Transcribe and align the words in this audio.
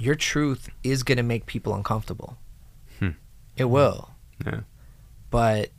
your 0.00 0.14
truth 0.14 0.68
is 0.82 1.02
going 1.02 1.18
to 1.18 1.22
make 1.22 1.46
people 1.46 1.74
uncomfortable. 1.74 2.36
Hmm. 2.98 3.10
It 3.56 3.66
will. 3.66 4.10
Yeah. 4.44 4.60
But 5.30 5.70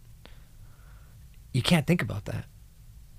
you 1.53 1.61
can't 1.61 1.85
think 1.87 2.01
about 2.01 2.25
that. 2.25 2.45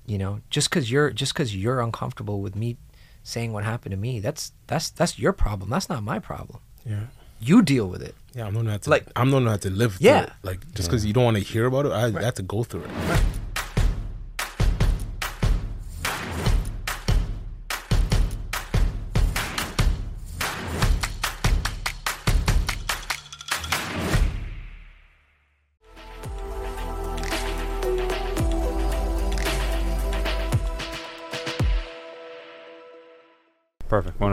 You 0.06 0.18
know, 0.18 0.40
just 0.50 0.70
cuz 0.70 0.90
you're 0.90 1.10
just 1.10 1.34
cuz 1.34 1.54
you're 1.54 1.80
uncomfortable 1.80 2.40
with 2.40 2.56
me 2.56 2.76
saying 3.22 3.52
what 3.52 3.64
happened 3.64 3.92
to 3.92 3.96
me, 3.96 4.18
that's 4.20 4.52
that's 4.66 4.90
that's 4.90 5.18
your 5.18 5.32
problem. 5.32 5.70
That's 5.70 5.88
not 5.88 6.02
my 6.02 6.18
problem. 6.18 6.60
Yeah. 6.84 7.04
You 7.40 7.62
deal 7.62 7.86
with 7.88 8.02
it. 8.02 8.14
Yeah, 8.34 8.46
I'm 8.46 8.54
not 8.54 8.82
to 8.82 8.90
Like- 8.90 9.06
like 9.06 9.12
I'm 9.16 9.30
not 9.30 9.42
have 9.44 9.60
to 9.60 9.70
live. 9.70 9.96
Yeah. 10.00 10.22
it. 10.24 10.32
like 10.42 10.60
just 10.74 10.88
because 10.88 11.04
you 11.06 11.12
don't 11.12 11.24
want 11.24 11.36
to 11.36 11.42
hear 11.42 11.66
about 11.66 11.86
it, 11.86 11.92
I 11.92 12.10
have 12.22 12.34
to 12.34 12.42
go 12.42 12.64
through 12.64 12.82
it. 12.84 12.90
Perfect. 13.06 13.26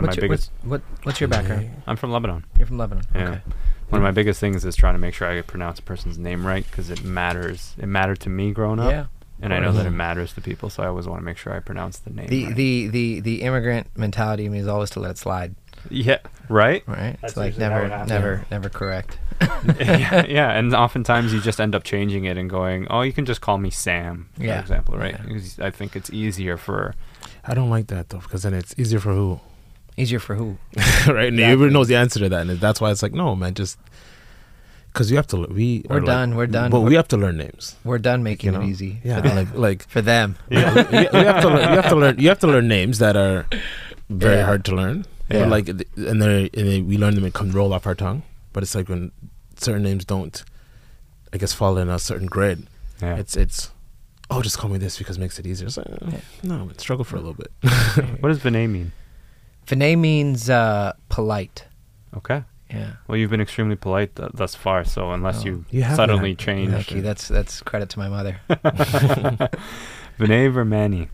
What's 0.09 0.17
my 0.17 0.21
your, 0.23 0.29
biggest. 0.29 0.51
what, 0.63 0.81
what 0.81 1.05
what's 1.05 1.19
your 1.21 1.27
background? 1.29 1.69
I'm 1.87 1.95
from 1.95 2.11
Lebanon. 2.11 2.45
You're 2.57 2.67
from 2.67 2.77
Lebanon. 2.77 3.05
Yeah. 3.15 3.21
Okay. 3.29 3.41
One 3.89 4.01
of 4.01 4.03
my 4.03 4.11
biggest 4.11 4.39
things 4.39 4.63
is 4.65 4.75
trying 4.75 4.93
to 4.93 4.99
make 4.99 5.13
sure 5.15 5.27
I 5.27 5.41
pronounce 5.41 5.79
a 5.79 5.81
person's 5.81 6.17
name 6.17 6.45
right 6.45 6.63
because 6.69 6.89
it 6.91 7.03
matters. 7.03 7.73
It 7.79 7.87
mattered 7.87 8.19
to 8.21 8.29
me 8.29 8.51
growing 8.51 8.79
up, 8.79 8.91
Yeah. 8.91 9.05
and 9.41 9.51
I 9.51 9.59
know 9.59 9.71
that 9.71 9.85
it 9.87 9.91
matters 9.91 10.33
to 10.33 10.41
people. 10.41 10.69
So 10.69 10.83
I 10.83 10.87
always 10.87 11.07
want 11.07 11.21
to 11.21 11.25
make 11.25 11.37
sure 11.37 11.53
I 11.53 11.59
pronounce 11.59 11.97
the 11.99 12.11
name. 12.11 12.27
The 12.27 12.45
right. 12.45 12.55
the 12.55 12.87
the 12.87 13.19
the 13.21 13.41
immigrant 13.41 13.87
mentality 13.97 14.45
in 14.45 14.51
me 14.51 14.59
is 14.59 14.67
always 14.67 14.91
to 14.91 14.99
let 14.99 15.11
it 15.11 15.17
slide, 15.17 15.55
yeah, 15.89 16.19
right. 16.49 16.83
right? 16.87 17.17
That's 17.21 17.33
it's 17.33 17.37
like 17.37 17.57
never 17.57 17.87
never 18.05 18.45
never 18.51 18.69
correct. 18.69 19.17
yeah, 19.79 20.25
yeah, 20.29 20.51
and 20.51 20.75
oftentimes 20.75 21.33
you 21.33 21.41
just 21.41 21.59
end 21.59 21.73
up 21.73 21.83
changing 21.83 22.25
it 22.25 22.37
and 22.37 22.47
going, 22.49 22.85
"Oh, 22.91 23.01
you 23.01 23.11
can 23.13 23.25
just 23.25 23.41
call 23.41 23.57
me 23.57 23.71
Sam," 23.71 24.29
for 24.35 24.43
Yeah. 24.43 24.59
example, 24.59 24.97
right? 24.97 25.13
Yeah. 25.17 25.23
Because 25.25 25.59
I 25.59 25.71
think 25.71 25.95
it's 25.95 26.11
easier 26.11 26.57
for 26.57 26.93
I 27.43 27.55
don't 27.55 27.69
like 27.71 27.87
that 27.87 28.09
though 28.09 28.19
because 28.19 28.43
then 28.43 28.53
it's 28.53 28.75
easier 28.77 28.99
for 28.99 29.13
who, 29.13 29.39
Easier 29.99 30.19
for 30.19 30.35
who? 30.35 30.57
right? 31.07 31.27
And 31.27 31.39
everybody 31.39 31.73
knows 31.73 31.87
the 31.87 31.95
answer 31.95 32.19
to 32.19 32.29
that, 32.29 32.47
and 32.47 32.59
that's 32.59 32.79
why 32.81 32.91
it's 32.91 33.03
like 33.03 33.13
no, 33.13 33.35
man, 33.35 33.53
just 33.53 33.77
because 34.93 35.11
you 35.11 35.17
have 35.17 35.27
to. 35.27 35.37
We 35.49 35.85
We're 35.89 35.97
are 35.97 35.99
like- 35.99 36.05
done, 36.07 36.35
we're 36.35 36.47
done. 36.47 36.71
But 36.71 36.79
We're- 36.79 36.89
we 36.89 36.95
have 36.95 37.07
to 37.09 37.17
learn 37.17 37.37
names. 37.37 37.75
We're 37.83 37.99
done 37.99 38.23
making 38.23 38.53
You 38.53 38.57
know? 38.59 38.63
it 38.65 38.69
easy. 38.69 38.99
Yeah, 39.03 39.17
For, 39.21 39.21
them. 39.27 39.35
like 39.35 39.53
like 39.67 39.87
for 39.87 40.01
them. 40.01 40.35
yeah, 40.49 40.73
we, 40.73 41.19
we 41.19 41.25
have 41.25 41.41
to 41.41 41.49
learn. 41.49 41.69
You 41.69 41.75
have 41.81 41.89
to 41.89 41.95
learn. 41.95 42.19
You 42.19 42.29
have 42.29 42.39
to 42.39 42.47
learn 42.47 42.67
names 42.67 42.99
that 42.99 43.15
are 43.15 43.45
very 44.09 44.37
Yeah. 44.37 44.45
hard 44.45 44.65
to 44.65 44.75
learn. 44.75 45.05
Yeah. 45.29 45.39
But 45.41 45.49
like, 45.49 45.67
and 45.69 46.21
they 46.21 46.49
and 46.53 46.67
they, 46.67 46.81
we 46.81 46.97
learn 46.97 47.13
them 47.15 47.23
and 47.23 47.33
come 47.33 47.51
roll 47.51 47.73
off 47.73 47.85
our 47.85 47.95
tongue. 47.95 48.23
But 48.53 48.63
it's 48.63 48.73
like 48.73 48.89
when 48.89 49.11
certain 49.57 49.83
names 49.83 50.05
don't, 50.05 50.43
I 51.33 51.37
guess, 51.37 51.53
fall 51.53 51.77
in 51.77 51.89
a 51.89 51.99
certain 51.99 52.25
grid. 52.27 52.65
yeah. 53.01 53.15
It's 53.17 53.37
it's, 53.37 53.69
oh, 54.31 54.41
just 54.41 54.57
call 54.57 54.71
me 54.71 54.79
this 54.79 54.97
because 54.97 55.17
it 55.17 55.19
makes 55.19 55.37
it 55.37 55.45
easier. 55.45 55.67
It's 55.67 55.77
like, 55.77 55.87
Yeah. 56.07 56.21
no, 56.41 56.69
struggle 56.77 57.03
for 57.05 57.17
a 57.17 57.19
little 57.19 57.35
bit. 57.35 57.51
what 58.21 58.29
does 58.29 58.39
Vinay 58.39 58.67
mean? 58.67 58.91
Vinay 59.69 59.97
means 59.97 60.49
uh, 60.49 60.93
polite. 61.09 61.65
Okay. 62.17 62.43
Yeah. 62.71 62.93
Well, 63.07 63.17
you've 63.17 63.29
been 63.31 63.41
extremely 63.41 63.75
polite 63.75 64.15
th- 64.15 64.31
thus 64.33 64.55
far. 64.55 64.83
So 64.83 65.11
unless 65.11 65.41
Oh. 65.43 65.45
you, 65.45 65.65
You 65.69 65.83
have 65.83 65.95
suddenly 65.95 66.31
act- 66.31 66.41
change, 66.41 66.71
Thank 66.71 66.91
you. 66.91 67.01
That's 67.01 67.27
that's 67.27 67.61
credit 67.61 67.89
to 67.89 67.99
my 67.99 68.09
mother. 68.09 68.39
Vinay 70.19 70.51
Virmani, 70.51 71.07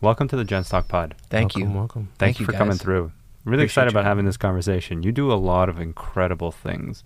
welcome 0.00 0.28
to 0.28 0.36
the 0.36 0.44
Gent's 0.44 0.68
Talk 0.68 0.88
Pod. 0.88 1.14
Thank 1.28 1.54
welcome, 1.56 1.70
you. 1.72 1.78
Welcome. 1.78 2.02
Thank, 2.04 2.18
Thank 2.18 2.40
you 2.40 2.44
you, 2.44 2.46
for 2.46 2.52
coming 2.52 2.72
guys. 2.72 2.82
through. 2.82 3.12
Really 3.44 3.62
Appreciate 3.62 3.64
excited 3.64 3.92
you 3.92 3.98
about 3.98 4.04
having 4.04 4.10
having 4.18 4.24
this 4.26 4.36
conversation. 4.36 5.02
You 5.02 5.12
do 5.12 5.32
a 5.32 5.34
lot 5.34 5.68
of 5.68 5.80
incredible 5.80 6.50
things, 6.52 7.02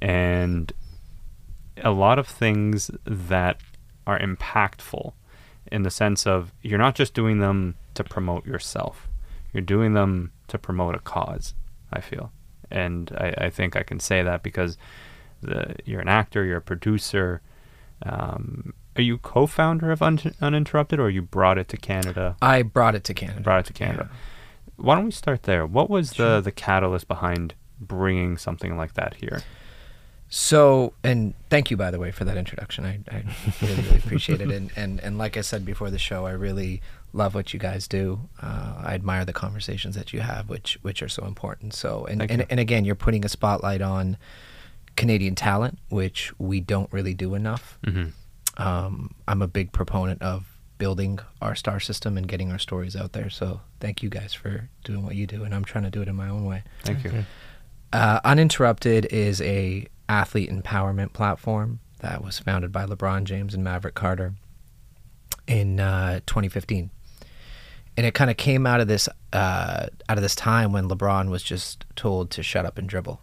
and 0.00 0.72
a 1.82 1.90
lot 1.90 2.18
of 2.18 2.26
things 2.26 2.90
that 3.04 3.60
are 4.06 4.18
impactful 4.18 5.12
in 5.70 5.82
the 5.82 5.90
sense 5.90 6.26
of 6.26 6.52
you're 6.62 6.78
not 6.78 6.94
just 6.94 7.12
doing 7.14 7.38
them 7.40 7.74
to 7.94 8.02
promote 8.04 8.46
yourself, 8.46 9.08
you're 9.56 9.64
doing 9.64 9.94
them 9.94 10.32
to 10.48 10.58
promote 10.58 10.94
a 10.94 10.98
cause, 10.98 11.54
I 11.90 12.02
feel. 12.02 12.30
And 12.70 13.10
I, 13.16 13.46
I 13.46 13.50
think 13.50 13.74
I 13.74 13.82
can 13.82 13.98
say 13.98 14.22
that 14.22 14.42
because 14.42 14.76
the, 15.40 15.76
you're 15.86 16.02
an 16.02 16.08
actor, 16.08 16.44
you're 16.44 16.58
a 16.58 16.62
producer. 16.62 17.40
Um, 18.02 18.74
are 18.96 19.02
you 19.02 19.16
co 19.16 19.46
founder 19.46 19.90
of 19.90 20.02
Un- 20.02 20.34
Uninterrupted 20.42 21.00
or 21.00 21.08
you 21.08 21.22
brought 21.22 21.56
it 21.56 21.68
to 21.68 21.78
Canada? 21.78 22.36
I 22.42 22.60
brought 22.60 22.94
it 22.94 23.04
to 23.04 23.14
Canada. 23.14 23.40
brought 23.40 23.60
it 23.60 23.66
to 23.66 23.72
Canada. 23.72 24.10
Why 24.76 24.94
don't 24.94 25.06
we 25.06 25.10
start 25.10 25.44
there? 25.44 25.64
What 25.64 25.88
was 25.88 26.12
the 26.12 26.42
the 26.42 26.52
catalyst 26.52 27.08
behind 27.08 27.54
bringing 27.80 28.36
something 28.36 28.76
like 28.76 28.92
that 28.92 29.14
here? 29.14 29.42
So, 30.28 30.92
and 31.02 31.32
thank 31.48 31.70
you, 31.70 31.78
by 31.78 31.90
the 31.90 31.98
way, 31.98 32.10
for 32.10 32.24
that 32.24 32.36
introduction. 32.36 32.84
I, 32.84 32.98
I 33.10 33.24
really, 33.62 33.82
really 33.82 33.96
appreciate 33.98 34.40
it. 34.40 34.50
And, 34.56 34.70
and, 34.76 35.00
and 35.00 35.18
like 35.18 35.36
I 35.36 35.40
said 35.40 35.64
before 35.64 35.90
the 35.90 35.98
show, 35.98 36.26
I 36.26 36.32
really 36.32 36.82
love 37.16 37.34
what 37.34 37.52
you 37.52 37.58
guys 37.58 37.88
do. 37.88 38.28
Uh, 38.40 38.74
I 38.84 38.94
admire 38.94 39.24
the 39.24 39.32
conversations 39.32 39.94
that 39.96 40.12
you 40.12 40.20
have, 40.20 40.48
which 40.48 40.78
which 40.82 41.02
are 41.02 41.08
so 41.08 41.24
important. 41.24 41.74
So, 41.74 42.04
and, 42.06 42.20
Thank 42.20 42.30
and, 42.30 42.40
you. 42.40 42.46
and 42.50 42.60
again, 42.60 42.84
you're 42.84 42.94
putting 42.94 43.24
a 43.24 43.28
spotlight 43.28 43.82
on 43.82 44.16
Canadian 44.96 45.34
talent, 45.34 45.78
which 45.88 46.32
we 46.38 46.60
don't 46.60 46.92
really 46.92 47.14
do 47.14 47.34
enough. 47.34 47.78
Mm-hmm. 47.86 48.62
Um, 48.62 49.14
I'm 49.28 49.42
a 49.42 49.48
big 49.48 49.72
proponent 49.72 50.22
of 50.22 50.46
building 50.78 51.18
our 51.40 51.54
star 51.54 51.80
system 51.80 52.18
and 52.18 52.28
getting 52.28 52.50
our 52.52 52.58
stories 52.58 52.94
out 52.94 53.12
there. 53.12 53.30
So, 53.30 53.60
thank 53.80 54.02
you 54.02 54.08
guys 54.08 54.34
for 54.34 54.68
doing 54.84 55.02
what 55.02 55.14
you 55.14 55.26
do, 55.26 55.44
and 55.44 55.54
I'm 55.54 55.64
trying 55.64 55.84
to 55.84 55.90
do 55.90 56.02
it 56.02 56.08
in 56.08 56.16
my 56.16 56.28
own 56.28 56.44
way. 56.44 56.62
Thank 56.84 57.04
you. 57.04 57.24
Uh, 57.92 58.20
Uninterrupted 58.24 59.06
is 59.06 59.40
a 59.40 59.86
athlete 60.08 60.50
empowerment 60.50 61.12
platform 61.12 61.80
that 62.00 62.22
was 62.22 62.38
founded 62.38 62.72
by 62.72 62.84
LeBron 62.84 63.24
James 63.24 63.54
and 63.54 63.64
Maverick 63.64 63.94
Carter 63.94 64.34
in 65.46 65.80
uh, 65.80 66.20
2015, 66.26 66.90
and 67.96 68.04
it 68.06 68.14
kind 68.14 68.30
of 68.30 68.36
came 68.36 68.66
out 68.66 68.80
of 68.80 68.88
this 68.88 69.08
uh, 69.32 69.86
out 70.08 70.16
of 70.18 70.22
this 70.22 70.34
time 70.34 70.72
when 70.72 70.88
LeBron 70.88 71.28
was 71.30 71.42
just 71.42 71.84
told 71.96 72.30
to 72.32 72.42
shut 72.42 72.64
up 72.66 72.78
and 72.78 72.88
dribble, 72.88 73.20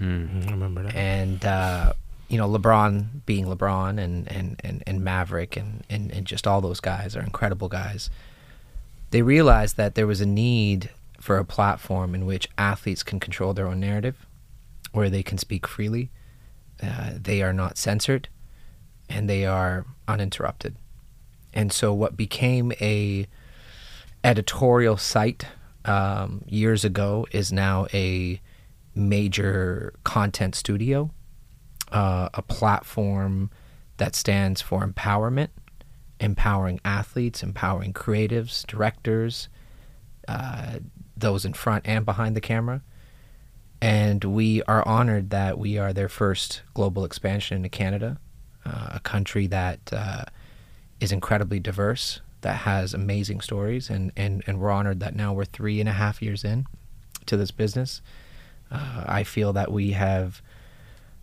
Mm. 0.00 0.28
Mhm, 0.44 0.48
I 0.48 0.50
remember 0.52 0.82
that. 0.84 0.94
and 0.96 1.44
uh, 1.44 1.92
you 2.28 2.38
know 2.38 2.48
LeBron 2.48 3.24
being 3.26 3.46
LeBron 3.46 3.98
and 4.02 4.30
and 4.30 4.60
and, 4.64 4.82
and 4.86 5.02
Maverick 5.04 5.56
and, 5.56 5.84
and 5.90 6.10
and 6.10 6.26
just 6.26 6.46
all 6.46 6.60
those 6.60 6.80
guys 6.80 7.16
are 7.16 7.22
incredible 7.22 7.68
guys. 7.68 8.08
They 9.10 9.22
realized 9.22 9.76
that 9.76 9.94
there 9.96 10.06
was 10.06 10.20
a 10.20 10.26
need 10.26 10.90
for 11.20 11.36
a 11.38 11.44
platform 11.44 12.14
in 12.14 12.24
which 12.26 12.48
athletes 12.56 13.02
can 13.02 13.20
control 13.20 13.52
their 13.52 13.66
own 13.66 13.80
narrative, 13.80 14.24
where 14.92 15.10
they 15.10 15.22
can 15.22 15.36
speak 15.36 15.66
freely, 15.66 16.08
uh, 16.82 17.10
they 17.20 17.42
are 17.42 17.52
not 17.52 17.76
censored, 17.76 18.28
and 19.08 19.28
they 19.28 19.44
are 19.44 19.84
uninterrupted. 20.08 20.76
And 21.52 21.72
so, 21.72 21.92
what 21.92 22.16
became 22.16 22.72
a 22.80 23.26
editorial 24.22 24.96
site 24.96 25.46
um, 25.84 26.44
years 26.46 26.84
ago 26.84 27.26
is 27.32 27.52
now 27.52 27.86
a 27.92 28.40
major 28.94 29.94
content 30.04 30.54
studio, 30.54 31.10
uh, 31.92 32.28
a 32.34 32.42
platform 32.42 33.50
that 33.96 34.14
stands 34.14 34.60
for 34.60 34.86
empowerment, 34.86 35.48
empowering 36.18 36.80
athletes, 36.84 37.42
empowering 37.42 37.92
creatives, 37.92 38.66
directors, 38.66 39.48
uh, 40.28 40.78
those 41.16 41.44
in 41.44 41.52
front 41.52 41.86
and 41.86 42.04
behind 42.04 42.36
the 42.36 42.40
camera. 42.40 42.82
And 43.82 44.22
we 44.24 44.62
are 44.64 44.86
honored 44.86 45.30
that 45.30 45.58
we 45.58 45.78
are 45.78 45.92
their 45.92 46.08
first 46.08 46.62
global 46.74 47.04
expansion 47.04 47.56
into 47.56 47.70
Canada, 47.70 48.18
uh, 48.66 48.88
a 48.92 49.00
country 49.00 49.46
that 49.46 49.90
uh, 49.92 50.24
is 51.00 51.12
incredibly 51.12 51.60
diverse, 51.60 52.20
that 52.42 52.56
has 52.58 52.94
amazing 52.94 53.40
stories, 53.40 53.90
and, 53.90 54.12
and, 54.16 54.42
and 54.46 54.60
we're 54.60 54.70
honored 54.70 55.00
that 55.00 55.14
now 55.14 55.32
we're 55.32 55.44
three 55.44 55.80
and 55.80 55.88
a 55.88 55.92
half 55.92 56.22
years 56.22 56.44
in 56.44 56.66
to 57.26 57.36
this 57.36 57.50
business. 57.50 58.00
Uh, 58.70 59.04
I 59.06 59.24
feel 59.24 59.52
that 59.52 59.70
we 59.72 59.92
have 59.92 60.42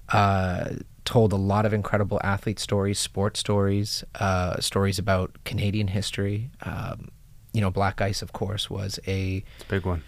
uh, 0.10 0.70
told 1.06 1.32
a 1.34 1.38
lot 1.38 1.66
of 1.66 1.74
incredible 1.74 2.20
athlete 2.24 2.60
stories, 2.60 3.00
sports 3.00 3.40
stories, 3.40 4.04
uh, 4.16 4.60
stories 4.60 5.00
about 5.00 5.38
Canadian 5.46 5.88
history. 5.88 6.50
Um, 6.64 7.10
you 7.54 7.62
know, 7.62 7.72
Black 7.72 8.02
Ice, 8.02 8.22
of 8.22 8.34
course, 8.34 8.70
was 8.70 9.00
a 9.08 9.44
It's 9.56 9.66
a 9.66 9.68
big 9.70 9.86
one. 9.86 10.04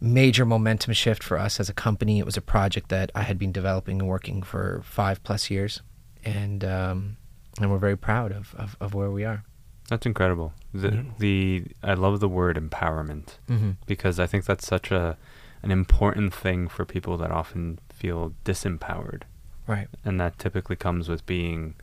major 0.00 0.44
momentum 0.46 0.94
shift 0.94 1.22
for 1.22 1.36
us 1.38 1.60
as 1.60 1.68
a 1.68 1.74
company. 1.74 2.18
It 2.18 2.24
was 2.24 2.36
a 2.36 2.40
project 2.40 2.88
that 2.88 3.10
I 3.14 3.22
had 3.22 3.38
been 3.38 3.52
developing 3.52 4.00
and 4.00 4.08
working 4.08 4.42
for 4.42 4.80
five 4.84 5.22
plus 5.22 5.50
years, 5.50 5.82
and 6.24 6.64
um, 6.64 7.16
and 7.60 7.70
we're 7.70 7.78
very 7.78 7.96
proud 7.96 8.32
of, 8.32 8.54
of, 8.56 8.76
of 8.80 8.94
where 8.94 9.10
we 9.10 9.24
are. 9.24 9.42
That's 9.88 10.06
incredible. 10.06 10.52
The 10.74 10.90
Yeah. 10.94 11.02
the 11.18 11.64
I 11.82 11.94
love 11.94 12.20
the 12.20 12.28
word 12.28 12.56
empowerment 12.56 13.38
Mm-hmm. 13.48 13.70
because 13.86 14.18
I 14.20 14.26
think 14.26 14.44
that's 14.44 14.66
such 14.66 14.90
a 14.90 15.16
an 15.62 15.70
important 15.70 16.32
thing 16.34 16.68
for 16.68 16.84
people 16.84 17.16
that 17.18 17.30
often 17.32 17.80
feel 17.92 18.32
disempowered, 18.44 19.22
Right. 19.66 19.88
and 20.04 20.20
that 20.20 20.38
typically 20.38 20.76
comes 20.76 21.08
with 21.08 21.26
being 21.26 21.74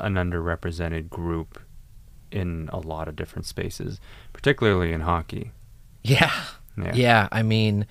an 0.00 0.14
underrepresented 0.14 1.10
group 1.10 1.58
in 2.30 2.68
a 2.72 2.78
lot 2.78 3.08
of 3.08 3.16
different 3.16 3.44
spaces, 3.46 4.00
particularly 4.32 4.92
in 4.92 5.00
hockey. 5.02 5.52
Yeah. 6.02 6.32
Yeah. 6.78 6.94
Yeah. 6.94 7.28
I 7.32 7.42
mean, 7.42 7.86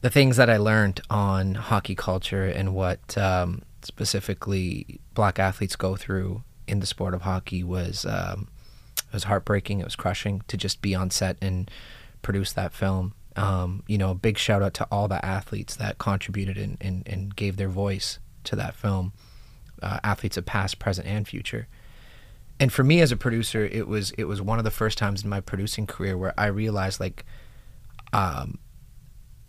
the 0.00 0.10
things 0.10 0.36
that 0.36 0.48
I 0.48 0.56
learned 0.56 1.00
on 1.10 1.54
hockey 1.56 1.94
culture 1.94 2.44
and 2.46 2.74
what 2.74 3.16
um, 3.18 3.62
specifically 3.82 5.00
black 5.14 5.38
athletes 5.38 5.76
go 5.76 5.96
through 5.96 6.42
in 6.66 6.80
the 6.80 6.86
sport 6.86 7.14
of 7.14 7.22
hockey 7.22 7.62
was 7.64 8.04
um, 8.04 8.48
it 8.98 9.12
was 9.12 9.24
heartbreaking. 9.24 9.80
It 9.80 9.84
was 9.84 9.96
crushing 9.96 10.42
to 10.48 10.56
just 10.56 10.80
be 10.80 10.94
on 10.94 11.10
set 11.10 11.36
and 11.40 11.70
produce 12.22 12.52
that 12.52 12.72
film. 12.72 13.14
Um, 13.36 13.82
you 13.86 13.98
know, 13.98 14.10
a 14.10 14.14
big 14.14 14.38
shout 14.38 14.62
out 14.62 14.74
to 14.74 14.86
all 14.90 15.08
the 15.08 15.24
athletes 15.24 15.76
that 15.76 15.98
contributed 15.98 16.58
and, 16.58 16.76
and, 16.80 17.06
and 17.06 17.34
gave 17.34 17.56
their 17.56 17.68
voice 17.68 18.18
to 18.44 18.56
that 18.56 18.74
film. 18.74 19.12
Uh, 19.82 19.98
athletes 20.04 20.36
of 20.36 20.46
past, 20.46 20.78
present, 20.78 21.06
and 21.08 21.26
future. 21.26 21.66
And 22.60 22.72
for 22.72 22.84
me 22.84 23.00
as 23.00 23.10
a 23.10 23.16
producer, 23.16 23.64
it 23.64 23.88
was 23.88 24.12
it 24.12 24.24
was 24.24 24.40
one 24.40 24.58
of 24.58 24.64
the 24.64 24.70
first 24.70 24.96
times 24.96 25.24
in 25.24 25.30
my 25.30 25.40
producing 25.40 25.86
career 25.86 26.16
where 26.16 26.32
I 26.38 26.46
realized 26.46 27.00
like, 27.00 27.24
um, 28.12 28.58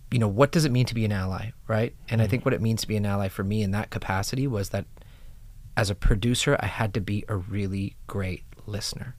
you 0.09 0.17
know, 0.17 0.27
what 0.27 0.51
does 0.51 0.65
it 0.65 0.71
mean 0.71 0.85
to 0.87 0.95
be 0.95 1.05
an 1.05 1.11
ally, 1.11 1.51
right? 1.67 1.93
And 2.09 2.21
I 2.21 2.27
think 2.27 2.45
what 2.45 2.53
it 2.53 2.61
means 2.61 2.81
to 2.81 2.87
be 2.87 2.97
an 2.97 3.05
ally 3.05 3.27
for 3.27 3.43
me 3.43 3.61
in 3.61 3.71
that 3.71 3.91
capacity 3.91 4.47
was 4.47 4.69
that 4.69 4.85
as 5.75 5.89
a 5.89 5.95
producer, 5.95 6.57
I 6.59 6.67
had 6.67 6.93
to 6.93 7.01
be 7.01 7.25
a 7.27 7.35
really 7.35 7.95
great 8.07 8.43
listener. 8.65 9.15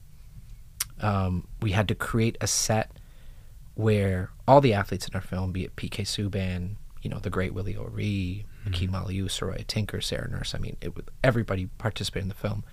Um, 1.01 1.47
we 1.61 1.71
had 1.71 1.87
to 1.89 1.95
create 1.95 2.37
a 2.39 2.47
set 2.47 2.91
where 3.73 4.31
all 4.47 4.61
the 4.61 4.73
athletes 4.73 5.07
in 5.07 5.15
our 5.15 5.21
film, 5.21 5.51
be 5.51 5.65
it 5.65 5.75
PK 5.75 6.03
Subban, 6.03 6.75
you 7.01 7.09
know, 7.09 7.19
the 7.19 7.29
great 7.29 7.53
Willie 7.53 7.75
O'Ree, 7.75 8.45
Akim 8.65 8.91
Aliu, 8.91 9.25
Saroya 9.25 9.67
Tinker, 9.67 10.01
Sarah 10.01 10.29
Nurse, 10.29 10.55
I 10.55 10.57
mean, 10.57 10.77
it, 10.81 10.93
everybody 11.23 11.67
participated 11.77 12.23
in 12.23 12.29
the 12.29 12.35
film. 12.35 12.63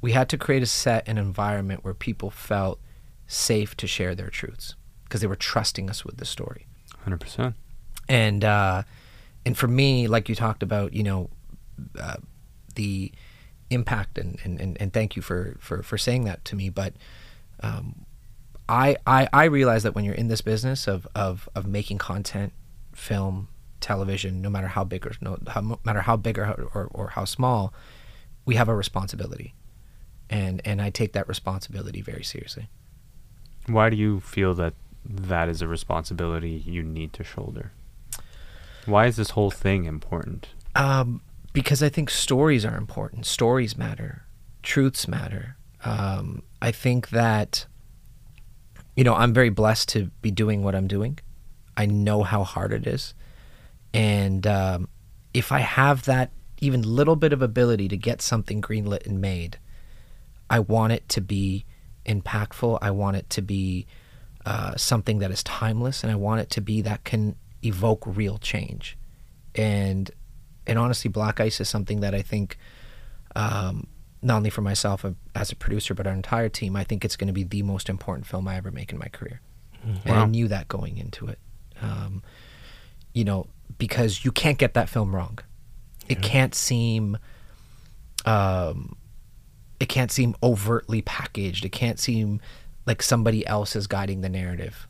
We 0.00 0.12
had 0.12 0.28
to 0.30 0.38
create 0.38 0.62
a 0.62 0.66
set, 0.66 1.06
an 1.06 1.18
environment 1.18 1.84
where 1.84 1.94
people 1.94 2.30
felt 2.30 2.80
safe 3.26 3.76
to 3.76 3.86
share 3.86 4.14
their 4.14 4.30
truths 4.30 4.74
because 5.04 5.20
they 5.20 5.26
were 5.26 5.36
trusting 5.36 5.90
us 5.90 6.04
with 6.04 6.16
the 6.16 6.24
story. 6.24 6.66
Hundred 7.04 7.20
percent. 7.20 7.54
And 8.08 8.44
uh, 8.44 8.82
and 9.44 9.56
for 9.56 9.68
me, 9.68 10.08
like 10.08 10.28
you 10.28 10.34
talked 10.34 10.62
about, 10.62 10.92
you 10.94 11.02
know, 11.02 11.30
uh, 11.98 12.16
the 12.74 13.12
impact 13.70 14.18
and, 14.18 14.38
and, 14.44 14.76
and, 14.80 14.92
thank 14.92 15.14
you 15.14 15.22
for, 15.22 15.56
for, 15.60 15.82
for 15.82 15.96
saying 15.96 16.24
that 16.24 16.44
to 16.44 16.56
me. 16.56 16.68
But 16.68 16.94
um, 17.60 18.04
I, 18.68 18.96
I 19.06 19.28
I 19.32 19.44
realize 19.44 19.84
that 19.84 19.94
when 19.94 20.04
you're 20.04 20.14
in 20.14 20.28
this 20.28 20.40
business 20.40 20.88
of, 20.88 21.06
of, 21.14 21.48
of 21.54 21.66
making 21.66 21.98
content, 21.98 22.52
film, 22.92 23.48
television, 23.80 24.42
no 24.42 24.50
matter 24.50 24.68
how 24.68 24.84
big 24.84 25.06
or 25.06 25.12
no, 25.20 25.38
how, 25.48 25.60
no 25.60 25.80
matter 25.84 26.02
how 26.02 26.16
big 26.16 26.38
or, 26.38 26.68
or, 26.74 26.88
or 26.92 27.08
how 27.08 27.24
small, 27.24 27.72
we 28.44 28.54
have 28.54 28.68
a 28.68 28.74
responsibility, 28.74 29.54
and 30.28 30.60
and 30.64 30.80
I 30.80 30.90
take 30.90 31.12
that 31.12 31.28
responsibility 31.28 32.00
very 32.00 32.22
seriously. 32.22 32.68
Why 33.66 33.90
do 33.90 33.96
you 33.96 34.20
feel 34.20 34.54
that 34.54 34.74
that 35.04 35.48
is 35.48 35.62
a 35.62 35.68
responsibility 35.68 36.50
you 36.50 36.82
need 36.82 37.12
to 37.14 37.24
shoulder? 37.24 37.72
Why 38.86 39.06
is 39.06 39.16
this 39.16 39.30
whole 39.30 39.50
thing 39.50 39.84
important? 39.84 40.48
Um, 40.74 41.22
because 41.52 41.82
I 41.82 41.88
think 41.88 42.10
stories 42.10 42.64
are 42.64 42.76
important. 42.76 43.26
Stories 43.26 43.76
matter. 43.76 44.24
Truths 44.62 45.08
matter. 45.08 45.56
Um, 45.84 46.42
I 46.60 46.70
think 46.70 47.10
that, 47.10 47.66
you 48.96 49.04
know, 49.04 49.14
I'm 49.14 49.32
very 49.32 49.50
blessed 49.50 49.88
to 49.90 50.10
be 50.22 50.30
doing 50.30 50.62
what 50.62 50.74
I'm 50.74 50.86
doing. 50.86 51.18
I 51.76 51.86
know 51.86 52.22
how 52.22 52.44
hard 52.44 52.72
it 52.72 52.86
is. 52.86 53.14
And 53.92 54.46
um, 54.46 54.88
if 55.34 55.50
I 55.50 55.60
have 55.60 56.04
that 56.04 56.30
even 56.60 56.82
little 56.82 57.16
bit 57.16 57.32
of 57.32 57.42
ability 57.42 57.88
to 57.88 57.96
get 57.96 58.20
something 58.20 58.60
greenlit 58.60 59.06
and 59.06 59.20
made, 59.20 59.58
I 60.48 60.60
want 60.60 60.92
it 60.92 61.08
to 61.10 61.20
be 61.20 61.64
impactful. 62.04 62.78
I 62.82 62.90
want 62.90 63.16
it 63.16 63.30
to 63.30 63.42
be 63.42 63.86
uh, 64.44 64.76
something 64.76 65.18
that 65.20 65.30
is 65.30 65.42
timeless, 65.42 66.02
and 66.02 66.12
I 66.12 66.16
want 66.16 66.40
it 66.40 66.50
to 66.50 66.60
be 66.60 66.82
that 66.82 67.04
can 67.04 67.36
evoke 67.62 68.04
real 68.06 68.38
change. 68.38 68.96
And 69.54 70.10
and 70.66 70.78
honestly, 70.78 71.08
Black 71.08 71.40
Ice 71.40 71.60
is 71.60 71.68
something 71.68 72.00
that 72.00 72.14
I 72.14 72.22
think, 72.22 72.58
um, 73.34 73.86
not 74.22 74.36
only 74.36 74.50
for 74.50 74.60
myself 74.60 75.04
as 75.34 75.50
a 75.50 75.56
producer, 75.56 75.94
but 75.94 76.06
our 76.06 76.12
entire 76.12 76.48
team, 76.48 76.76
I 76.76 76.84
think 76.84 77.04
it's 77.04 77.16
going 77.16 77.28
to 77.28 77.32
be 77.32 77.44
the 77.44 77.62
most 77.62 77.88
important 77.88 78.26
film 78.26 78.46
I 78.46 78.56
ever 78.56 78.70
make 78.70 78.92
in 78.92 78.98
my 78.98 79.08
career. 79.08 79.40
Mm-hmm. 79.86 80.08
And 80.08 80.18
I 80.18 80.26
knew 80.26 80.48
that 80.48 80.68
going 80.68 80.98
into 80.98 81.26
it. 81.26 81.38
Um, 81.80 82.22
you 83.14 83.24
know, 83.24 83.46
because 83.78 84.24
you 84.24 84.30
can't 84.30 84.58
get 84.58 84.74
that 84.74 84.88
film 84.88 85.14
wrong. 85.14 85.38
Yeah. 86.06 86.12
It 86.12 86.22
can't 86.22 86.54
seem, 86.54 87.16
um, 88.26 88.96
it 89.78 89.88
can't 89.88 90.12
seem 90.12 90.36
overtly 90.42 91.00
packaged. 91.00 91.64
It 91.64 91.70
can't 91.70 91.98
seem 91.98 92.40
like 92.84 93.02
somebody 93.02 93.46
else 93.46 93.74
is 93.74 93.86
guiding 93.86 94.20
the 94.20 94.28
narrative. 94.28 94.86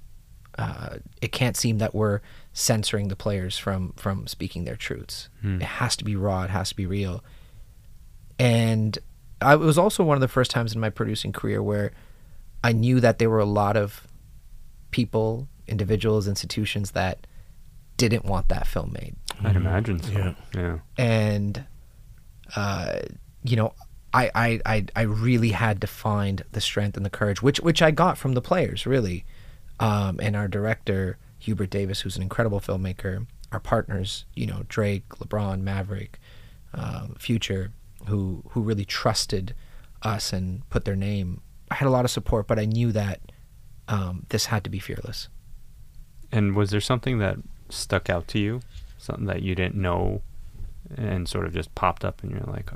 Uh, 0.58 0.96
it 1.22 1.32
can't 1.32 1.56
seem 1.56 1.78
that 1.78 1.94
we're 1.94 2.20
censoring 2.52 3.08
the 3.08 3.16
players 3.16 3.56
from 3.56 3.92
from 3.96 4.26
speaking 4.26 4.64
their 4.64 4.76
truths. 4.76 5.28
Hmm. 5.40 5.60
It 5.60 5.66
has 5.66 5.96
to 5.96 6.04
be 6.04 6.16
raw. 6.16 6.42
It 6.42 6.50
has 6.50 6.70
to 6.70 6.76
be 6.76 6.86
real. 6.86 7.22
And 8.38 8.98
I, 9.40 9.54
it 9.54 9.60
was 9.60 9.78
also 9.78 10.02
one 10.04 10.16
of 10.16 10.20
the 10.20 10.28
first 10.28 10.50
times 10.50 10.74
in 10.74 10.80
my 10.80 10.90
producing 10.90 11.32
career 11.32 11.62
where 11.62 11.92
I 12.62 12.72
knew 12.72 13.00
that 13.00 13.18
there 13.18 13.30
were 13.30 13.38
a 13.38 13.44
lot 13.44 13.76
of 13.76 14.06
people, 14.90 15.48
individuals, 15.66 16.26
institutions 16.26 16.92
that 16.92 17.26
didn't 17.96 18.24
want 18.24 18.48
that 18.48 18.66
film 18.66 18.92
made. 18.92 19.14
I'd 19.44 19.56
imagine 19.56 20.02
so. 20.02 20.12
Yeah. 20.12 20.34
yeah. 20.54 20.78
And, 20.98 21.64
uh, 22.56 23.00
you 23.44 23.56
know, 23.56 23.74
I, 24.12 24.30
I, 24.34 24.60
I, 24.66 24.86
I 24.96 25.02
really 25.02 25.50
had 25.50 25.80
to 25.82 25.86
find 25.86 26.42
the 26.52 26.60
strength 26.60 26.96
and 26.96 27.06
the 27.06 27.10
courage, 27.10 27.42
which 27.42 27.60
which 27.60 27.80
I 27.80 27.90
got 27.90 28.18
from 28.18 28.32
the 28.32 28.42
players, 28.42 28.86
really, 28.86 29.24
um, 29.80 30.20
and 30.22 30.36
our 30.36 30.46
director 30.46 31.18
Hubert 31.40 31.70
Davis, 31.70 32.02
who's 32.02 32.16
an 32.16 32.22
incredible 32.22 32.60
filmmaker. 32.60 33.26
Our 33.50 33.60
partners, 33.60 34.26
you 34.34 34.46
know, 34.46 34.62
Drake, 34.68 35.08
LeBron, 35.18 35.62
Maverick, 35.62 36.20
um, 36.72 37.16
Future, 37.18 37.72
who 38.06 38.44
who 38.50 38.60
really 38.60 38.84
trusted 38.84 39.54
us 40.02 40.32
and 40.32 40.68
put 40.70 40.84
their 40.84 40.94
name. 40.94 41.40
I 41.70 41.74
had 41.74 41.88
a 41.88 41.90
lot 41.90 42.04
of 42.04 42.10
support, 42.10 42.46
but 42.46 42.58
I 42.58 42.64
knew 42.64 42.92
that 42.92 43.20
um, 43.88 44.26
this 44.28 44.46
had 44.46 44.62
to 44.64 44.70
be 44.70 44.78
fearless. 44.78 45.28
And 46.30 46.54
was 46.54 46.70
there 46.70 46.80
something 46.80 47.18
that 47.18 47.38
stuck 47.70 48.08
out 48.08 48.28
to 48.28 48.38
you, 48.38 48.60
something 48.98 49.26
that 49.26 49.42
you 49.42 49.54
didn't 49.54 49.74
know, 49.74 50.22
and 50.96 51.28
sort 51.28 51.46
of 51.46 51.52
just 51.52 51.74
popped 51.74 52.04
up, 52.04 52.22
and 52.22 52.30
you're 52.30 52.40
like, 52.42 52.70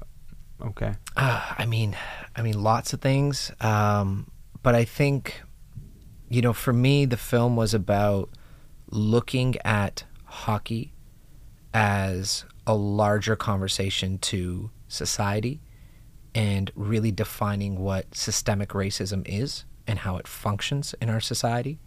okay? 0.60 0.94
Uh, 1.16 1.54
I 1.56 1.66
mean, 1.66 1.96
I 2.34 2.42
mean, 2.42 2.60
lots 2.60 2.92
of 2.92 3.00
things, 3.00 3.52
um, 3.60 4.30
but 4.62 4.74
I 4.74 4.84
think, 4.84 5.40
you 6.28 6.42
know, 6.42 6.52
for 6.52 6.72
me, 6.72 7.04
the 7.04 7.16
film 7.16 7.56
was 7.56 7.74
about 7.74 8.30
looking 8.90 9.56
at 9.64 10.04
hockey 10.24 10.92
as 11.72 12.44
a 12.66 12.74
larger 12.74 13.36
conversation 13.36 14.18
to 14.18 14.70
society 14.88 15.60
and 16.34 16.70
really 16.74 17.12
defining 17.12 17.78
what 17.78 18.14
systemic 18.14 18.70
racism 18.70 19.22
is 19.26 19.64
and 19.86 20.00
how 20.00 20.16
it 20.16 20.26
functions 20.26 20.94
in 21.00 21.08
our 21.08 21.20
society. 21.20 21.78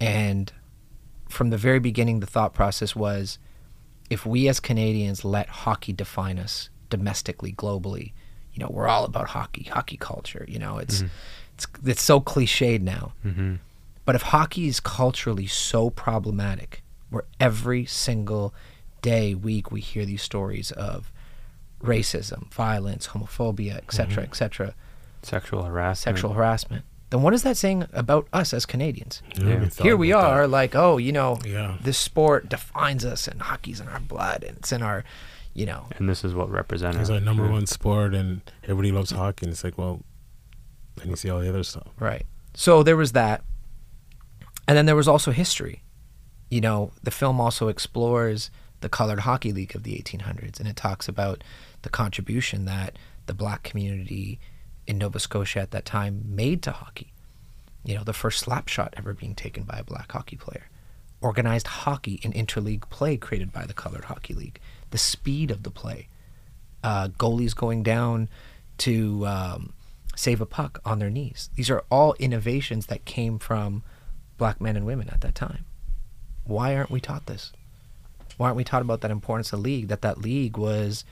And 0.00 0.52
from 1.28 1.50
the 1.50 1.56
very 1.56 1.78
beginning, 1.78 2.20
the 2.20 2.26
thought 2.26 2.52
process 2.52 2.94
was 2.94 3.38
if 4.10 4.26
we 4.26 4.48
as 4.48 4.60
Canadians 4.60 5.24
let 5.24 5.48
hockey 5.48 5.92
define 5.92 6.38
us 6.38 6.68
domestically, 6.90 7.52
globally, 7.52 8.12
you 8.52 8.60
know, 8.60 8.68
we're 8.70 8.88
all 8.88 9.04
about 9.04 9.28
hockey, 9.28 9.64
hockey 9.64 9.96
culture. 9.96 10.44
You 10.46 10.58
know, 10.58 10.78
it's 10.78 10.98
mm-hmm. 10.98 11.08
It's 11.54 11.66
it's 11.84 12.02
so 12.02 12.20
cliched 12.20 12.80
now. 12.80 13.12
Mm-hmm. 13.24 13.54
But 14.04 14.14
if 14.14 14.22
hockey 14.22 14.68
is 14.68 14.80
culturally 14.80 15.46
so 15.46 15.90
problematic, 15.90 16.82
where 17.10 17.24
every 17.40 17.86
single 17.86 18.54
day, 19.00 19.34
week, 19.34 19.70
we 19.70 19.80
hear 19.80 20.04
these 20.04 20.22
stories 20.22 20.72
of 20.72 21.10
racism, 21.82 22.52
violence, 22.52 23.08
homophobia, 23.08 23.78
etc., 23.78 24.08
mm-hmm. 24.08 24.30
etc., 24.30 24.74
sexual 25.22 25.62
harassment, 25.62 26.16
sexual 26.16 26.32
harassment, 26.34 26.84
then 27.10 27.22
what 27.22 27.32
is 27.32 27.42
that 27.44 27.56
saying 27.56 27.86
about 27.92 28.26
us 28.32 28.52
as 28.52 28.66
Canadians? 28.66 29.22
Yeah. 29.38 29.68
Here 29.80 29.96
we 29.96 30.12
are, 30.12 30.42
that. 30.42 30.48
like, 30.48 30.74
oh, 30.74 30.96
you 30.96 31.12
know, 31.12 31.38
yeah. 31.46 31.76
this 31.80 31.96
sport 31.96 32.48
defines 32.48 33.04
us, 33.04 33.28
and 33.28 33.40
hockey's 33.40 33.80
in 33.80 33.88
our 33.88 34.00
blood, 34.00 34.42
and 34.42 34.56
it's 34.58 34.72
in 34.72 34.82
our, 34.82 35.04
you 35.52 35.64
know. 35.64 35.86
And 35.96 36.08
this 36.08 36.24
is 36.24 36.34
what 36.34 36.50
represents. 36.50 36.98
It's 36.98 37.10
our 37.10 37.20
number 37.20 37.44
yeah. 37.44 37.52
one 37.52 37.66
sport, 37.66 38.14
and 38.14 38.40
everybody 38.64 38.90
loves 38.90 39.12
hockey. 39.12 39.46
And 39.46 39.52
it's 39.52 39.62
like, 39.62 39.78
well, 39.78 40.00
then 40.96 41.10
you 41.10 41.16
see 41.16 41.30
all 41.30 41.40
the 41.40 41.48
other 41.48 41.62
stuff. 41.62 41.88
Right. 41.98 42.24
So 42.54 42.82
there 42.82 42.96
was 42.96 43.12
that. 43.12 43.42
And 44.66 44.76
then 44.76 44.86
there 44.86 44.96
was 44.96 45.08
also 45.08 45.30
history. 45.30 45.82
You 46.50 46.60
know, 46.60 46.92
the 47.02 47.10
film 47.10 47.40
also 47.40 47.68
explores 47.68 48.50
the 48.80 48.88
colored 48.88 49.20
hockey 49.20 49.52
league 49.52 49.74
of 49.74 49.82
the 49.82 49.94
1800s, 49.94 50.58
and 50.60 50.68
it 50.68 50.76
talks 50.76 51.08
about 51.08 51.42
the 51.82 51.88
contribution 51.88 52.64
that 52.66 52.98
the 53.26 53.34
black 53.34 53.62
community 53.62 54.38
in 54.86 54.98
Nova 54.98 55.18
Scotia 55.18 55.60
at 55.60 55.70
that 55.70 55.84
time 55.84 56.22
made 56.26 56.62
to 56.62 56.70
hockey. 56.70 57.12
You 57.84 57.96
know, 57.96 58.04
the 58.04 58.12
first 58.12 58.40
slap 58.40 58.68
shot 58.68 58.94
ever 58.96 59.14
being 59.14 59.34
taken 59.34 59.64
by 59.64 59.78
a 59.78 59.84
black 59.84 60.12
hockey 60.12 60.36
player, 60.36 60.68
organized 61.20 61.66
hockey 61.66 62.20
and 62.22 62.34
interleague 62.34 62.88
play 62.90 63.16
created 63.16 63.52
by 63.52 63.64
the 63.66 63.74
colored 63.74 64.04
hockey 64.04 64.34
league, 64.34 64.60
the 64.90 64.98
speed 64.98 65.50
of 65.50 65.62
the 65.62 65.70
play, 65.70 66.08
uh, 66.82 67.08
goalies 67.08 67.54
going 67.54 67.82
down 67.82 68.28
to 68.78 69.26
um, 69.26 69.72
save 70.16 70.40
a 70.40 70.46
puck 70.46 70.80
on 70.84 70.98
their 70.98 71.10
knees. 71.10 71.50
These 71.56 71.70
are 71.70 71.84
all 71.90 72.14
innovations 72.18 72.86
that 72.86 73.04
came 73.04 73.38
from 73.38 73.82
black 74.38 74.60
men 74.60 74.76
and 74.76 74.86
women 74.86 75.08
at 75.10 75.20
that 75.22 75.34
time. 75.34 75.64
why 76.44 76.76
aren't 76.76 76.90
we 76.90 77.00
taught 77.00 77.26
this? 77.26 77.52
Why 78.36 78.46
aren't 78.46 78.56
we 78.56 78.64
taught 78.64 78.82
about 78.82 79.00
that 79.00 79.10
importance 79.10 79.52
of 79.52 79.60
league? 79.60 79.88
That 79.88 80.02
that 80.02 80.18
league 80.18 80.56
was 80.56 81.04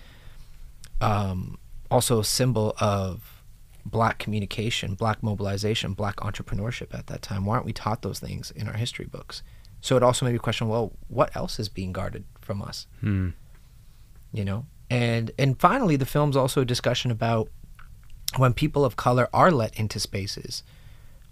um, 1.00 1.58
also 1.90 2.20
a 2.20 2.24
symbol 2.24 2.74
of 2.80 3.42
black 3.84 4.18
communication, 4.18 4.94
black 4.94 5.22
mobilization, 5.22 5.94
black 5.94 6.16
entrepreneurship 6.16 6.94
at 6.94 7.06
that 7.08 7.22
time. 7.22 7.44
Why 7.44 7.54
aren't 7.54 7.66
we 7.66 7.72
taught 7.72 8.02
those 8.02 8.18
things 8.18 8.50
in 8.50 8.68
our 8.68 8.74
history 8.74 9.06
books? 9.06 9.42
So 9.80 9.96
it 9.96 10.02
also 10.02 10.24
made 10.24 10.32
me 10.32 10.38
question, 10.38 10.68
well, 10.68 10.92
what 11.08 11.34
else 11.34 11.58
is 11.58 11.68
being 11.68 11.92
guarded 11.92 12.24
from 12.40 12.62
us? 12.62 12.86
Hmm. 13.00 13.30
You 14.32 14.44
know? 14.44 14.66
And 14.90 15.30
and 15.38 15.58
finally 15.58 15.96
the 15.96 16.06
film's 16.06 16.36
also 16.36 16.60
a 16.60 16.64
discussion 16.64 17.10
about 17.10 17.48
when 18.38 18.52
people 18.54 18.84
of 18.84 18.96
color 18.96 19.28
are 19.32 19.50
let 19.50 19.74
into 19.78 19.98
spaces, 20.00 20.62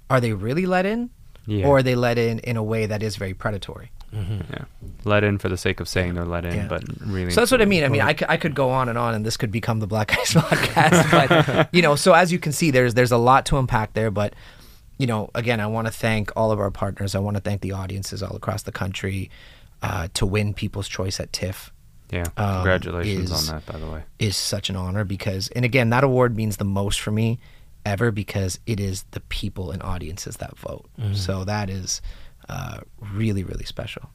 are 0.09 0.21
they 0.21 0.33
really 0.33 0.67
let 0.67 0.87
in? 0.87 1.11
Yeah. 1.47 1.67
Or 1.67 1.79
are 1.79 1.83
they 1.83 1.95
let 1.95 2.19
in 2.19 2.39
in 2.41 2.57
a 2.57 2.63
way 2.63 2.87
that 2.87 3.03
is 3.03 3.17
very 3.17 3.35
predatory? 3.35 3.91
yeah. 4.13 4.65
Let 5.05 5.23
in 5.25 5.39
for 5.39 5.49
the 5.49 5.57
sake 5.57 5.79
of 5.81 5.89
saying 5.89 6.15
they're 6.15 6.25
let 6.25 6.45
in, 6.45 6.55
Yeah. 6.55 6.67
but 6.69 6.83
really. 7.01 7.31
So 7.31 7.41
that's 7.41 7.51
what 7.53 7.63
I 7.63 7.65
mean. 7.65 7.85
I 7.85 7.89
mean, 7.89 8.01
I 8.01 8.13
could, 8.13 8.29
I 8.29 8.37
could 8.37 8.55
go 8.57 8.71
on 8.71 8.89
and 8.89 8.99
on, 8.99 9.15
and 9.15 9.25
this 9.25 9.37
could 9.37 9.53
become 9.53 9.79
the 9.81 9.87
Black 9.87 10.13
Ice 10.19 10.35
podcast. 10.35 11.11
But 11.11 11.69
you 11.73 11.81
know, 11.83 11.95
so 11.97 12.13
as 12.13 12.33
you 12.33 12.39
can 12.39 12.53
see, 12.53 12.71
there's 12.71 12.95
there's 12.95 13.13
a 13.13 13.17
lot 13.19 13.47
to 13.47 13.59
unpack 13.59 13.93
there. 13.95 14.11
But 14.11 14.35
you 14.99 15.07
know, 15.07 15.31
again, 15.35 15.61
I 15.61 15.67
want 15.69 15.87
to 15.87 15.93
thank 15.93 16.31
all 16.37 16.51
of 16.51 16.59
our 16.61 16.71
partners. 16.71 17.15
I 17.15 17.21
want 17.21 17.37
to 17.37 17.41
thank 17.41 17.61
the 17.63 17.73
audiences 17.73 18.23
all 18.23 18.35
across 18.37 18.63
the 18.65 18.73
country 18.73 19.31
uh, 19.83 20.09
to 20.15 20.27
win 20.27 20.55
People's 20.55 20.89
Choice 20.89 21.21
at 21.21 21.33
TIFF 21.33 21.73
Yeah. 22.11 22.25
um, 22.37 22.57
Congratulations 22.57 23.31
is- 23.31 23.49
on 23.51 23.57
that, 23.57 23.67
by 23.73 23.79
the 23.79 23.87
way. 23.91 24.03
is 24.19 24.37
such 24.37 24.69
an 24.71 24.77
honor 24.77 25.05
because, 25.05 25.49
and 25.51 25.65
again, 25.65 25.91
that 25.91 26.03
award 26.05 26.37
means 26.37 26.57
the 26.57 26.65
most 26.65 27.01
for 27.01 27.11
me 27.11 27.39
ever 27.87 28.11
because 28.11 28.59
it 28.67 28.79
is 28.81 29.05
the 29.13 29.21
people 29.21 29.71
and 29.71 29.83
audiences 29.83 30.37
that 30.39 30.59
vote. 30.59 30.87
So 31.15 31.45
that 31.45 31.71
is 31.71 32.03
uh, 32.49 32.81
really 33.15 33.43
really 33.45 33.65
special. 33.65 34.11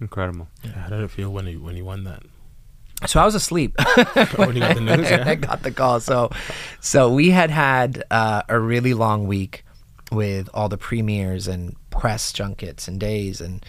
Incredible. 0.00 0.48
Yeah, 0.64 0.72
how 0.72 0.88
did 0.90 1.00
it 1.00 1.10
feel 1.10 1.30
when 1.30 1.46
you 1.46 1.60
when 1.60 1.76
you 1.76 1.84
won 1.84 2.04
that? 2.04 2.22
So 3.06 3.20
I 3.20 3.24
was 3.26 3.34
asleep. 3.34 3.74
when 4.36 4.54
you 4.54 4.60
got 4.60 4.74
the 4.76 4.80
news, 4.80 5.06
and 5.10 5.28
I 5.28 5.34
got 5.34 5.62
the 5.62 5.70
call. 5.72 6.00
So, 6.00 6.30
so 6.80 7.12
we 7.12 7.30
had 7.30 7.50
had 7.50 8.02
uh, 8.10 8.42
a 8.48 8.58
really 8.58 8.94
long 8.94 9.26
week 9.26 9.64
with 10.10 10.48
all 10.54 10.68
the 10.68 10.78
premieres 10.78 11.46
and 11.48 11.76
press 11.90 12.32
junkets 12.32 12.88
and 12.88 12.98
days 13.00 13.40
and 13.40 13.64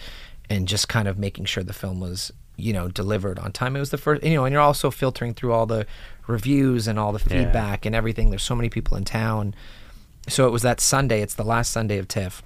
and 0.48 0.66
just 0.68 0.88
kind 0.88 1.08
of 1.08 1.18
making 1.18 1.44
sure 1.44 1.62
the 1.64 1.72
film 1.72 2.00
was 2.00 2.32
you 2.56 2.72
know 2.72 2.88
delivered 2.88 3.38
on 3.38 3.52
time. 3.52 3.76
It 3.76 3.80
was 3.80 3.90
the 3.90 3.98
first, 3.98 4.22
you 4.24 4.34
know, 4.34 4.44
and 4.44 4.52
you're 4.52 4.62
also 4.62 4.90
filtering 4.90 5.34
through 5.34 5.52
all 5.52 5.66
the 5.66 5.86
reviews 6.26 6.88
and 6.88 6.98
all 6.98 7.12
the 7.12 7.22
Yeah. 7.28 7.44
feedback 7.44 7.84
and 7.86 7.94
everything. 7.94 8.30
There's 8.30 8.42
so 8.42 8.54
many 8.56 8.68
people 8.70 8.96
in 8.96 9.04
town. 9.04 9.54
So 10.28 10.46
it 10.46 10.50
was 10.50 10.62
that 10.62 10.80
Sunday. 10.80 11.20
It's 11.22 11.34
the 11.34 11.44
last 11.44 11.70
Sunday 11.70 11.98
of 11.98 12.08
TIFF, 12.08 12.42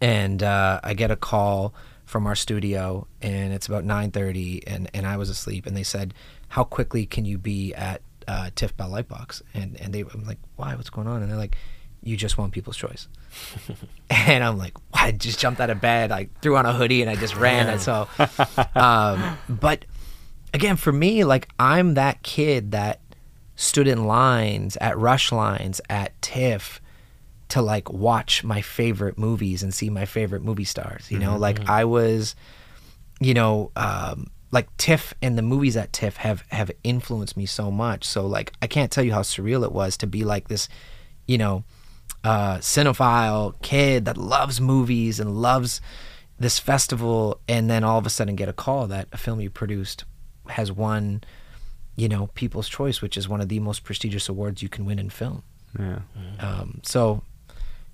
and 0.00 0.42
uh, 0.42 0.80
I 0.82 0.94
get 0.94 1.10
a 1.10 1.16
call 1.16 1.74
from 2.04 2.26
our 2.26 2.34
studio, 2.36 3.06
and 3.22 3.52
it's 3.52 3.66
about 3.66 3.84
nine 3.84 4.10
thirty, 4.10 4.66
and 4.66 4.90
and 4.94 5.06
I 5.06 5.16
was 5.16 5.30
asleep, 5.30 5.66
and 5.66 5.76
they 5.76 5.82
said, 5.82 6.14
"How 6.48 6.64
quickly 6.64 7.06
can 7.06 7.24
you 7.24 7.38
be 7.38 7.74
at 7.74 8.02
uh, 8.28 8.50
TIFF 8.54 8.76
Bell 8.76 8.90
Lightbox?" 8.90 9.42
And 9.54 9.80
and 9.80 9.92
they, 9.92 10.00
I'm 10.00 10.24
like, 10.26 10.38
"Why? 10.56 10.74
What's 10.74 10.90
going 10.90 11.06
on?" 11.06 11.22
And 11.22 11.30
they're 11.30 11.38
like, 11.38 11.56
"You 12.06 12.16
just 12.16 12.38
want 12.38 12.52
People's 12.52 12.76
Choice," 12.76 13.08
and 14.10 14.42
I'm 14.42 14.56
like? 14.58 14.74
I 14.94 15.12
just 15.12 15.38
jumped 15.38 15.60
out 15.60 15.70
of 15.70 15.80
bed, 15.80 16.10
I 16.10 16.28
threw 16.42 16.56
on 16.56 16.66
a 16.66 16.72
hoodie, 16.72 17.00
and 17.00 17.10
I 17.10 17.14
just 17.14 17.36
ran. 17.36 17.68
And 17.68 17.80
so, 17.80 18.08
um, 18.74 19.38
but 19.48 19.84
again, 20.52 20.76
for 20.76 20.92
me, 20.92 21.22
like 21.24 21.48
I'm 21.60 21.94
that 21.94 22.22
kid 22.22 22.72
that 22.72 23.00
stood 23.54 23.86
in 23.86 24.06
lines 24.06 24.76
at 24.80 24.98
rush 24.98 25.30
lines 25.32 25.80
at 25.88 26.20
TIFF 26.22 26.80
to 27.48 27.62
like 27.62 27.92
watch 27.92 28.42
my 28.42 28.60
favorite 28.60 29.18
movies 29.18 29.62
and 29.62 29.72
see 29.72 29.90
my 29.90 30.04
favorite 30.04 30.42
movie 30.42 30.64
stars. 30.64 31.10
You 31.10 31.18
know, 31.18 31.36
like 31.36 31.68
I 31.68 31.84
was, 31.84 32.34
you 33.20 33.34
know, 33.34 33.70
um, 33.76 34.30
like 34.50 34.74
TIFF 34.76 35.14
and 35.22 35.38
the 35.38 35.42
movies 35.42 35.76
at 35.76 35.92
TIFF 35.92 36.16
have 36.16 36.42
have 36.48 36.70
influenced 36.82 37.36
me 37.36 37.46
so 37.46 37.70
much. 37.70 38.04
So 38.04 38.26
like 38.26 38.52
I 38.60 38.66
can't 38.66 38.90
tell 38.90 39.04
you 39.04 39.12
how 39.12 39.22
surreal 39.22 39.64
it 39.64 39.72
was 39.72 39.96
to 39.98 40.06
be 40.06 40.24
like 40.24 40.48
this, 40.48 40.68
you 41.26 41.38
know, 41.38 41.64
uh, 42.26 42.58
cinephile 42.58 43.54
kid 43.62 44.04
that 44.04 44.16
loves 44.16 44.60
movies 44.60 45.20
and 45.20 45.30
loves 45.40 45.80
this 46.40 46.58
festival, 46.58 47.40
and 47.48 47.70
then 47.70 47.84
all 47.84 47.98
of 47.98 48.04
a 48.04 48.10
sudden 48.10 48.34
get 48.34 48.48
a 48.48 48.52
call 48.52 48.88
that 48.88 49.06
a 49.12 49.16
film 49.16 49.40
you 49.40 49.48
produced 49.48 50.04
has 50.48 50.72
won, 50.72 51.22
you 51.94 52.08
know, 52.08 52.28
People's 52.34 52.68
Choice, 52.68 53.00
which 53.00 53.16
is 53.16 53.28
one 53.28 53.40
of 53.40 53.48
the 53.48 53.60
most 53.60 53.84
prestigious 53.84 54.28
awards 54.28 54.60
you 54.60 54.68
can 54.68 54.84
win 54.84 54.98
in 54.98 55.08
film. 55.08 55.44
Yeah. 55.78 56.00
Um, 56.40 56.80
so, 56.82 57.22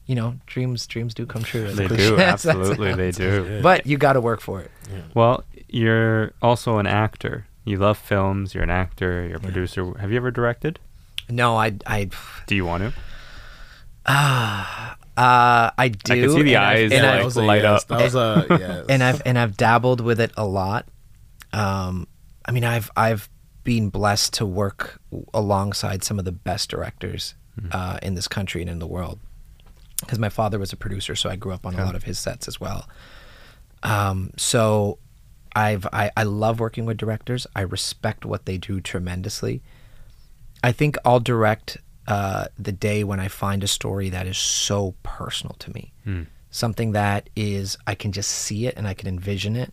you 0.06 0.14
know, 0.14 0.36
dreams 0.46 0.86
dreams 0.86 1.12
do 1.12 1.26
come 1.26 1.42
true. 1.42 1.70
They 1.70 1.86
do. 2.04 2.16
Absolutely, 2.18 2.94
they 2.94 3.10
do. 3.10 3.60
But 3.62 3.86
you 3.86 3.98
got 3.98 4.14
to 4.14 4.20
work 4.22 4.40
for 4.40 4.62
it. 4.62 4.70
Well, 5.12 5.44
you're 5.68 6.32
also 6.40 6.78
an 6.78 6.86
actor. 6.86 7.46
You 7.64 7.76
love 7.76 7.98
films. 7.98 8.54
You're 8.54 8.64
an 8.64 8.70
actor. 8.70 9.26
You're 9.28 9.36
a 9.36 9.40
producer. 9.40 9.92
Have 9.98 10.10
you 10.10 10.16
ever 10.16 10.30
directed? 10.30 10.78
No, 11.28 11.54
I 11.56 11.74
I 11.86 12.08
Do 12.46 12.56
you 12.56 12.64
want 12.64 12.82
to? 12.82 12.92
Uh, 14.06 14.96
I 15.16 15.88
do. 15.88 16.12
I 16.12 16.20
can 16.20 16.30
see 16.30 16.42
the 16.42 16.56
and 16.56 16.64
eyes, 16.64 16.92
and 16.92 17.06
like, 17.06 17.24
was 17.24 17.36
light 17.36 17.62
yes. 17.62 17.82
up. 17.82 17.88
That 17.88 18.02
was 18.02 18.14
a 18.14 18.46
yes. 18.50 18.86
and 18.88 19.02
I've 19.02 19.22
and 19.24 19.38
I've 19.38 19.56
dabbled 19.56 20.00
with 20.00 20.20
it 20.20 20.32
a 20.36 20.46
lot. 20.46 20.86
Um, 21.52 22.06
I 22.44 22.52
mean, 22.52 22.64
I've 22.64 22.90
I've 22.96 23.28
been 23.64 23.90
blessed 23.90 24.34
to 24.34 24.46
work 24.46 25.00
alongside 25.32 26.02
some 26.02 26.18
of 26.18 26.24
the 26.24 26.32
best 26.32 26.68
directors 26.68 27.34
uh, 27.70 27.98
in 28.02 28.14
this 28.14 28.28
country 28.28 28.60
and 28.60 28.70
in 28.70 28.78
the 28.78 28.86
world. 28.86 29.20
Because 30.00 30.18
my 30.18 30.30
father 30.30 30.58
was 30.58 30.72
a 30.72 30.76
producer, 30.76 31.14
so 31.14 31.30
I 31.30 31.36
grew 31.36 31.52
up 31.52 31.64
on 31.64 31.74
a 31.74 31.84
lot 31.84 31.94
of 31.94 32.02
his 32.02 32.18
sets 32.18 32.48
as 32.48 32.60
well. 32.60 32.88
Um, 33.84 34.32
so 34.36 34.98
I've 35.54 35.86
I, 35.92 36.10
I 36.16 36.24
love 36.24 36.58
working 36.58 36.86
with 36.86 36.96
directors. 36.96 37.46
I 37.54 37.60
respect 37.60 38.24
what 38.24 38.46
they 38.46 38.58
do 38.58 38.80
tremendously. 38.80 39.62
I 40.64 40.72
think 40.72 40.96
I'll 41.04 41.20
direct 41.20 41.78
uh, 42.06 42.46
the 42.58 42.72
day 42.72 43.04
when 43.04 43.20
I 43.20 43.28
find 43.28 43.62
a 43.62 43.68
story 43.68 44.10
that 44.10 44.26
is 44.26 44.36
so 44.38 44.94
personal 45.02 45.54
to 45.60 45.70
me, 45.72 45.92
Hmm. 46.04 46.22
something 46.50 46.92
that 46.92 47.30
is 47.36 47.76
I 47.86 47.94
can 47.94 48.12
just 48.12 48.30
see 48.30 48.66
it 48.66 48.74
and 48.76 48.86
I 48.88 48.94
can 48.94 49.08
envision 49.08 49.56
it, 49.56 49.72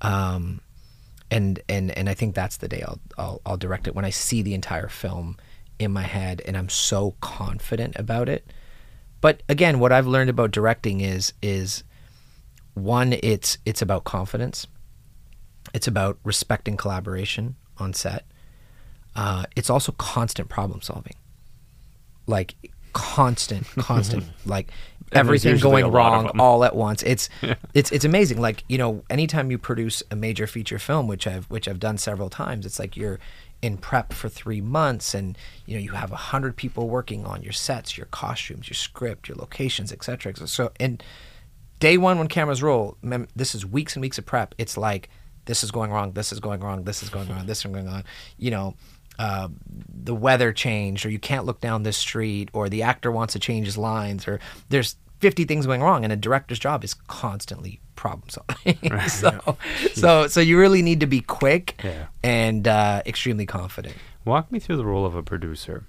um, 0.00 0.60
and 1.30 1.60
and 1.68 1.90
and 1.90 2.08
I 2.08 2.14
think 2.14 2.34
that's 2.34 2.58
the 2.58 2.68
day 2.68 2.82
I'll, 2.86 3.00
I'll 3.18 3.40
I'll 3.44 3.56
direct 3.56 3.86
it 3.86 3.94
when 3.94 4.04
I 4.04 4.10
see 4.10 4.42
the 4.42 4.54
entire 4.54 4.88
film 4.88 5.36
in 5.78 5.92
my 5.92 6.02
head 6.02 6.40
and 6.46 6.56
I'm 6.56 6.68
so 6.68 7.14
confident 7.20 7.96
about 7.96 8.28
it. 8.28 8.46
But 9.20 9.42
again, 9.48 9.78
what 9.80 9.92
I've 9.92 10.06
learned 10.06 10.30
about 10.30 10.50
directing 10.52 11.00
is 11.00 11.32
is 11.42 11.82
one 12.74 13.12
it's 13.12 13.58
it's 13.66 13.82
about 13.82 14.04
confidence. 14.04 14.66
It's 15.74 15.86
about 15.88 16.18
respecting 16.24 16.76
collaboration 16.76 17.56
on 17.78 17.92
set. 17.92 18.24
Uh, 19.14 19.44
it's 19.56 19.68
also 19.68 19.92
constant 19.92 20.48
problem 20.48 20.80
solving, 20.80 21.14
like 22.28 22.54
constant, 22.92 23.66
constant, 23.78 24.24
like 24.46 24.70
everything 25.12 25.58
going 25.58 25.84
a 25.84 25.88
lot 25.88 26.14
of 26.14 26.24
wrong 26.24 26.40
all 26.40 26.64
at 26.64 26.76
once. 26.76 27.02
It's 27.02 27.28
it's 27.74 27.90
it's 27.90 28.04
amazing. 28.04 28.40
Like 28.40 28.64
you 28.68 28.78
know, 28.78 29.02
anytime 29.10 29.50
you 29.50 29.58
produce 29.58 30.02
a 30.10 30.16
major 30.16 30.46
feature 30.46 30.78
film, 30.78 31.08
which 31.08 31.26
I've 31.26 31.46
which 31.46 31.66
I've 31.66 31.80
done 31.80 31.98
several 31.98 32.30
times, 32.30 32.66
it's 32.66 32.78
like 32.78 32.96
you're 32.96 33.18
in 33.60 33.76
prep 33.76 34.12
for 34.12 34.28
three 34.28 34.60
months, 34.60 35.14
and 35.14 35.36
you 35.66 35.74
know 35.74 35.80
you 35.80 35.92
have 35.92 36.12
a 36.12 36.16
hundred 36.16 36.56
people 36.56 36.88
working 36.88 37.24
on 37.26 37.42
your 37.42 37.52
sets, 37.52 37.96
your 37.96 38.06
costumes, 38.06 38.68
your 38.68 38.76
script, 38.76 39.28
your 39.28 39.36
locations, 39.36 39.92
etc. 39.92 40.34
So 40.46 40.70
and 40.78 41.02
day 41.80 41.96
one 41.96 42.18
when 42.18 42.28
cameras 42.28 42.62
roll, 42.62 42.96
mem- 43.02 43.28
this 43.34 43.54
is 43.54 43.64
weeks 43.64 43.96
and 43.96 44.02
weeks 44.02 44.18
of 44.18 44.26
prep. 44.26 44.54
It's 44.58 44.76
like 44.76 45.08
this 45.46 45.64
is 45.64 45.70
going 45.70 45.90
wrong, 45.90 46.12
this 46.12 46.30
is 46.30 46.40
going 46.40 46.60
wrong, 46.60 46.84
this 46.84 47.02
is 47.02 47.08
going 47.08 47.28
wrong, 47.28 47.46
this 47.46 47.64
is 47.64 47.72
going 47.72 47.88
on. 47.88 48.04
You 48.36 48.50
know, 48.50 48.74
uh, 49.18 49.48
the 50.02 50.14
weather 50.14 50.52
changed, 50.52 51.04
or 51.04 51.10
you 51.10 51.18
can't 51.18 51.44
look 51.44 51.60
down 51.60 51.82
this 51.82 51.96
street, 51.96 52.48
or 52.52 52.68
the 52.68 52.82
actor 52.82 53.10
wants 53.10 53.32
to 53.32 53.38
change 53.38 53.66
his 53.66 53.76
lines, 53.78 54.26
or 54.28 54.38
there's 54.68 54.96
50 55.20 55.44
things 55.44 55.66
going 55.66 55.80
wrong, 55.82 56.04
and 56.04 56.12
a 56.12 56.16
director's 56.16 56.58
job 56.58 56.84
is 56.84 56.94
constantly 56.94 57.80
problem 57.96 58.28
solving. 58.28 58.78
so, 59.08 59.56
so, 59.94 60.26
so 60.28 60.40
you 60.40 60.56
really 60.58 60.82
need 60.82 61.00
to 61.00 61.06
be 61.06 61.20
quick 61.20 61.80
Yeah. 61.82 62.06
and 62.22 62.68
uh, 62.68 63.02
extremely 63.04 63.44
confident. 63.46 63.96
Walk 64.24 64.52
me 64.52 64.60
through 64.60 64.76
the 64.76 64.84
role 64.84 65.04
of 65.04 65.16
a 65.16 65.22
producer, 65.22 65.84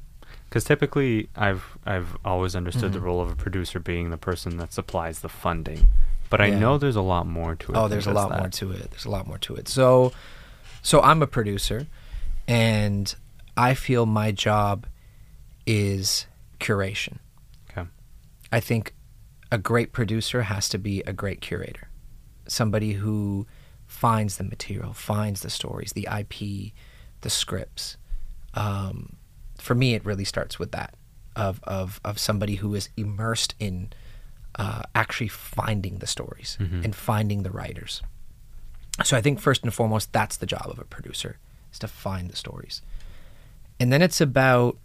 because 0.50 0.64
typically 0.64 1.30
I've 1.36 1.78
I've 1.86 2.18
always 2.26 2.56
understood 2.56 2.86
Mm-hmm. 2.92 2.94
the 2.94 3.06
role 3.06 3.22
of 3.22 3.30
a 3.30 3.36
producer 3.36 3.80
being 3.80 4.10
the 4.10 4.18
person 4.18 4.58
that 4.58 4.74
supplies 4.74 5.20
the 5.20 5.30
funding, 5.30 5.88
but 6.32 6.42
I 6.42 6.48
Yeah. 6.48 6.60
know 6.60 6.78
there's 6.80 6.96
a 6.96 7.02
lot 7.02 7.28
more 7.28 7.54
to 7.56 7.72
it. 7.74 7.78
Oh, 7.78 7.88
there's 7.88 8.08
a 8.08 8.14
lot 8.14 8.30
that. 8.30 8.40
more 8.40 8.50
to 8.50 8.72
it. 8.72 8.90
There's 8.90 9.06
a 9.06 9.12
lot 9.12 9.28
more 9.28 9.38
to 9.40 9.56
it. 9.56 9.68
So, 9.68 10.12
so 10.82 11.02
I'm 11.02 11.22
a 11.22 11.28
producer, 11.28 11.86
and 12.50 13.14
I 13.56 13.76
feel 13.76 14.06
my 14.08 14.32
job 14.32 14.88
is 15.68 16.26
curation. 16.60 17.20
Okay. 17.70 17.88
I 18.52 18.60
think 18.60 18.94
a 19.52 19.58
great 19.58 19.92
producer 19.94 20.42
has 20.44 20.68
to 20.70 20.78
be 20.80 21.02
a 21.02 21.14
great 21.14 21.42
curator, 21.42 21.90
somebody 22.48 22.94
who 22.94 23.46
finds 23.86 24.38
the 24.38 24.44
material, 24.44 24.94
finds 24.94 25.42
the 25.42 25.50
stories, 25.50 25.94
the 25.94 26.08
IP, 26.12 26.74
the 27.22 27.30
scripts. 27.30 27.98
Um, 28.56 29.16
for 29.58 29.76
me, 29.76 29.94
it 29.94 30.04
really 30.04 30.26
starts 30.26 30.58
with 30.58 30.72
that 30.72 30.96
of 31.36 31.60
of 31.64 32.02
of 32.04 32.18
somebody 32.18 32.56
who 32.56 32.74
is 32.74 32.90
immersed 32.98 33.54
in 33.60 33.94
uh, 34.56 34.82
actually 34.96 35.28
finding 35.28 36.00
the 36.00 36.08
stories 36.08 36.58
Mhm. 36.60 36.84
and 36.84 36.96
finding 36.96 37.44
the 37.44 37.52
writers. 37.52 38.02
So 39.04 39.16
I 39.16 39.22
think 39.22 39.40
first 39.40 39.64
and 39.64 39.72
foremost, 39.74 40.12
that's 40.12 40.38
the 40.38 40.48
job 40.48 40.66
of 40.66 40.80
a 40.80 40.84
producer 40.86 41.38
is 41.72 41.80
to 41.80 41.88
find 41.88 42.30
the 42.30 42.36
stories, 42.36 42.82
and 43.80 43.92
then 43.92 44.02
it's 44.02 44.22
about 44.22 44.78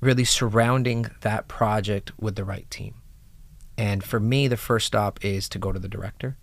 really 0.00 0.24
surrounding 0.24 1.06
that 1.22 1.48
project 1.48 2.12
with 2.20 2.36
the 2.36 2.44
right 2.44 2.70
team. 2.70 2.94
And 3.78 4.04
for 4.04 4.20
me, 4.20 4.48
the 4.48 4.56
first 4.56 4.86
stop 4.86 5.24
is 5.24 5.48
to 5.48 5.58
go 5.58 5.72
to 5.72 5.78
the 5.78 5.88
director 5.88 6.36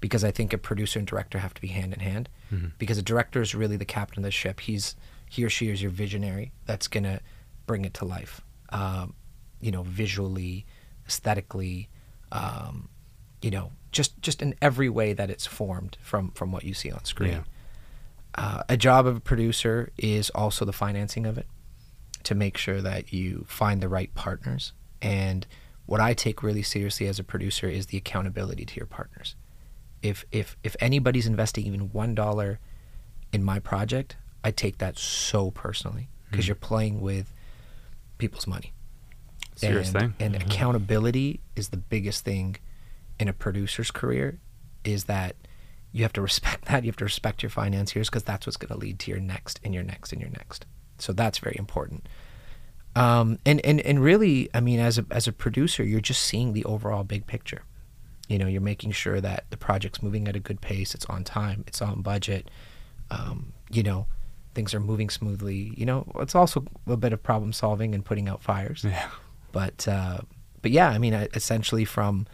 because 0.00 0.22
I 0.24 0.30
think 0.30 0.52
a 0.52 0.58
producer 0.58 0.98
and 0.98 1.08
director 1.08 1.38
have 1.38 1.54
to 1.54 1.60
be 1.62 1.68
hand 1.68 1.94
in 1.94 2.00
hand. 2.00 2.28
Mhm. 2.52 2.72
Because 2.78 2.98
a 2.98 3.02
director 3.02 3.40
is 3.40 3.54
really 3.54 3.76
the 3.76 3.84
captain 3.84 4.18
of 4.20 4.24
the 4.24 4.30
ship. 4.30 4.60
He's 4.60 4.94
he 5.28 5.42
or 5.44 5.48
she 5.50 5.70
is 5.70 5.80
your 5.80 5.90
visionary 5.90 6.52
that's 6.66 6.86
gonna 6.88 7.20
bring 7.66 7.84
it 7.86 7.94
to 7.94 8.04
life. 8.04 8.42
Um, 8.68 9.14
you 9.60 9.70
know, 9.70 9.82
visually, 9.84 10.66
aesthetically, 11.06 11.88
um, 12.32 12.88
you 13.40 13.50
know, 13.50 13.72
just 13.92 14.20
just 14.20 14.42
in 14.42 14.54
every 14.60 14.88
way 14.90 15.12
that 15.14 15.30
it's 15.30 15.46
formed 15.46 15.96
from 16.02 16.30
from 16.32 16.52
what 16.52 16.64
you 16.64 16.74
see 16.74 16.90
on 16.92 17.04
screen. 17.04 17.30
Yeah. 17.32 17.42
Uh, 18.34 18.62
a 18.68 18.76
job 18.76 19.06
of 19.06 19.16
a 19.16 19.20
producer 19.20 19.90
is 19.98 20.30
also 20.30 20.64
the 20.64 20.72
financing 20.72 21.26
of 21.26 21.36
it 21.36 21.46
to 22.24 22.34
make 22.34 22.56
sure 22.56 22.80
that 22.80 23.12
you 23.12 23.44
find 23.48 23.80
the 23.80 23.88
right 23.88 24.14
partners. 24.14 24.72
And 25.02 25.46
what 25.86 26.00
I 26.00 26.14
take 26.14 26.42
really 26.42 26.62
seriously 26.62 27.06
as 27.08 27.18
a 27.18 27.24
producer 27.24 27.68
is 27.68 27.86
the 27.86 27.98
accountability 27.98 28.64
to 28.64 28.76
your 28.76 28.86
partners. 28.86 29.34
If 30.02 30.24
if 30.32 30.56
if 30.62 30.74
anybody's 30.80 31.26
investing 31.26 31.66
even 31.66 31.90
one 31.92 32.14
dollar 32.14 32.58
in 33.32 33.44
my 33.44 33.58
project, 33.58 34.16
I 34.42 34.50
take 34.50 34.78
that 34.78 34.98
so 34.98 35.50
personally 35.50 36.08
because 36.30 36.46
Hmm. 36.46 36.50
you're 36.50 36.56
playing 36.56 37.00
with 37.00 37.32
people's 38.18 38.46
money. 38.46 38.72
Serious 39.56 39.90
and, 39.94 39.98
thing. 40.00 40.14
And 40.18 40.34
Mhm. 40.34 40.46
accountability 40.46 41.40
is 41.54 41.68
the 41.68 41.76
biggest 41.76 42.24
thing 42.24 42.56
in 43.18 43.28
a 43.28 43.32
producer's 43.32 43.90
career. 43.90 44.38
Is 44.84 45.04
that 45.04 45.36
you 45.92 46.02
have 46.02 46.12
to 46.14 46.22
respect 46.22 46.64
that. 46.68 46.84
You 46.84 46.88
have 46.88 46.96
to 46.96 47.04
respect 47.04 47.42
your 47.42 47.50
financiers 47.50 48.08
because 48.08 48.24
that's 48.24 48.46
what's 48.46 48.56
going 48.56 48.72
to 48.72 48.78
lead 48.78 48.98
to 49.00 49.10
your 49.10 49.20
next 49.20 49.60
and 49.64 49.74
your 49.74 49.84
next 49.84 50.12
and 50.12 50.20
your 50.20 50.30
next. 50.30 50.66
So 50.98 51.12
that's 51.12 51.38
very 51.38 51.56
important. 51.58 52.08
Um, 52.94 53.38
and, 53.46 53.64
and, 53.64 53.80
and 53.80 54.00
really, 54.00 54.50
I 54.52 54.60
mean, 54.60 54.78
as 54.78 54.98
a, 54.98 55.06
as 55.10 55.26
a 55.26 55.32
producer, 55.32 55.82
you're 55.82 56.00
just 56.00 56.22
seeing 56.22 56.52
the 56.52 56.64
overall 56.64 57.04
big 57.04 57.26
picture. 57.26 57.62
You 58.28 58.38
know, 58.38 58.46
you're 58.46 58.60
making 58.60 58.92
sure 58.92 59.20
that 59.20 59.44
the 59.50 59.56
project's 59.56 60.02
moving 60.02 60.28
at 60.28 60.36
a 60.36 60.40
good 60.40 60.60
pace, 60.60 60.94
it's 60.94 61.06
on 61.06 61.24
time, 61.24 61.64
it's 61.66 61.82
on 61.82 62.02
budget. 62.02 62.50
Um, 63.10 63.52
you 63.70 63.82
know, 63.82 64.06
things 64.54 64.74
are 64.74 64.80
moving 64.80 65.10
smoothly. 65.10 65.72
You 65.76 65.86
know, 65.86 66.10
it's 66.16 66.34
also 66.34 66.64
a 66.86 66.96
bit 66.96 67.12
of 67.12 67.22
problem 67.22 67.52
solving 67.52 67.94
and 67.94 68.04
putting 68.04 68.28
out 68.28 68.42
fires. 68.42 68.84
Yeah. 68.84 69.08
But 69.50 69.86
uh, 69.88 70.20
but 70.62 70.70
yeah, 70.70 70.88
I 70.88 70.98
mean, 70.98 71.12
essentially 71.12 71.84
from 71.84 72.26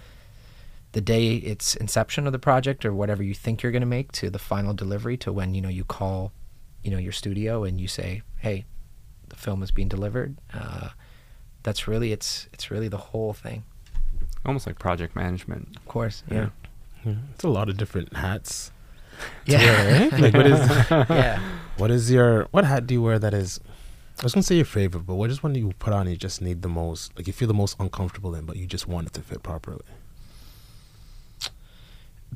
the 0.92 1.00
day 1.00 1.34
it's 1.36 1.74
inception 1.76 2.26
of 2.26 2.32
the 2.32 2.38
project 2.38 2.84
or 2.84 2.92
whatever 2.94 3.22
you 3.22 3.34
think 3.34 3.62
you're 3.62 3.72
going 3.72 3.82
to 3.82 3.86
make 3.86 4.10
to 4.12 4.30
the 4.30 4.38
final 4.38 4.72
delivery 4.74 5.16
to 5.18 5.32
when 5.32 5.54
you 5.54 5.60
know 5.60 5.68
you 5.68 5.84
call, 5.84 6.32
you 6.82 6.90
know, 6.90 6.98
your 6.98 7.12
studio 7.12 7.64
and 7.64 7.80
you 7.80 7.88
say, 7.88 8.22
hey, 8.38 8.64
the 9.28 9.36
film 9.36 9.62
is 9.62 9.70
being 9.70 9.88
delivered. 9.88 10.38
Uh, 10.54 10.90
that's 11.62 11.86
really 11.86 12.12
it's 12.12 12.48
it's 12.52 12.70
really 12.70 12.88
the 12.88 12.96
whole 12.96 13.32
thing. 13.34 13.64
Almost 14.46 14.66
like 14.66 14.78
project 14.78 15.14
management. 15.16 15.76
Of 15.76 15.84
course, 15.86 16.22
Yeah. 16.30 16.36
yeah, 17.04 17.12
Yeah, 17.12 17.14
it's 17.34 17.44
a 17.44 17.48
lot 17.48 17.68
of 17.68 17.76
different 17.76 18.14
hats. 18.16 18.72
yeah, 19.46 19.58
wear, 19.58 20.10
eh? 20.12 20.16
Like, 20.18 20.34
what 20.34 20.46
is 20.46 20.60
yeah. 21.10 21.40
what 21.76 21.90
is 21.90 22.10
your 22.10 22.44
what 22.52 22.64
hat 22.64 22.86
do 22.86 22.94
you 22.94 23.02
wear 23.02 23.18
that 23.18 23.34
is? 23.34 23.60
I 24.20 24.22
was 24.24 24.32
gonna 24.34 24.42
say 24.42 24.56
your 24.56 24.64
favorite, 24.64 25.04
but 25.06 25.16
what 25.16 25.30
is 25.30 25.42
one 25.42 25.54
you 25.54 25.72
put 25.78 25.92
on 25.92 26.08
you 26.08 26.16
just 26.16 26.40
need 26.40 26.62
the 26.62 26.68
most, 26.68 27.14
like 27.16 27.26
you 27.26 27.32
feel 27.32 27.46
the 27.48 27.54
most 27.54 27.76
uncomfortable 27.78 28.34
in, 28.34 28.46
but 28.46 28.56
you 28.56 28.66
just 28.66 28.88
want 28.88 29.06
it 29.08 29.12
to 29.14 29.20
fit 29.20 29.42
properly. 29.42 29.84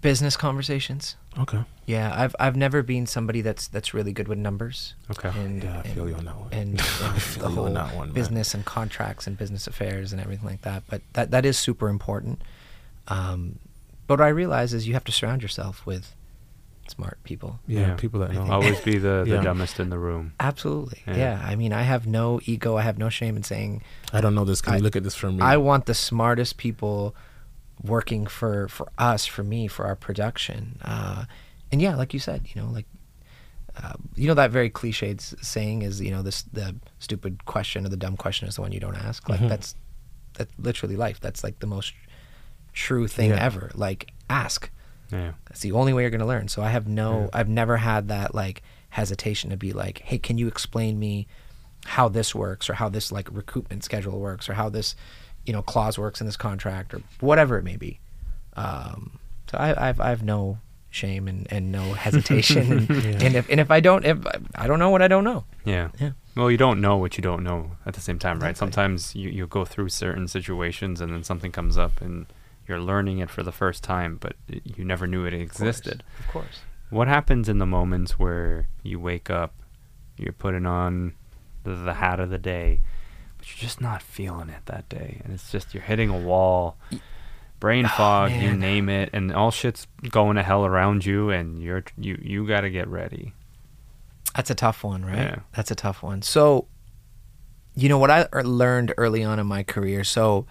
Business 0.01 0.37
conversations. 0.37 1.17
Okay. 1.39 1.63
Yeah, 1.87 2.13
I've 2.17 2.35
I've 2.41 2.57
never 2.57 2.83
been 2.83 3.07
somebody 3.07 3.41
that's 3.41 3.69
that's 3.69 3.95
really 3.95 4.13
good 4.13 4.27
with 4.27 4.39
numbers. 4.39 4.95
Okay. 5.11 5.29
And, 5.39 5.63
Yeah, 5.63 5.79
I 5.79 5.83
feel 5.89 6.03
and- 6.05 6.11
you 6.11 6.17
on 6.17 6.25
that 6.25 6.37
one. 6.37 6.49
and, 6.53 6.71
and 6.71 6.81
I 7.03 7.19
feel 7.19 7.43
the 7.45 7.49
you 7.51 7.55
whole 7.55 7.65
on 7.67 7.75
that 7.75 7.95
one, 7.95 8.09
man. 8.09 8.15
business 8.15 8.55
and 8.55 8.65
contracts 8.65 9.27
and 9.27 9.37
business 9.39 9.67
affairs 9.67 10.13
and 10.13 10.21
everything 10.21 10.47
like 10.49 10.63
that. 10.63 10.83
But 10.89 11.03
that 11.13 11.31
that 11.31 11.45
is 11.45 11.59
super 11.59 11.89
important. 11.89 12.43
Um, 13.09 13.59
but 14.07 14.19
what 14.19 14.25
I 14.27 14.31
realize 14.31 14.73
is 14.75 14.89
you 14.89 14.95
have 14.95 15.05
to 15.05 15.13
surround 15.13 15.43
yourself 15.43 15.85
with 15.87 16.15
smart 16.89 17.19
people. 17.23 17.61
Yeah, 17.69 17.95
people 17.95 18.21
that 18.21 18.33
know. 18.33 18.43
Always 18.51 18.81
be 18.81 18.99
the, 18.99 19.23
the 19.27 19.35
Yeah. 19.37 19.43
dumbest 19.43 19.79
in 19.79 19.91
the 19.91 19.99
room. 19.99 20.33
Absolutely. 20.41 21.03
Yeah. 21.07 21.17
Yeah. 21.17 21.43
I 21.45 21.55
mean, 21.55 21.73
I 21.73 21.83
have 21.83 22.07
no 22.07 22.41
ego. 22.45 22.77
I 22.77 22.83
have 22.83 22.99
no 22.99 23.09
shame 23.09 23.37
in 23.37 23.45
saying 23.45 23.83
I 24.13 24.21
don't 24.21 24.35
know 24.35 24.45
this. 24.45 24.61
Can 24.61 24.75
I- 24.75 24.77
you 24.79 24.83
look 24.83 24.97
at 24.97 25.05
this 25.05 25.15
for 25.15 25.31
me? 25.31 25.41
I 25.41 25.59
want 25.59 25.87
the 25.87 25.95
smartest 25.95 26.57
people 26.57 27.15
working 27.85 28.27
for 28.27 28.69
for 28.69 28.89
us, 28.99 29.27
for 29.27 29.43
me, 29.43 29.67
for 29.69 29.85
our 29.87 29.97
production. 29.97 30.79
Uh, 30.83 31.25
and 31.71 31.81
yeah, 31.83 31.97
like 31.97 32.13
you 32.15 32.21
said, 32.21 32.47
you 32.55 32.61
know, 32.63 32.69
like 32.71 32.87
uh, 33.83 33.95
you 34.15 34.29
know 34.29 34.35
that 34.35 34.51
very 34.51 34.69
cliched 34.71 35.21
saying 35.45 35.83
is, 35.83 36.01
you 36.01 36.11
know, 36.11 36.23
this 36.23 36.43
the 36.53 36.75
stupid 36.99 37.45
question 37.47 37.87
or 37.87 37.89
the 37.89 37.97
dumb 37.97 38.17
question 38.17 38.47
is 38.49 38.57
the 38.57 38.61
one 38.63 38.73
you 38.73 38.81
don't 38.81 38.97
ask. 38.97 39.29
Like 39.29 39.41
Mhm. 39.41 39.49
that's 39.49 39.75
that's 40.35 40.53
literally 40.59 40.97
life. 40.97 41.21
That's 41.21 41.43
like 41.45 41.59
the 41.61 41.67
most 41.67 41.93
true 42.73 43.07
thing 43.07 43.31
Yeah. 43.31 43.45
ever. 43.45 43.71
Like 43.75 44.13
ask. 44.31 44.71
Yeah. 45.11 45.33
That's 45.49 45.61
the 45.61 45.73
only 45.73 45.93
way 45.93 46.03
you're 46.03 46.11
going 46.11 46.21
to 46.21 46.27
learn. 46.27 46.49
So 46.49 46.63
I 46.63 46.71
have 46.71 46.89
no, 46.89 47.23
Yeah. 47.25 47.29
I've 47.35 47.49
never 47.49 47.77
had 47.77 48.09
that 48.09 48.35
like 48.35 48.63
hesitation 48.91 49.51
to 49.51 49.57
be 49.59 49.73
like, 49.73 49.99
hey, 50.01 50.19
can 50.19 50.39
you 50.39 50.49
explain 50.49 50.99
me 50.99 51.27
how 51.85 52.09
this 52.09 52.35
works 52.35 52.71
or 52.71 52.75
how 52.75 52.89
this 52.89 53.13
like 53.13 53.27
recoupment 53.31 53.83
schedule 53.83 54.19
works 54.21 54.49
or 54.49 54.55
how 54.55 54.69
this, 54.71 54.95
you 55.47 55.53
know, 55.53 55.63
clause 55.63 55.99
works 55.99 56.21
in 56.21 56.27
this 56.27 56.37
contract 56.37 56.95
or 56.95 57.01
whatever 57.21 57.59
it 57.59 57.65
may 57.65 57.77
be. 57.77 58.01
Um, 58.55 59.19
so 59.51 59.59
I, 59.59 59.89
I've, 59.89 60.01
I 60.01 60.11
have 60.11 60.23
no 60.23 60.59
shame 60.91 61.27
and, 61.29 61.47
and 61.51 61.73
no 61.73 61.93
hesitation. 61.95 62.73
and, 62.73 62.89
Yeah. 62.91 63.19
and 63.27 63.35
if, 63.37 63.49
and 63.51 63.61
if 63.61 63.71
I 63.71 63.81
don't, 63.81 64.05
if 64.05 64.19
I 64.55 64.67
don't 64.67 64.79
know 64.79 64.91
what 64.91 65.03
I 65.03 65.09
don't 65.09 65.25
know. 65.25 65.45
Yeah. 65.65 65.89
Yeah. 66.01 66.13
Well, 66.37 66.51
you 66.51 66.57
don't 66.57 66.81
know 66.81 66.97
what 66.97 67.17
you 67.19 67.23
don't 67.23 67.43
know 67.45 67.73
at 67.87 67.95
the 67.95 68.01
same 68.01 68.19
time, 68.19 68.39
right? 68.41 68.51
Exactly. 68.51 68.67
Sometimes 68.73 69.15
you, 69.15 69.29
you 69.31 69.47
go 69.47 69.65
through 69.65 69.89
certain 69.91 70.29
situations 70.29 71.01
and 71.01 71.13
then 71.13 71.25
something 71.25 71.53
comes 71.53 71.77
up 71.77 72.01
and 72.01 72.27
you're 72.67 72.81
learning 72.81 73.19
it 73.19 73.29
for 73.31 73.43
the 73.43 73.53
first 73.53 73.83
time, 73.83 74.17
but 74.21 74.35
you 74.47 74.85
never 74.85 75.07
knew 75.07 75.25
it 75.27 75.35
existed. 75.35 76.03
Of 76.21 76.29
course. 76.29 76.61
What 76.91 77.09
happens 77.09 77.49
in 77.49 77.59
the 77.59 77.67
moments 77.67 78.19
where 78.19 78.69
you 78.83 79.01
wake 79.01 79.29
up, 79.31 79.55
you're 80.17 80.33
putting 80.33 80.65
on 80.67 81.15
the, 81.65 81.75
the 81.75 81.95
hat 81.95 82.21
of 82.21 82.31
the 82.31 82.39
day, 82.39 82.81
but 83.43 83.51
you're 83.51 83.67
just 83.67 83.81
not 83.81 84.01
feeling 84.03 84.49
it 84.51 84.67
that 84.67 84.89
day, 84.89 85.21
and 85.25 85.35
it's 85.35 85.51
just 85.51 85.75
you're 85.75 85.83
hitting 85.83 86.09
a 86.11 86.17
wall, 86.17 86.77
brain 87.59 87.87
Oh, 87.87 87.89
fog, 87.89 88.31
you 88.31 88.55
name 88.55 88.89
it, 88.89 89.11
and 89.13 89.33
all 89.33 89.51
shit's 89.51 89.89
going 90.11 90.37
to 90.37 90.45
hell 90.45 90.65
around 90.65 91.05
you, 91.05 91.31
and 91.31 91.61
you're 91.61 91.83
you 91.99 92.21
you 92.23 92.47
got 92.47 92.61
to 92.61 92.71
get 92.71 92.87
ready. 92.87 93.33
That's 94.37 94.49
a 94.49 94.55
tough 94.55 94.85
one, 94.85 95.05
right? 95.05 95.17
Yeah. 95.17 95.37
That's 95.57 95.73
a 95.73 95.75
tough 95.75 96.05
one. 96.05 96.23
So, 96.23 96.69
you 97.75 97.89
know 97.89 97.99
what 97.99 98.13
I 98.13 98.29
er- 98.33 98.45
learned 98.45 98.95
early 98.97 99.25
on 99.25 99.41
in 99.41 99.47
my 99.49 99.65
career. 99.65 100.05
So, 100.05 100.47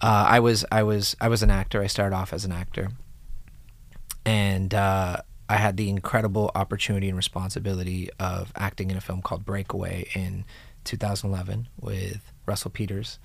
uh, 0.00 0.26
I 0.28 0.40
was 0.40 0.64
I 0.72 0.82
was 0.82 1.14
I 1.20 1.28
was 1.28 1.44
an 1.44 1.50
actor. 1.50 1.80
I 1.80 1.86
started 1.86 2.16
off 2.16 2.32
as 2.32 2.44
an 2.44 2.50
actor, 2.50 2.88
and 4.24 4.74
uh, 4.74 5.18
I 5.48 5.56
had 5.58 5.76
the 5.76 5.88
incredible 5.88 6.50
opportunity 6.56 7.06
and 7.08 7.16
responsibility 7.16 8.10
of 8.18 8.52
acting 8.56 8.90
in 8.90 8.96
a 8.96 9.00
film 9.00 9.22
called 9.22 9.44
Breakaway 9.44 10.08
in 10.12 10.44
2011 10.86 11.68
with 11.80 12.32
Russell 12.46 12.70
Peters 12.70 13.18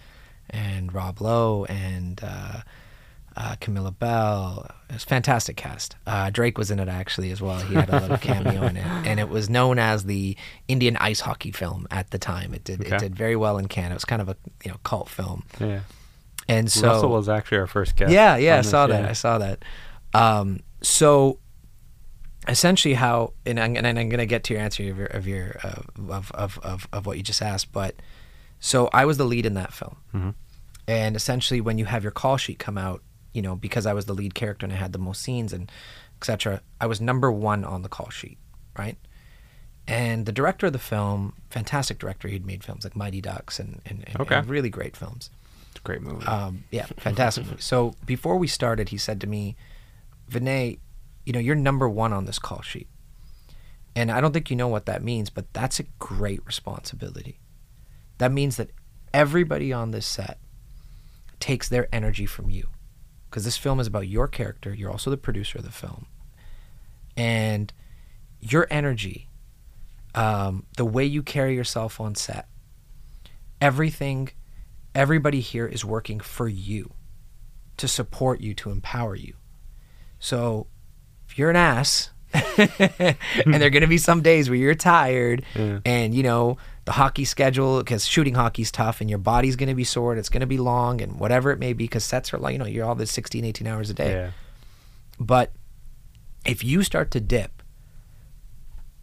and 0.49 0.93
Rob 0.93 1.21
Lowe 1.21 1.65
and. 1.65 2.19
Uh, 2.23 2.61
uh, 3.37 3.55
Camilla 3.61 3.91
Belle. 3.91 4.69
It 4.89 4.93
was 4.95 5.03
a 5.05 5.07
fantastic 5.07 5.55
cast. 5.55 5.95
Uh, 6.05 6.29
Drake 6.31 6.57
was 6.57 6.69
in 6.69 6.79
it 6.79 6.89
actually 6.89 7.31
as 7.31 7.41
well. 7.41 7.59
He 7.61 7.75
had 7.75 7.89
a 7.89 8.01
little 8.01 8.17
cameo 8.17 8.63
in 8.63 8.75
it, 8.75 8.85
and 8.85 9.21
it 9.21 9.29
was 9.29 9.49
known 9.49 9.79
as 9.79 10.03
the 10.03 10.35
Indian 10.67 10.97
ice 10.97 11.21
hockey 11.21 11.51
film 11.51 11.87
at 11.91 12.11
the 12.11 12.19
time. 12.19 12.53
It 12.53 12.65
did 12.65 12.81
Okay. 12.81 12.97
it 12.97 12.99
did 12.99 13.15
very 13.15 13.37
well 13.37 13.57
in 13.57 13.69
Canada. 13.69 13.93
It 13.93 13.95
was 13.95 14.03
kind 14.05 14.21
of 14.21 14.27
a 14.27 14.35
you 14.65 14.71
know 14.71 14.77
cult 14.83 15.07
film, 15.07 15.45
Yeah. 15.61 15.79
and 16.49 16.69
so 16.69 16.87
Russell 16.89 17.09
was 17.11 17.29
actually 17.29 17.59
our 17.59 17.67
first 17.67 17.95
guest. 17.95 18.11
yeah, 18.11 18.35
yeah, 18.35 18.55
I 18.55 18.57
this, 18.57 18.69
saw 18.69 18.85
that. 18.87 19.05
I 19.05 19.13
saw 19.13 19.37
that. 19.37 19.63
Um, 20.13 20.59
so 20.81 21.39
essentially, 22.47 22.93
how 22.95 23.33
and 23.45 23.59
I'm, 23.59 23.75
and 23.75 23.87
I'm 23.87 24.09
going 24.09 24.19
to 24.19 24.25
get 24.25 24.43
to 24.45 24.53
your 24.53 24.61
answer 24.61 24.89
of 24.89 24.97
your 24.97 25.07
of 25.07 25.27
your 25.27 25.57
uh, 25.63 25.81
of, 26.09 26.31
of 26.31 26.59
of 26.63 26.87
of 26.91 27.05
what 27.05 27.17
you 27.17 27.23
just 27.23 27.41
asked, 27.41 27.71
but 27.71 27.95
so 28.59 28.89
I 28.93 29.05
was 29.05 29.17
the 29.17 29.25
lead 29.25 29.45
in 29.45 29.53
that 29.55 29.73
film. 29.73 29.97
Mhm. 30.13 30.33
And 30.87 31.15
essentially, 31.15 31.61
when 31.61 31.77
you 31.77 31.85
have 31.85 32.03
your 32.03 32.11
call 32.11 32.37
sheet 32.37 32.59
come 32.59 32.77
out, 32.77 33.01
you 33.33 33.41
know, 33.41 33.55
because 33.55 33.85
I 33.85 33.93
was 33.93 34.05
the 34.05 34.13
lead 34.13 34.33
character 34.35 34.65
and 34.65 34.73
I 34.73 34.77
had 34.77 34.93
the 34.93 34.99
most 34.99 35.21
scenes 35.21 35.53
and 35.53 35.71
etc., 36.17 36.61
I 36.79 36.85
was 36.87 36.99
number 37.01 37.31
one 37.31 37.63
on 37.63 37.81
the 37.81 37.89
call 37.89 38.09
sheet, 38.09 38.37
right? 38.77 38.97
And 39.87 40.25
the 40.27 40.31
director 40.31 40.67
of 40.67 40.73
the 40.73 40.79
film, 40.79 41.33
fantastic 41.49 41.97
director, 41.97 42.27
he'd 42.27 42.45
made 42.45 42.63
films 42.63 42.83
like 42.83 42.95
Mighty 42.95 43.19
Ducks 43.21 43.59
and, 43.59 43.81
and, 43.85 44.03
and, 44.07 44.19
Okay. 44.21 44.35
and 44.35 44.47
really 44.47 44.69
great 44.69 44.95
films. 44.95 45.29
It's 45.71 45.79
a 45.79 45.83
great 45.83 46.01
movie. 46.01 46.25
Um, 46.25 46.65
yeah, 46.71 46.85
fantastic. 46.97 47.45
so 47.59 47.95
before 48.05 48.37
we 48.37 48.47
started, 48.47 48.89
he 48.89 48.97
said 48.97 49.19
to 49.21 49.27
me, 49.27 49.55
Vinay, 50.29 50.77
you 51.31 51.33
know, 51.33 51.39
you're 51.39 51.55
number 51.55 51.87
one 51.87 52.11
on 52.11 52.25
this 52.25 52.39
call 52.39 52.61
sheet. 52.61 52.89
And 53.95 54.11
I 54.11 54.19
don't 54.19 54.33
think 54.33 54.49
you 54.49 54.57
know 54.57 54.67
what 54.67 54.85
that 54.85 55.01
means, 55.01 55.29
but 55.29 55.53
that's 55.53 55.79
a 55.79 55.83
great 55.97 56.45
responsibility. 56.45 57.39
That 58.17 58.33
means 58.33 58.57
that 58.57 58.71
everybody 59.13 59.71
on 59.71 59.91
this 59.91 60.05
set 60.05 60.39
takes 61.39 61.69
their 61.69 61.87
energy 61.95 62.25
from 62.25 62.49
you. 62.49 62.67
because 63.31 63.45
this 63.45 63.57
film 63.57 63.79
is 63.79 63.87
about 63.87 64.09
your 64.09 64.27
character. 64.27 64.73
You're 64.73 64.91
also 64.91 65.09
the 65.09 65.17
producer 65.17 65.59
of 65.59 65.63
the 65.63 65.71
film, 65.71 66.05
and 67.15 67.71
your 68.41 68.67
energy, 68.69 69.29
um, 70.13 70.65
the 70.75 70.83
way 70.85 71.05
you 71.05 71.23
carry 71.23 71.55
yourself 71.55 72.01
on 72.01 72.13
set, 72.13 72.49
everything, 73.61 74.29
everybody 74.93 75.39
here 75.39 75.65
is 75.65 75.85
working 75.85 76.19
for 76.19 76.49
you, 76.49 76.91
to 77.77 77.87
support 77.87 78.41
you, 78.41 78.53
to 78.55 78.69
empower 78.69 79.15
you. 79.15 79.35
So, 80.19 80.67
if 81.31 81.37
you're 81.39 81.49
an 81.49 81.55
ass, 81.55 82.09
and 82.33 83.53
there 83.53 83.65
are 83.67 83.69
going 83.69 83.81
to 83.81 83.87
be 83.87 83.97
some 83.97 84.21
days 84.21 84.49
where 84.49 84.57
you're 84.57 84.75
tired, 84.75 85.43
Yeah. 85.55 85.79
and 85.85 86.13
you 86.13 86.23
know 86.23 86.57
the 86.85 86.91
hockey 86.93 87.25
schedule 87.25 87.79
because 87.79 88.05
shooting 88.05 88.33
hockey's 88.35 88.71
tough 88.71 89.01
and 89.01 89.09
your 89.09 89.19
body's 89.19 89.55
going 89.55 89.69
to 89.69 89.75
be 89.75 89.83
sore 89.83 90.11
and 90.11 90.19
it's 90.19 90.29
going 90.29 90.41
to 90.41 90.47
be 90.47 90.57
long 90.57 90.99
and 91.01 91.19
whatever 91.19 91.51
it 91.51 91.59
may 91.59 91.73
be 91.73 91.83
because 91.85 92.03
sets 92.03 92.33
are 92.33 92.37
like 92.39 92.53
you 92.53 92.59
know 92.59 92.65
you're 92.65 92.85
all 92.85 92.95
the 92.95 93.05
16 93.05 93.45
18 93.45 93.67
hours 93.67 93.89
a 93.91 93.93
day 93.93 94.11
Yeah. 94.13 94.31
but 95.19 95.51
if 96.43 96.63
you 96.63 96.81
start 96.81 97.11
to 97.11 97.19
dip 97.19 97.61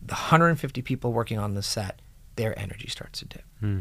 the 0.02 0.14
150 0.14 0.82
people 0.82 1.12
working 1.12 1.38
on 1.38 1.54
the 1.54 1.62
set 1.62 2.02
their 2.34 2.58
energy 2.58 2.88
starts 2.88 3.20
to 3.20 3.26
dip 3.26 3.44
Hmm. 3.60 3.80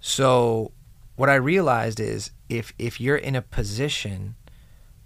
so 0.00 0.72
what 1.14 1.28
i 1.30 1.34
realized 1.36 2.00
is 2.00 2.32
if 2.48 2.72
if 2.78 3.00
you're 3.00 3.16
in 3.16 3.36
a 3.36 3.42
position 3.42 4.34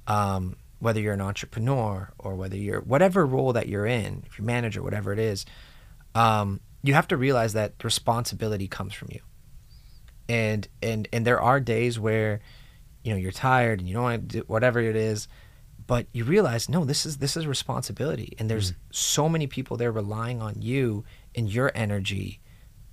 um, 0.06 0.56
whether 0.78 1.00
you're 1.00 1.14
an 1.14 1.20
entrepreneur 1.20 2.12
or 2.18 2.34
whether 2.34 2.56
you're 2.56 2.80
whatever 2.80 3.24
role 3.24 3.52
that 3.52 3.68
you're 3.68 3.86
in 3.86 4.22
if 4.26 4.38
you're 4.38 4.46
manager 4.46 4.82
whatever 4.82 5.12
it 5.12 5.18
is 5.18 5.46
um, 6.16 6.60
you 6.82 6.94
have 6.94 7.08
to 7.08 7.16
realize 7.16 7.52
that 7.52 7.74
responsibility 7.84 8.68
comes 8.68 8.94
from 8.94 9.08
you. 9.12 9.20
And 10.28 10.66
and 10.82 11.08
and 11.12 11.26
there 11.26 11.40
are 11.40 11.60
days 11.60 12.00
where 12.00 12.40
you 13.04 13.12
know 13.12 13.18
you're 13.18 13.32
tired 13.32 13.80
and 13.80 13.88
you 13.88 13.94
don't 13.94 14.02
want 14.02 14.28
to 14.30 14.38
do 14.38 14.44
whatever 14.46 14.80
it 14.80 14.96
is 14.96 15.28
but 15.86 16.06
you 16.12 16.24
realize 16.24 16.68
no 16.68 16.84
this 16.84 17.06
is 17.06 17.18
this 17.18 17.36
is 17.36 17.46
responsibility. 17.46 18.34
And 18.38 18.50
there's 18.50 18.72
so 18.90 19.28
many 19.28 19.46
people 19.46 19.76
there 19.76 19.92
relying 19.92 20.40
on 20.40 20.62
you 20.62 21.04
and 21.34 21.52
your 21.52 21.70
energy 21.74 22.40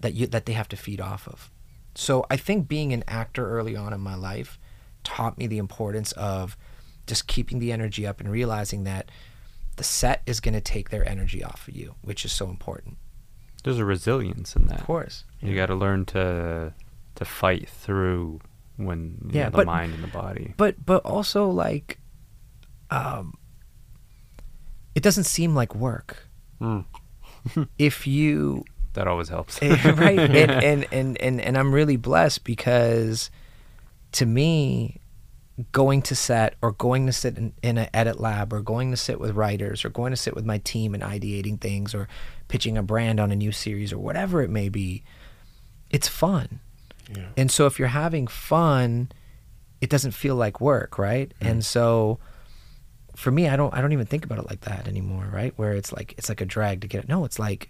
that 0.02 0.14
you 0.14 0.28
that 0.28 0.46
they 0.46 0.54
have 0.54 0.68
to 0.70 0.78
feed 0.78 1.02
off 1.02 1.28
of. 1.28 1.50
So 1.96 2.26
i 2.30 2.38
think 2.38 2.68
being 2.68 2.94
an 2.94 3.04
actor 3.08 3.50
early 3.50 3.76
on 3.76 3.94
in 3.94 4.02
my 4.02 4.16
life 4.16 4.60
taught 5.04 5.38
me 5.38 5.48
the 5.48 5.58
importance 5.60 6.12
of 6.14 6.58
just 7.08 7.28
keeping 7.28 7.60
the 7.60 7.72
energy 7.72 8.06
up 8.08 8.20
and 8.20 8.30
realizing 8.32 8.84
that 8.86 9.10
the 9.76 9.84
set 9.84 10.22
is 10.26 10.40
going 10.40 10.54
to 10.54 10.62
take 10.62 10.90
their 10.90 11.08
energy 11.08 11.44
off 11.44 11.68
of 11.68 11.76
you 11.76 11.96
which 12.02 12.24
is 12.26 12.32
so 12.32 12.50
important 12.50 12.98
There's 13.64 13.80
a 13.80 13.86
resilience 13.86 14.56
in 14.56 14.68
that. 14.68 14.80
of 14.82 14.86
course 14.86 15.24
You 15.42 15.56
got 15.56 15.68
to 15.68 15.76
learn 15.76 16.06
to 16.08 16.74
to 17.16 17.26
fight 17.26 17.70
through 17.70 18.40
when 18.78 19.18
you 19.26 19.32
Yeah, 19.40 19.44
know, 19.46 19.50
the 19.52 19.58
but- 19.58 19.66
mind 19.68 19.94
and 19.94 20.04
the 20.04 20.08
body. 20.08 20.54
but 20.58 20.84
but 20.86 21.04
also 21.06 21.48
like 21.50 22.00
um 22.92 23.34
it 24.96 25.02
doesn't 25.04 25.26
seem 25.26 25.56
like 25.56 25.74
work 25.76 26.28
Mm. 26.62 26.86
if 27.78 28.08
you 28.08 28.64
That 28.94 29.08
always 29.08 29.28
helps. 29.30 29.60
Eh, 29.62 29.92
right 29.92 30.18
and, 30.20 30.52
and 30.64 30.86
and 30.94 31.18
and 31.22 31.42
and 31.42 31.58
i'm 31.58 31.74
really 31.74 31.98
blessed 31.98 32.44
because 32.46 33.30
to 34.14 34.26
me 34.26 35.02
going 35.72 36.02
to 36.02 36.16
set 36.16 36.56
or 36.62 36.72
going 36.72 37.06
to 37.06 37.14
sit 37.14 37.38
in, 37.38 37.54
in 37.62 37.78
an 37.78 37.88
edit 37.94 38.20
lab 38.20 38.52
or 38.52 38.62
going 38.62 38.90
to 38.92 38.98
sit 38.98 39.20
with 39.20 39.32
writers 39.36 39.86
or 39.86 39.90
going 39.90 40.12
to 40.12 40.18
sit 40.18 40.34
with 40.36 40.46
my 40.46 40.58
team 40.60 40.94
and 40.96 41.04
ideating 41.04 41.60
things 41.62 41.94
or 41.94 42.08
pitching 42.48 42.78
a 42.78 42.82
brand 42.84 43.20
on 43.20 43.32
a 43.32 43.36
new 43.36 43.52
series 43.52 43.94
or 43.94 44.00
whatever 44.00 44.42
it 44.42 44.50
may 44.50 44.68
be 44.68 45.04
it's 45.92 46.08
fun 46.08 46.60
Yeah. 47.16 47.28
and 47.38 47.52
so 47.52 47.68
if 47.68 47.78
you're 47.78 47.88
having 47.90 48.26
fun, 48.26 49.12
it 49.80 49.90
doesn't 49.92 50.12
feel 50.12 50.36
like 50.36 50.60
work, 50.60 50.98
right? 50.98 51.32
Mm. 51.40 51.50
And 51.52 51.66
so 51.66 52.18
for 53.16 53.30
me, 53.30 53.48
I 53.48 53.56
don't 53.56 53.72
I 53.76 53.82
don't 53.82 53.92
even 53.94 54.08
think 54.08 54.26
about 54.26 54.40
it 54.40 54.50
like 54.50 54.62
that 54.62 54.88
anymore, 54.88 55.30
right? 55.32 55.54
Where 55.56 55.74
it's 55.74 55.92
like 55.94 56.16
it's 56.18 56.30
like 56.30 56.42
a 56.42 56.46
drag 56.46 56.82
to 56.82 56.88
get 56.88 57.04
it. 57.04 57.10
No, 57.10 57.26
it's 57.26 57.38
like 57.38 57.70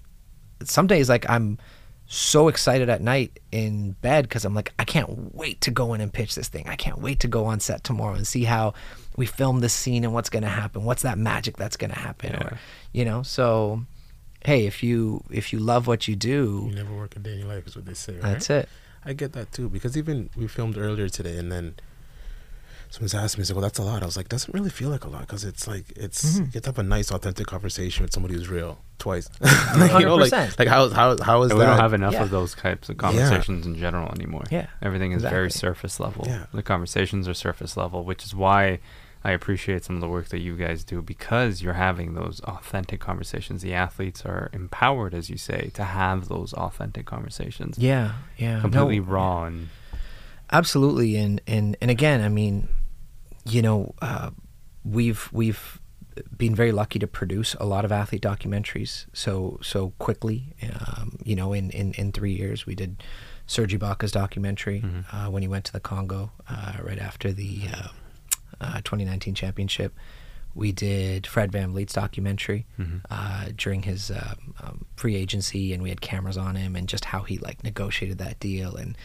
some 0.64 0.88
days 0.88 1.10
like 1.10 1.30
I'm 1.30 1.58
so 2.06 2.48
excited 2.48 2.90
at 2.90 3.02
night 3.02 3.40
in 3.52 3.92
bed 4.02 4.24
because 4.24 4.46
I'm 4.46 4.54
like 4.54 4.74
I 4.78 4.84
can't 4.84 5.34
wait 5.34 5.62
to 5.62 5.72
go 5.72 5.94
in 5.94 6.02
and 6.02 6.12
pitch 6.12 6.36
this 6.36 6.48
thing. 6.48 6.68
I 6.68 6.76
can't 6.76 7.00
wait 7.00 7.20
to 7.22 7.28
go 7.28 7.46
on 7.46 7.60
set 7.60 7.84
tomorrow 7.84 8.16
and 8.16 8.28
see 8.28 8.44
how 8.44 8.74
we 9.16 9.26
film 9.26 9.62
this 9.62 9.74
scene 9.74 10.04
and 10.04 10.14
what's 10.14 10.30
going 10.30 10.44
to 10.44 10.50
happen. 10.50 10.84
What's 10.84 11.04
that 11.04 11.18
magic 11.18 11.58
that's 11.58 11.78
going 11.78 11.92
to 11.92 12.00
happen? 12.00 12.36
Or 12.36 12.58
you 12.92 13.06
know, 13.06 13.24
so 13.24 13.82
hey, 14.46 14.66
if 14.66 14.84
you 14.84 15.24
if 15.32 15.54
you 15.54 15.60
love 15.60 15.88
what 15.88 16.08
you 16.08 16.16
do, 16.16 16.66
You 16.70 16.76
never 16.76 16.94
work 16.94 17.16
a 17.16 17.20
day 17.20 17.34
in 17.34 17.40
your 17.40 17.48
life 17.48 17.68
is 17.68 17.76
what 17.76 17.86
they 17.86 17.94
say. 17.94 18.14
Right? 18.14 18.34
that's 18.34 18.50
it. 18.50 18.70
I 19.06 19.14
get 19.14 19.34
that 19.34 19.52
too 19.52 19.70
because 19.70 19.98
even 19.98 20.30
we 20.36 20.48
filmed 20.48 20.78
earlier 20.78 21.10
today, 21.10 21.38
and 21.38 21.52
then 21.52 21.76
someone's 22.94 23.16
asked 23.16 23.38
me, 23.38 23.42
"He's 23.42 23.50
like, 23.50 23.56
well, 23.56 23.64
that's 23.64 23.80
a 23.80 23.84
lot." 23.84 24.04
I 24.04 24.06
was 24.06 24.16
like, 24.18 24.30
"Doesn't 24.30 24.54
really 24.54 24.70
feel 24.70 24.90
like 24.90 25.04
a 25.04 25.10
lot 25.10 25.22
because 25.22 25.44
it's 25.44 25.68
like 25.68 25.86
it's 25.96 26.24
Mm-hmm. 26.24 26.46
you 26.46 26.52
get 26.52 26.64
to 26.64 26.70
have 26.70 26.78
a 26.80 26.84
nice, 26.84 27.12
authentic 27.12 27.48
conversation 27.48 28.04
with 28.04 28.14
somebody 28.14 28.36
who's 28.36 28.50
real 28.50 28.78
twice. 29.00 29.30
like, 29.42 29.92
you 30.00 30.06
know, 30.06 30.16
like 30.16 30.32
100%. 30.32 30.60
like 30.60 30.68
how 30.68 30.90
how 30.90 31.18
how 31.22 31.42
is 31.44 31.52
And 31.52 31.60
that? 31.60 31.64
we 31.66 31.70
don't 31.70 31.80
have 31.80 31.94
enough 31.94 32.14
Yeah. 32.14 32.24
of 32.24 32.30
those 32.30 32.54
types 32.56 32.90
of 32.90 32.98
conversations 32.98 33.66
in 33.66 33.76
general 33.76 34.12
anymore. 34.14 34.44
Yeah, 34.52 34.68
Everything 34.82 35.12
is 35.12 35.24
very 35.24 35.50
surface 35.52 36.00
level. 36.00 36.26
Yeah. 36.28 36.46
The 36.54 36.64
conversations 36.64 37.28
are 37.28 37.34
surface 37.34 37.76
level, 37.76 38.04
which 38.06 38.24
is 38.24 38.34
why 38.36 38.80
I 39.26 39.32
appreciate 39.32 39.84
some 39.86 39.96
of 39.96 40.02
the 40.02 40.10
work 40.10 40.28
that 40.30 40.40
you 40.42 40.56
guys 40.58 40.84
do 40.84 41.02
because 41.02 41.62
you're 41.64 41.80
having 41.90 42.14
those 42.14 42.42
authentic 42.42 43.00
conversations. 43.00 43.62
The 43.62 43.74
athletes 43.74 44.26
are 44.26 44.50
empowered, 44.54 45.14
as 45.14 45.30
you 45.30 45.38
say, 45.38 45.72
to 45.76 45.84
have 45.86 46.28
those 46.28 46.52
authentic 46.54 47.06
conversations. 47.06 47.78
Yeah, 47.80 48.14
yeah. 48.38 48.60
Completely 48.62 49.00
No, 49.00 49.06
raw 49.06 49.44
and 49.46 49.70
absolutely 50.52 51.16
and 51.16 51.42
and 51.48 51.76
and 51.82 51.90
again 51.90 52.22
i 52.22 52.30
mean 52.30 52.68
you 53.46 53.62
know 53.62 53.94
uh, 54.02 54.30
we've 54.84 55.30
we've 55.32 55.80
been 56.38 56.54
very 56.54 56.72
lucky 56.72 57.00
to 57.00 57.08
produce 57.08 57.56
a 57.56 57.66
lot 57.66 57.84
of 57.86 57.92
athlete 57.92 58.22
documentaries 58.22 59.06
so 59.14 59.58
so 59.64 59.92
quickly 60.00 60.54
um, 60.80 61.18
you 61.24 61.36
know 61.36 61.54
in, 61.54 61.72
in 61.72 61.94
in 61.94 62.12
three 62.12 62.34
years 62.34 62.66
we 62.66 62.76
did 62.76 63.02
Serge 63.48 63.78
Ibaka's 63.78 64.12
documentary 64.12 64.82
Mhm. 64.82 65.06
uh, 65.12 65.30
when 65.32 65.42
he 65.42 65.48
went 65.50 65.66
to 65.66 65.74
the 65.74 65.80
Congo 65.80 66.32
uh, 66.48 66.74
right 66.84 67.00
after 67.00 67.32
the 67.34 67.62
uh, 67.74 67.88
uh, 68.62 68.76
2019 68.84 69.34
championship 69.36 69.94
we 70.56 70.72
did 70.72 71.26
Fred 71.26 71.52
VanVleet's 71.52 71.94
documentary 71.94 72.68
Mhm. 72.80 73.02
uh, 73.10 73.46
during 73.58 73.82
his 73.84 74.12
um, 74.12 74.54
um, 74.62 74.86
free 74.96 75.16
agency, 75.16 75.74
and 75.74 75.82
we 75.82 75.90
had 75.90 76.00
cameras 76.00 76.38
on 76.38 76.56
him, 76.56 76.76
and 76.76 76.88
just 76.88 77.06
how 77.06 77.24
he 77.24 77.40
like 77.40 77.64
negotiated 77.64 78.20
that 78.20 78.40
deal 78.40 78.76
and 78.76 78.96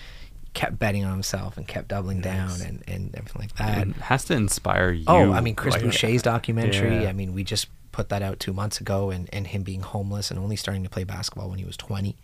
kept 0.54 0.78
betting 0.78 1.04
on 1.04 1.12
himself 1.12 1.56
and 1.56 1.66
kept 1.68 1.88
doubling 1.88 2.20
down 2.20 2.61
and, 2.62 2.82
and 2.88 3.14
everything 3.14 3.42
like 3.42 3.54
that. 3.56 3.87
it 3.88 3.96
has 3.96 4.24
to 4.24 4.34
inspire 4.34 4.90
you. 4.90 5.04
oh, 5.06 5.32
I 5.32 5.40
mean 5.40 5.54
Chris 5.54 5.74
like- 5.74 5.82
Boucher's 5.84 6.22
documentary. 6.22 7.02
Yeah. 7.02 7.08
I 7.08 7.12
mean, 7.12 7.32
we 7.34 7.44
just 7.44 7.68
put 7.92 8.08
that 8.11 8.22
out 8.22 8.38
two 8.40 8.52
months 8.52 8.80
ago, 8.80 9.11
and 9.11 9.28
and 9.32 9.46
him 9.46 9.62
being 9.62 9.80
homeless 9.82 10.30
and 10.30 10.38
only 10.38 10.56
starting 10.56 10.82
to 10.84 10.90
play 10.90 11.04
basketball 11.04 11.48
when 11.50 11.58
he 11.58 11.64
was 11.64 11.76
20, 11.76 12.16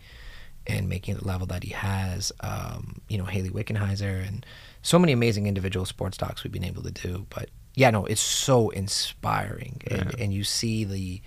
and 0.67 0.89
making 0.89 1.15
it 1.15 1.21
the 1.21 1.27
level 1.27 1.47
that 1.47 1.63
he 1.63 1.71
has. 1.73 2.31
Um, 2.41 3.01
you 3.09 3.17
know, 3.17 3.25
Hayley 3.25 3.49
Wickenheiser 3.49 4.27
and 4.27 4.45
so 4.81 4.97
many 4.99 5.11
amazing 5.13 5.47
individual 5.47 5.85
sports 5.85 6.17
docs 6.17 6.43
we've 6.43 6.53
been 6.53 6.63
able 6.63 6.83
to 6.83 6.91
do. 6.91 7.25
But 7.29 7.49
yeah, 7.75 7.89
no, 7.91 8.05
it's 8.05 8.21
so 8.21 8.69
inspiring, 8.69 9.81
and 9.87 10.13
Yeah. 10.17 10.23
and 10.23 10.33
you 10.33 10.43
see 10.43 10.83
the 10.83 11.21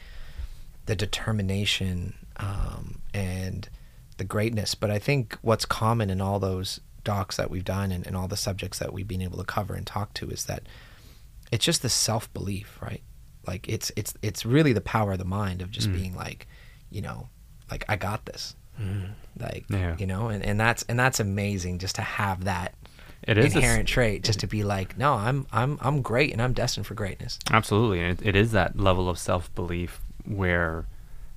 the 0.87 0.96
determination 0.96 2.14
um, 2.38 3.00
and 3.12 3.68
the 4.16 4.24
greatness. 4.24 4.74
But 4.74 4.90
I 4.90 4.98
think 4.98 5.37
what's 5.42 5.64
common 5.66 6.08
in 6.11 6.20
all 6.20 6.38
those 6.38 6.80
docs 7.12 7.36
that 7.36 7.50
we've 7.50 7.64
done 7.64 7.88
and, 7.94 8.06
and 8.06 8.14
all 8.16 8.28
the 8.28 8.36
subjects 8.48 8.78
that 8.80 8.92
we've 8.92 9.08
been 9.08 9.22
able 9.28 9.38
to 9.38 9.44
cover 9.56 9.74
and 9.74 9.86
talk 9.86 10.08
to 10.14 10.28
is 10.30 10.44
that 10.44 10.62
it's 11.50 11.64
just 11.64 11.80
the 11.82 11.88
self 11.88 12.24
belief, 12.34 12.78
right? 12.82 13.02
Like 13.46 13.68
it's 13.68 13.90
it's 13.96 14.12
it's 14.28 14.44
really 14.44 14.72
the 14.74 14.80
power 14.94 15.12
of 15.12 15.18
the 15.18 15.24
mind 15.40 15.62
of 15.62 15.70
just 15.70 15.88
Mm. 15.88 15.94
being 15.98 16.14
like, 16.16 16.46
you 16.90 17.00
know, 17.06 17.28
like 17.70 17.84
I 17.88 17.96
got 17.96 18.26
this. 18.26 18.54
Mm. 18.80 19.10
Like 19.40 19.64
Yeah. 19.70 19.96
you 19.98 20.06
know, 20.06 20.28
and, 20.28 20.44
and 20.44 20.60
that's 20.60 20.82
and 20.88 20.98
that's 20.98 21.18
amazing 21.20 21.78
just 21.78 21.94
to 21.96 22.02
have 22.02 22.44
that 22.44 22.74
It 23.22 23.38
is 23.38 23.54
a 23.54 23.58
inherent 23.58 23.88
trait, 23.88 24.22
just 24.22 24.40
to 24.40 24.46
be 24.46 24.62
like, 24.64 24.98
no, 24.98 25.14
I'm 25.14 25.46
I'm 25.50 25.78
I'm 25.80 26.02
great 26.02 26.32
and 26.34 26.42
I'm 26.42 26.52
destined 26.52 26.86
for 26.86 26.94
greatness. 26.94 27.38
Absolutely. 27.50 28.00
And 28.02 28.20
it, 28.20 28.26
it 28.30 28.36
is 28.36 28.52
that 28.52 28.78
level 28.78 29.08
of 29.08 29.18
self 29.18 29.52
belief 29.54 30.00
where, 30.26 30.84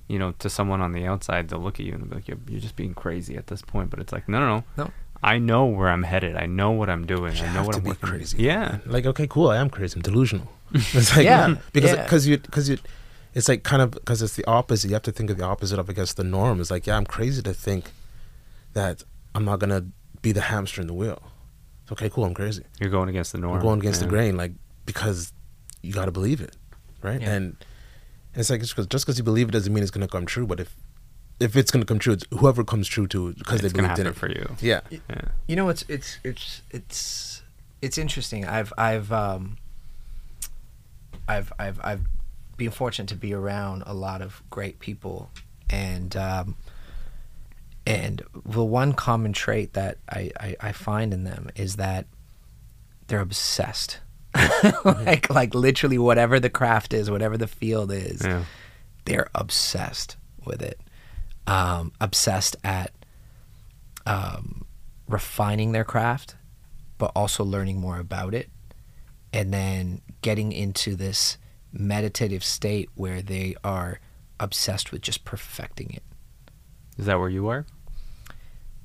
you 0.06 0.18
know, 0.18 0.32
to 0.42 0.48
someone 0.50 0.82
on 0.82 0.92
the 0.92 1.06
outside, 1.06 1.48
they'll 1.48 1.58
look 1.66 1.80
at 1.80 1.86
you 1.86 1.94
and 1.94 2.10
be 2.10 2.16
like, 2.16 2.28
you're, 2.28 2.38
you're 2.46 2.60
just 2.68 2.76
being 2.76 2.92
crazy 2.94 3.34
at 3.38 3.46
this 3.46 3.62
point. 3.62 3.88
But 3.90 3.98
it's 4.00 4.12
like, 4.12 4.28
no, 4.28 4.38
no, 4.38 4.48
no. 4.76 4.84
No. 4.84 4.90
I 5.22 5.38
know 5.38 5.66
where 5.66 5.88
I'm 5.88 6.02
headed. 6.02 6.36
I 6.36 6.46
know 6.46 6.72
what 6.72 6.90
I'm 6.90 7.06
doing. 7.06 7.36
You 7.36 7.42
I 7.44 7.46
know 7.46 7.52
have 7.52 7.66
what 7.66 7.72
to 7.72 7.78
I'm 7.78 7.84
be 7.84 7.90
working 7.90 8.08
crazy. 8.08 8.42
Yeah. 8.42 8.78
Like, 8.86 9.06
okay, 9.06 9.26
cool. 9.28 9.48
I 9.50 9.58
am 9.58 9.70
crazy. 9.70 9.96
I'm 9.96 10.02
delusional. 10.02 10.48
It's 10.74 11.14
like, 11.16 11.24
Yeah, 11.24 11.56
because 11.72 11.92
yeah. 11.92 12.02
because 12.02 12.26
you 12.28 12.38
because 12.38 12.68
you, 12.68 12.78
it's 13.34 13.48
like 13.48 13.62
kind 13.62 13.82
of 13.82 13.92
because 13.92 14.20
it's 14.22 14.34
the 14.36 14.44
opposite. 14.46 14.88
You 14.88 14.94
have 14.94 15.02
to 15.04 15.12
think 15.12 15.30
of 15.30 15.36
the 15.38 15.44
opposite 15.44 15.78
of 15.78 15.88
I 15.88 15.92
guess 15.92 16.14
the 16.14 16.24
norm. 16.24 16.60
It's 16.60 16.70
like, 16.70 16.86
yeah, 16.86 16.96
I'm 16.96 17.06
crazy 17.06 17.40
to 17.42 17.52
think 17.54 17.92
that 18.72 19.02
I'm 19.34 19.44
not 19.44 19.58
gonna 19.60 19.84
be 20.22 20.32
the 20.32 20.40
hamster 20.42 20.80
in 20.80 20.86
the 20.86 20.94
wheel. 20.94 21.22
It's 21.82 21.92
okay, 21.92 22.08
cool. 22.10 22.24
I'm 22.24 22.34
crazy. 22.34 22.64
You're 22.80 22.90
going 22.90 23.08
against 23.08 23.32
the 23.32 23.38
norm. 23.38 23.56
I'm 23.56 23.62
going 23.62 23.80
against 23.80 24.00
Yeah. 24.00 24.06
the 24.06 24.10
grain, 24.10 24.36
like 24.36 24.52
because 24.86 25.32
you 25.82 25.92
got 25.92 26.06
to 26.06 26.12
believe 26.12 26.40
it, 26.40 26.56
right? 27.02 27.20
Yeah. 27.20 27.32
And 27.34 27.56
it's 28.34 28.50
like 28.50 28.60
it's 28.60 28.72
'cause- 28.72 28.86
just 28.86 29.04
because 29.04 29.18
you 29.18 29.24
believe 29.24 29.48
it 29.48 29.52
doesn't 29.52 29.72
mean 29.72 29.82
it's 29.82 29.90
gonna 29.92 30.08
come 30.08 30.26
true. 30.26 30.46
But 30.46 30.58
if 30.60 30.74
if 31.40 31.56
it's 31.56 31.70
gonna 31.70 31.84
come 31.84 31.98
true, 31.98 32.12
it's 32.14 32.24
whoever 32.30 32.62
comes 32.64 32.86
true 32.88 33.06
to 33.08 33.32
because 33.34 33.60
they 33.60 33.66
It's 33.66 33.72
going 33.72 33.88
to 33.88 33.94
believed 33.94 34.00
in 34.00 34.06
it. 34.06 34.16
for 34.16 34.28
you. 34.30 34.56
Yeah. 34.60 34.80
Yeah. 34.90 35.22
You 35.48 35.56
know, 35.56 35.68
it's 35.68 35.84
it's 35.88 36.18
it's 36.24 36.62
it's 36.70 37.42
it's 37.80 37.98
interesting. 37.98 38.44
I've 38.46 38.72
I've 38.78 39.10
um, 39.12 39.56
I've 41.28 41.52
I've 41.58 41.80
I've 41.82 42.00
been 42.56 42.70
fortunate 42.70 43.08
to 43.08 43.16
be 43.16 43.32
around 43.32 43.82
a 43.86 43.94
lot 43.94 44.22
of 44.22 44.42
great 44.50 44.78
people, 44.78 45.30
and 45.70 46.14
um, 46.16 46.56
and 47.86 48.22
the 48.46 48.64
one 48.64 48.92
common 48.92 49.32
trait 49.32 49.72
that 49.74 49.98
I, 50.08 50.30
I, 50.38 50.56
I 50.60 50.72
find 50.72 51.12
in 51.12 51.24
them 51.24 51.50
is 51.56 51.76
that 51.76 52.06
they're 53.08 53.20
obsessed. 53.20 53.98
like 54.84 55.28
like 55.28 55.54
literally 55.54 55.98
whatever 55.98 56.38
the 56.40 56.50
craft 56.50 56.94
is, 56.94 57.10
whatever 57.10 57.36
the 57.36 57.46
field 57.48 57.90
is, 57.92 58.24
Yeah. 58.24 58.44
they're 59.04 59.28
obsessed 59.34 60.16
with 60.44 60.62
it. 60.62 60.80
Um, 61.44 61.92
obsessed 62.00 62.54
at 62.62 62.92
um, 64.06 64.64
refining 65.08 65.72
their 65.72 65.84
craft, 65.84 66.36
but 66.98 67.10
also 67.16 67.44
learning 67.44 67.80
more 67.80 67.98
about 67.98 68.32
it, 68.32 68.48
and 69.32 69.52
then 69.52 70.02
getting 70.22 70.52
into 70.52 70.94
this 70.94 71.38
meditative 71.72 72.44
state 72.44 72.90
where 72.94 73.20
they 73.22 73.56
are 73.64 73.98
obsessed 74.38 74.92
with 74.92 75.02
just 75.02 75.24
perfecting 75.24 75.90
it. 75.90 76.04
Is 76.96 77.06
that 77.06 77.18
where 77.18 77.28
you 77.28 77.48
are? 77.48 77.66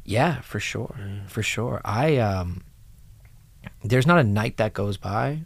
Yeah, 0.03 0.41
for 0.41 0.59
sure, 0.59 0.95
for 1.27 1.43
sure. 1.43 1.79
I 1.85 2.17
um, 2.17 2.63
there's 3.83 4.07
not 4.07 4.17
a 4.17 4.23
night 4.23 4.57
that 4.57 4.73
goes 4.73 4.97
by 4.97 5.41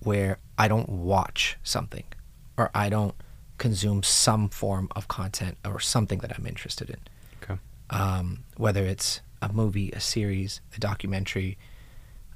where 0.00 0.38
I 0.56 0.68
don't 0.68 0.88
watch 0.88 1.58
something, 1.62 2.04
or 2.56 2.70
I 2.74 2.88
don't 2.88 3.14
consume 3.58 4.02
some 4.02 4.48
form 4.48 4.88
of 4.96 5.08
content 5.08 5.56
or 5.64 5.80
something 5.80 6.18
that 6.20 6.36
I'm 6.36 6.46
interested 6.46 6.90
in. 6.90 6.98
Okay. 7.42 7.60
Um, 7.90 8.44
whether 8.56 8.84
it's 8.84 9.20
a 9.42 9.52
movie, 9.52 9.90
a 9.92 10.00
series, 10.00 10.60
a 10.76 10.80
documentary, 10.80 11.56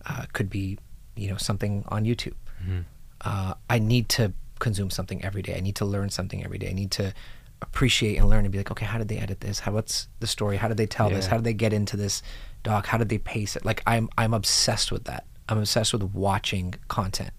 uh, 0.06 0.24
could 0.32 0.48
be 0.50 0.78
you 1.16 1.28
know 1.28 1.36
something 1.36 1.84
on 1.88 2.04
YouTube. 2.04 2.34
Mhm. 2.64 2.84
Uh, 3.22 3.54
I 3.68 3.78
need 3.78 4.08
to 4.10 4.32
consume 4.60 4.90
something 4.90 5.24
every 5.24 5.42
day. 5.42 5.56
I 5.56 5.60
need 5.60 5.76
to 5.76 5.84
learn 5.84 6.10
something 6.10 6.44
every 6.44 6.58
day. 6.58 6.70
I 6.70 6.72
need 6.72 6.90
to 6.92 7.12
appreciate 7.60 8.16
and 8.16 8.28
learn 8.28 8.44
and 8.44 8.52
be 8.52 8.58
like, 8.58 8.70
okay, 8.70 8.86
how 8.86 8.98
did 8.98 9.08
they 9.08 9.18
edit 9.18 9.40
this? 9.40 9.60
How 9.60 9.72
what's 9.72 10.06
the 10.20 10.26
story? 10.28 10.56
How 10.58 10.68
did 10.68 10.76
they 10.76 10.86
tell 10.86 11.10
this? 11.10 11.26
How 11.26 11.36
did 11.36 11.44
they 11.44 11.54
get 11.54 11.72
into 11.72 11.96
this 11.96 12.22
doc? 12.62 12.86
How 12.86 12.98
did 12.98 13.08
they 13.08 13.18
pace 13.18 13.56
it? 13.56 13.64
Like 13.64 13.82
I'm 13.86 14.08
I'm 14.16 14.32
obsessed 14.34 14.92
with 14.92 15.04
that. 15.04 15.24
I'm 15.48 15.58
obsessed 15.58 15.92
with 15.92 16.02
watching 16.04 16.74
content. 16.88 17.32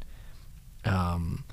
Um, 0.85 1.45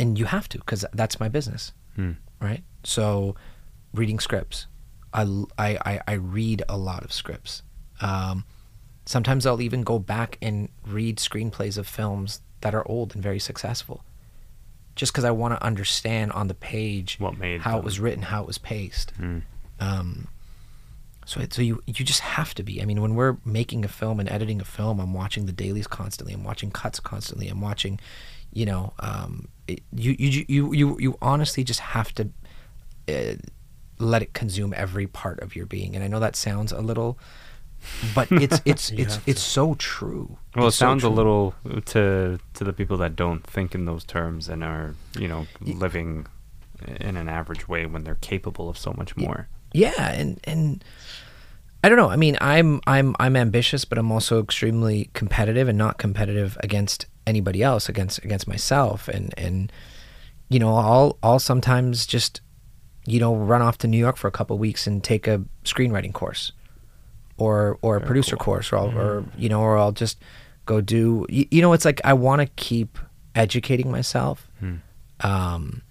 and 0.00 0.18
you 0.18 0.24
have 0.24 0.48
to 0.48 0.58
because 0.58 0.84
that's 0.92 1.20
my 1.20 1.28
business 1.28 1.72
Hmm. 1.96 2.12
right? 2.40 2.62
So, 2.84 3.34
reading 3.92 4.20
scripts. 4.20 4.66
I, 5.12 5.22
I, 5.58 6.00
I, 6.06 6.12
read 6.14 6.62
a 6.68 6.76
lot 6.78 7.04
of 7.04 7.12
scripts. 7.12 7.62
Um, 8.00 8.44
sometimes 9.04 9.44
I'll 9.44 9.60
even 9.60 9.82
go 9.82 9.98
back 9.98 10.38
and 10.40 10.68
read 10.86 11.18
screenplays 11.18 11.76
of 11.76 11.86
films 11.88 12.40
that 12.60 12.74
are 12.76 12.86
old 12.88 13.14
and 13.14 13.22
very 13.22 13.40
successful, 13.40 14.04
just 14.94 15.12
because 15.12 15.24
I 15.24 15.32
want 15.32 15.52
to 15.54 15.62
understand 15.64 16.30
on 16.32 16.46
the 16.46 16.54
page 16.54 17.16
What 17.18 17.36
made 17.38 17.60
how 17.62 17.72
them. 17.72 17.80
it 17.80 17.84
was 17.84 17.98
written, 17.98 18.22
how 18.22 18.42
it 18.42 18.46
was 18.46 18.58
paced. 18.58 19.10
Hmm. 19.16 19.38
Um, 19.80 20.28
so, 21.26 21.40
so 21.50 21.62
you 21.62 21.82
you 21.86 22.04
just 22.04 22.20
have 22.20 22.54
to 22.54 22.62
be. 22.62 22.80
I 22.80 22.84
mean, 22.84 23.00
when 23.02 23.14
we're 23.16 23.36
making 23.44 23.84
a 23.84 23.88
film 23.88 24.20
and 24.20 24.28
editing 24.30 24.60
a 24.60 24.64
film, 24.64 25.00
I'm 25.00 25.12
watching 25.12 25.46
the 25.46 25.52
dailies 25.52 25.86
constantly. 25.88 26.32
I'm 26.34 26.44
watching 26.44 26.70
cuts 26.70 27.00
constantly. 27.00 27.48
I'm 27.48 27.60
watching, 27.60 27.98
you 28.52 28.64
know, 28.66 28.94
um, 29.00 29.48
you, 29.92 30.14
you 30.18 30.44
you 30.48 30.72
you 30.72 30.96
you 30.98 31.18
honestly 31.20 31.64
just 31.64 31.80
have 31.80 32.12
to 32.14 32.28
uh, 33.08 33.34
let 33.98 34.22
it 34.22 34.32
consume 34.32 34.72
every 34.76 35.06
part 35.06 35.40
of 35.40 35.54
your 35.56 35.66
being. 35.66 35.94
And 35.94 36.04
I 36.04 36.08
know 36.08 36.20
that 36.20 36.36
sounds 36.36 36.72
a 36.72 36.80
little, 36.80 37.18
but 38.14 38.28
it's 38.44 38.60
it's 38.64 38.90
You 38.90 39.04
it's 39.04 39.18
it's 39.26 39.42
so 39.42 39.74
true. 39.74 40.38
Well, 40.54 40.66
it 40.66 40.68
It's 40.68 40.76
so 40.76 40.84
sounds 40.86 41.04
a 41.04 41.08
little 41.10 41.54
to 41.86 42.38
to 42.54 42.64
the 42.64 42.72
people 42.72 42.96
that 42.98 43.16
don't 43.16 43.46
think 43.46 43.74
in 43.74 43.84
those 43.84 44.04
terms 44.04 44.48
and 44.48 44.62
are 44.64 44.94
you 45.18 45.28
know 45.28 45.46
living 45.62 46.26
in 47.00 47.16
an 47.16 47.28
average 47.28 47.68
way 47.68 47.86
when 47.86 48.04
they're 48.04 48.18
capable 48.20 48.68
of 48.68 48.78
so 48.78 48.92
much 48.96 49.16
more. 49.16 49.48
yeah 49.74 50.10
and 50.12 50.40
and 50.44 50.82
i 51.84 51.88
don't 51.88 51.98
know 51.98 52.08
i 52.10 52.16
mean 52.16 52.36
i'm 52.40 52.80
i'm 52.86 53.14
i'm 53.20 53.36
ambitious 53.36 53.84
but 53.84 53.98
i'm 53.98 54.10
also 54.10 54.42
extremely 54.42 55.10
competitive 55.12 55.68
and 55.68 55.76
not 55.78 55.98
competitive 55.98 56.56
against 56.60 57.06
anybody 57.30 57.60
else 57.70 57.88
against 57.92 58.16
against 58.26 58.46
myself 58.54 59.08
and 59.16 59.26
and 59.46 59.56
you 60.52 60.58
know 60.62 60.72
i'll 60.76 61.10
i'll 61.22 61.38
sometimes 61.52 62.06
just 62.16 62.40
you 63.12 63.18
know 63.22 63.32
run 63.50 63.62
off 63.66 63.76
to 63.78 63.86
new 63.86 64.02
york 64.06 64.16
for 64.22 64.28
a 64.28 64.36
couple 64.38 64.54
weeks 64.58 64.86
and 64.88 65.02
take 65.12 65.24
a 65.34 65.36
screenwriting 65.64 66.12
course 66.12 66.52
or 67.38 67.78
or 67.82 67.96
a 67.96 68.00
Very 68.00 68.06
producer 68.08 68.36
cool. 68.36 68.44
course 68.44 68.72
or 68.72 68.76
I'll, 68.78 68.98
or 68.98 69.24
you 69.42 69.48
know 69.52 69.60
or 69.66 69.78
i'll 69.82 69.96
just 70.04 70.18
go 70.66 70.80
do 70.80 71.24
you, 71.36 71.44
you 71.50 71.60
know 71.62 71.72
it's 71.76 71.84
like 71.90 72.00
i 72.04 72.12
want 72.12 72.40
to 72.42 72.46
keep 72.66 72.98
educating 73.34 73.90
myself 73.90 74.36
Hmm. 74.60 74.76
um, 75.20 75.82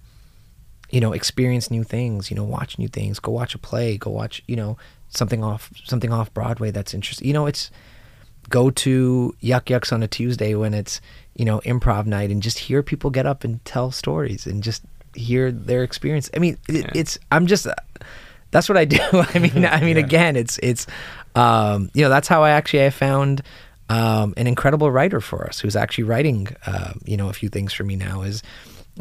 you 0.92 1.00
know, 1.00 1.12
experience 1.12 1.70
new 1.70 1.84
things, 1.84 2.30
you 2.30 2.36
know, 2.36 2.42
watch 2.58 2.76
new 2.76 2.88
things, 2.88 3.20
go 3.20 3.30
watch 3.30 3.54
a 3.54 3.58
play, 3.58 3.96
go 3.96 4.10
watch, 4.10 4.42
you 4.48 4.56
know, 4.56 4.76
something 5.08 5.42
off 5.44 5.70
something 5.84 6.12
off 6.12 6.28
Broadway 6.34 6.70
that's 6.72 6.94
interesting. 6.94 7.28
You 7.28 7.34
know, 7.34 7.46
it's 7.46 7.70
go 8.48 8.70
to 8.70 9.34
Yuk 9.40 9.70
Yuk's 9.70 9.92
on 9.92 10.02
a 10.02 10.08
Tuesday 10.08 10.52
when 10.56 10.74
it's, 10.74 11.00
you 11.36 11.44
know, 11.44 11.60
improv 11.60 12.06
night 12.06 12.30
and 12.30 12.42
just 12.42 12.58
hear 12.58 12.82
people 12.82 13.10
get 13.10 13.26
up 13.26 13.44
and 13.44 13.64
tell 13.64 13.90
stories 13.90 14.46
and 14.46 14.62
just 14.62 14.82
hear 15.14 15.50
their 15.50 15.82
experience. 15.82 16.30
I 16.34 16.38
mean, 16.38 16.58
it, 16.68 16.84
Yeah. 16.84 16.90
it's 16.94 17.18
I'm 17.32 17.46
just 17.46 17.66
that's 18.50 18.68
what 18.68 18.76
I 18.78 18.84
do. 18.84 18.98
I 19.12 19.38
mean, 19.38 19.64
I 19.64 19.80
mean 19.80 19.96
Yeah. 19.96 20.04
again, 20.04 20.36
it's 20.36 20.58
it's 20.62 20.86
um, 21.34 21.90
you 21.94 22.02
know, 22.02 22.08
that's 22.08 22.28
how 22.28 22.42
I 22.42 22.50
actually 22.50 22.84
I 22.84 22.90
found 22.90 23.42
um, 23.88 24.34
an 24.36 24.46
incredible 24.46 24.90
writer 24.90 25.20
for 25.20 25.46
us 25.46 25.60
who's 25.60 25.76
actually 25.76 26.04
writing 26.04 26.48
uh, 26.66 26.92
you 27.04 27.16
know, 27.16 27.28
a 27.28 27.32
few 27.32 27.48
things 27.48 27.72
for 27.72 27.84
me 27.84 27.96
now 27.96 28.22
is 28.22 28.42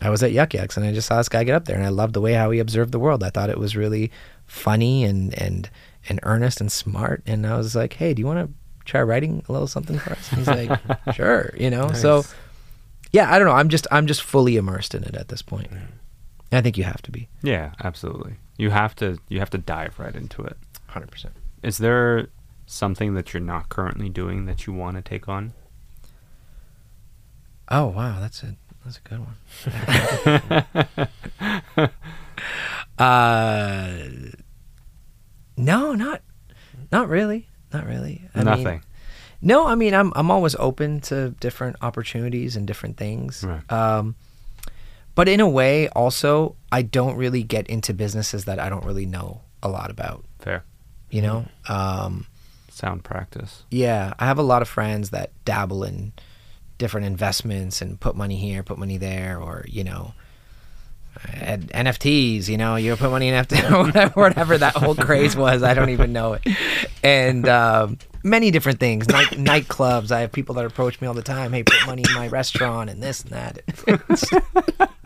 I 0.02 0.10
was 0.10 0.24
at 0.24 0.32
Yuk 0.32 0.54
Yuk's 0.54 0.78
and 0.78 0.86
I 0.86 0.94
just 0.94 1.08
saw 1.08 1.18
this 1.18 1.30
guy 1.30 1.44
get 1.44 1.56
up 1.56 1.66
there 1.66 1.76
and 1.76 1.86
I 1.86 1.90
loved 1.90 2.14
the 2.14 2.22
way 2.22 2.34
how 2.34 2.50
he 2.52 2.60
observed 2.60 2.92
the 2.92 3.00
world. 3.00 3.24
I 3.24 3.30
thought 3.32 3.50
it 3.50 3.58
was 3.58 3.76
really 3.76 4.12
funny 4.46 5.04
and 5.04 5.34
and 5.40 5.70
and 6.08 6.20
earnest 6.24 6.62
and 6.62 6.72
smart. 6.72 7.22
And 7.28 7.46
I 7.46 7.58
was 7.58 7.76
like, 7.76 7.94
hey, 7.94 8.14
do 8.14 8.20
you 8.22 8.26
want 8.26 8.40
to 8.48 8.54
try 8.90 9.02
writing 9.02 9.44
a 9.48 9.52
little 9.52 9.68
something 9.68 9.98
for 10.00 10.12
us? 10.14 10.30
And 10.32 10.40
he's 10.40 10.48
like, 10.48 10.80
sure, 11.14 11.54
you 11.58 11.70
know. 11.70 11.94
So 11.94 12.26
yeah, 13.12 13.34
I 13.34 13.40
don't 13.40 13.48
know. 13.48 13.54
I'm 13.54 13.70
just 13.70 13.88
I'm 13.92 14.08
just 14.08 14.22
fully 14.22 14.58
immersed 14.58 14.94
in 14.96 15.04
it 15.04 15.16
at 15.16 15.30
this 15.30 15.42
point. 15.42 15.72
And 15.72 15.88
I 16.52 16.62
think 16.62 16.78
you 16.78 16.84
have 16.84 17.02
to 17.04 17.12
be 17.12 17.28
Yeah, 17.44 17.72
absolutely. 17.84 18.36
You 18.58 18.72
have 18.72 18.96
to 18.96 19.20
you 19.30 19.40
have 19.40 19.50
to 19.52 19.58
dive 19.58 20.00
right 20.00 20.16
into 20.16 20.44
it. 20.44 20.58
100. 20.86 21.12
percent 21.12 21.36
Is 21.64 21.78
there 21.78 22.28
something 22.66 23.14
that 23.14 23.34
you're 23.34 23.42
not 23.42 23.70
currently 23.70 24.10
doing 24.10 24.46
that 24.46 24.66
you 24.66 24.74
want 24.74 24.96
to 24.98 25.02
take 25.02 25.30
on? 25.30 25.54
Oh 27.70 27.88
wow, 27.88 28.20
that's 28.20 28.44
a 28.44 28.56
that's 28.84 28.98
a 28.98 29.02
good 29.08 29.20
one. 29.20 29.36
uh, 32.98 34.00
no, 35.58 35.94
not 35.94 36.22
not 36.92 37.10
really, 37.10 37.49
not 37.74 37.86
really. 37.86 38.22
I 38.34 38.40
mean, 38.40 38.46
Nothing. 38.46 38.84
no, 39.42 39.68
I 39.68 39.76
mean 39.76 39.94
I'm 39.94 40.12
I'm 40.16 40.32
always 40.32 40.56
open 40.56 41.02
to 41.02 41.32
different 41.40 41.76
opportunities 41.82 42.56
and 42.56 42.66
different 42.68 42.98
things. 42.98 43.44
Right. 43.44 43.72
Um, 43.72 44.16
but 45.16 45.28
in 45.28 45.40
a 45.42 45.50
way, 45.50 45.90
also, 45.90 46.56
I 46.72 46.82
don't 46.82 47.16
really 47.18 47.44
get 47.44 47.68
into 47.68 47.94
businesses 47.94 48.46
that 48.46 48.58
I 48.60 48.70
don't 48.70 48.86
really 48.86 49.06
know 49.06 49.42
a 49.62 49.68
lot 49.68 49.92
about. 49.92 50.24
Fair. 50.40 50.64
You 51.10 51.22
know, 51.24 51.46
um, 51.68 52.28
Sound 52.70 53.04
practice. 53.04 53.64
yeah, 53.70 54.14
I 54.20 54.26
have 54.28 54.38
a 54.38 54.44
lot 54.44 54.62
of 54.62 54.70
friends 54.70 55.10
that 55.10 55.32
dabble 55.44 55.84
in 55.84 56.14
different 56.78 57.08
investments 57.08 57.82
and 57.82 58.00
put 58.00 58.16
money 58.16 58.38
here, 58.38 58.64
put 58.64 58.78
money 58.78 58.98
there, 58.98 59.38
or 59.40 59.66
you 59.68 59.84
know, 59.84 60.14
NFTs. 61.24 62.48
You 62.48 62.58
know, 62.58 62.76
you 62.76 62.96
put 62.96 63.12
money 63.12 63.28
in 63.28 63.34
NFT 63.46 63.72
or 63.72 63.84
whatever, 63.86 64.20
whatever 64.20 64.58
that 64.58 64.76
whole 64.76 64.96
craze 64.96 65.36
was. 65.36 65.64
I 65.64 65.74
don't 65.74 65.90
even 65.90 66.14
know 66.14 66.34
it, 66.34 66.42
and 67.04 67.48
um, 67.48 67.98
many 68.24 68.52
different 68.52 68.80
things. 68.80 69.08
Night 69.08 69.28
nightclubs. 69.30 70.12
I 70.12 70.22
have 70.22 70.32
people 70.32 70.56
that 70.56 70.66
approach 70.66 71.00
me 71.02 71.08
all 71.08 71.14
the 71.14 71.22
time. 71.22 71.52
Hey, 71.54 71.64
put 71.64 71.86
money 71.86 72.04
in 72.08 72.14
my 72.16 72.28
restaurant 72.28 72.90
and 72.90 73.02
this 73.02 73.22
and 73.24 73.32
that. 73.32 73.60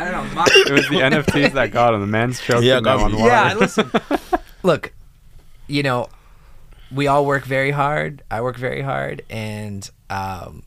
I 0.00 0.10
don't 0.10 0.12
know. 0.12 0.34
My- 0.34 0.46
It 0.48 0.72
was 0.72 0.88
the 0.88 0.96
NFTs 0.96 1.52
that 1.54 1.72
got 1.72 1.94
him. 1.94 2.00
The 2.00 2.06
man's 2.06 2.40
choking 2.40 2.64
Yeah, 2.68 2.74
now 2.80 2.96
got 2.96 3.00
on 3.04 3.12
me. 3.12 3.18
water. 3.18 3.30
Yeah, 3.30 3.54
listen. 3.54 3.90
Look, 4.62 4.92
you 5.66 5.82
know, 5.82 6.08
we 6.92 7.06
all 7.06 7.26
work 7.26 7.44
very 7.44 7.70
hard. 7.70 8.22
I 8.30 8.40
work 8.40 8.56
very 8.56 8.82
hard, 8.82 9.22
and 9.30 9.88
um, 10.10 10.62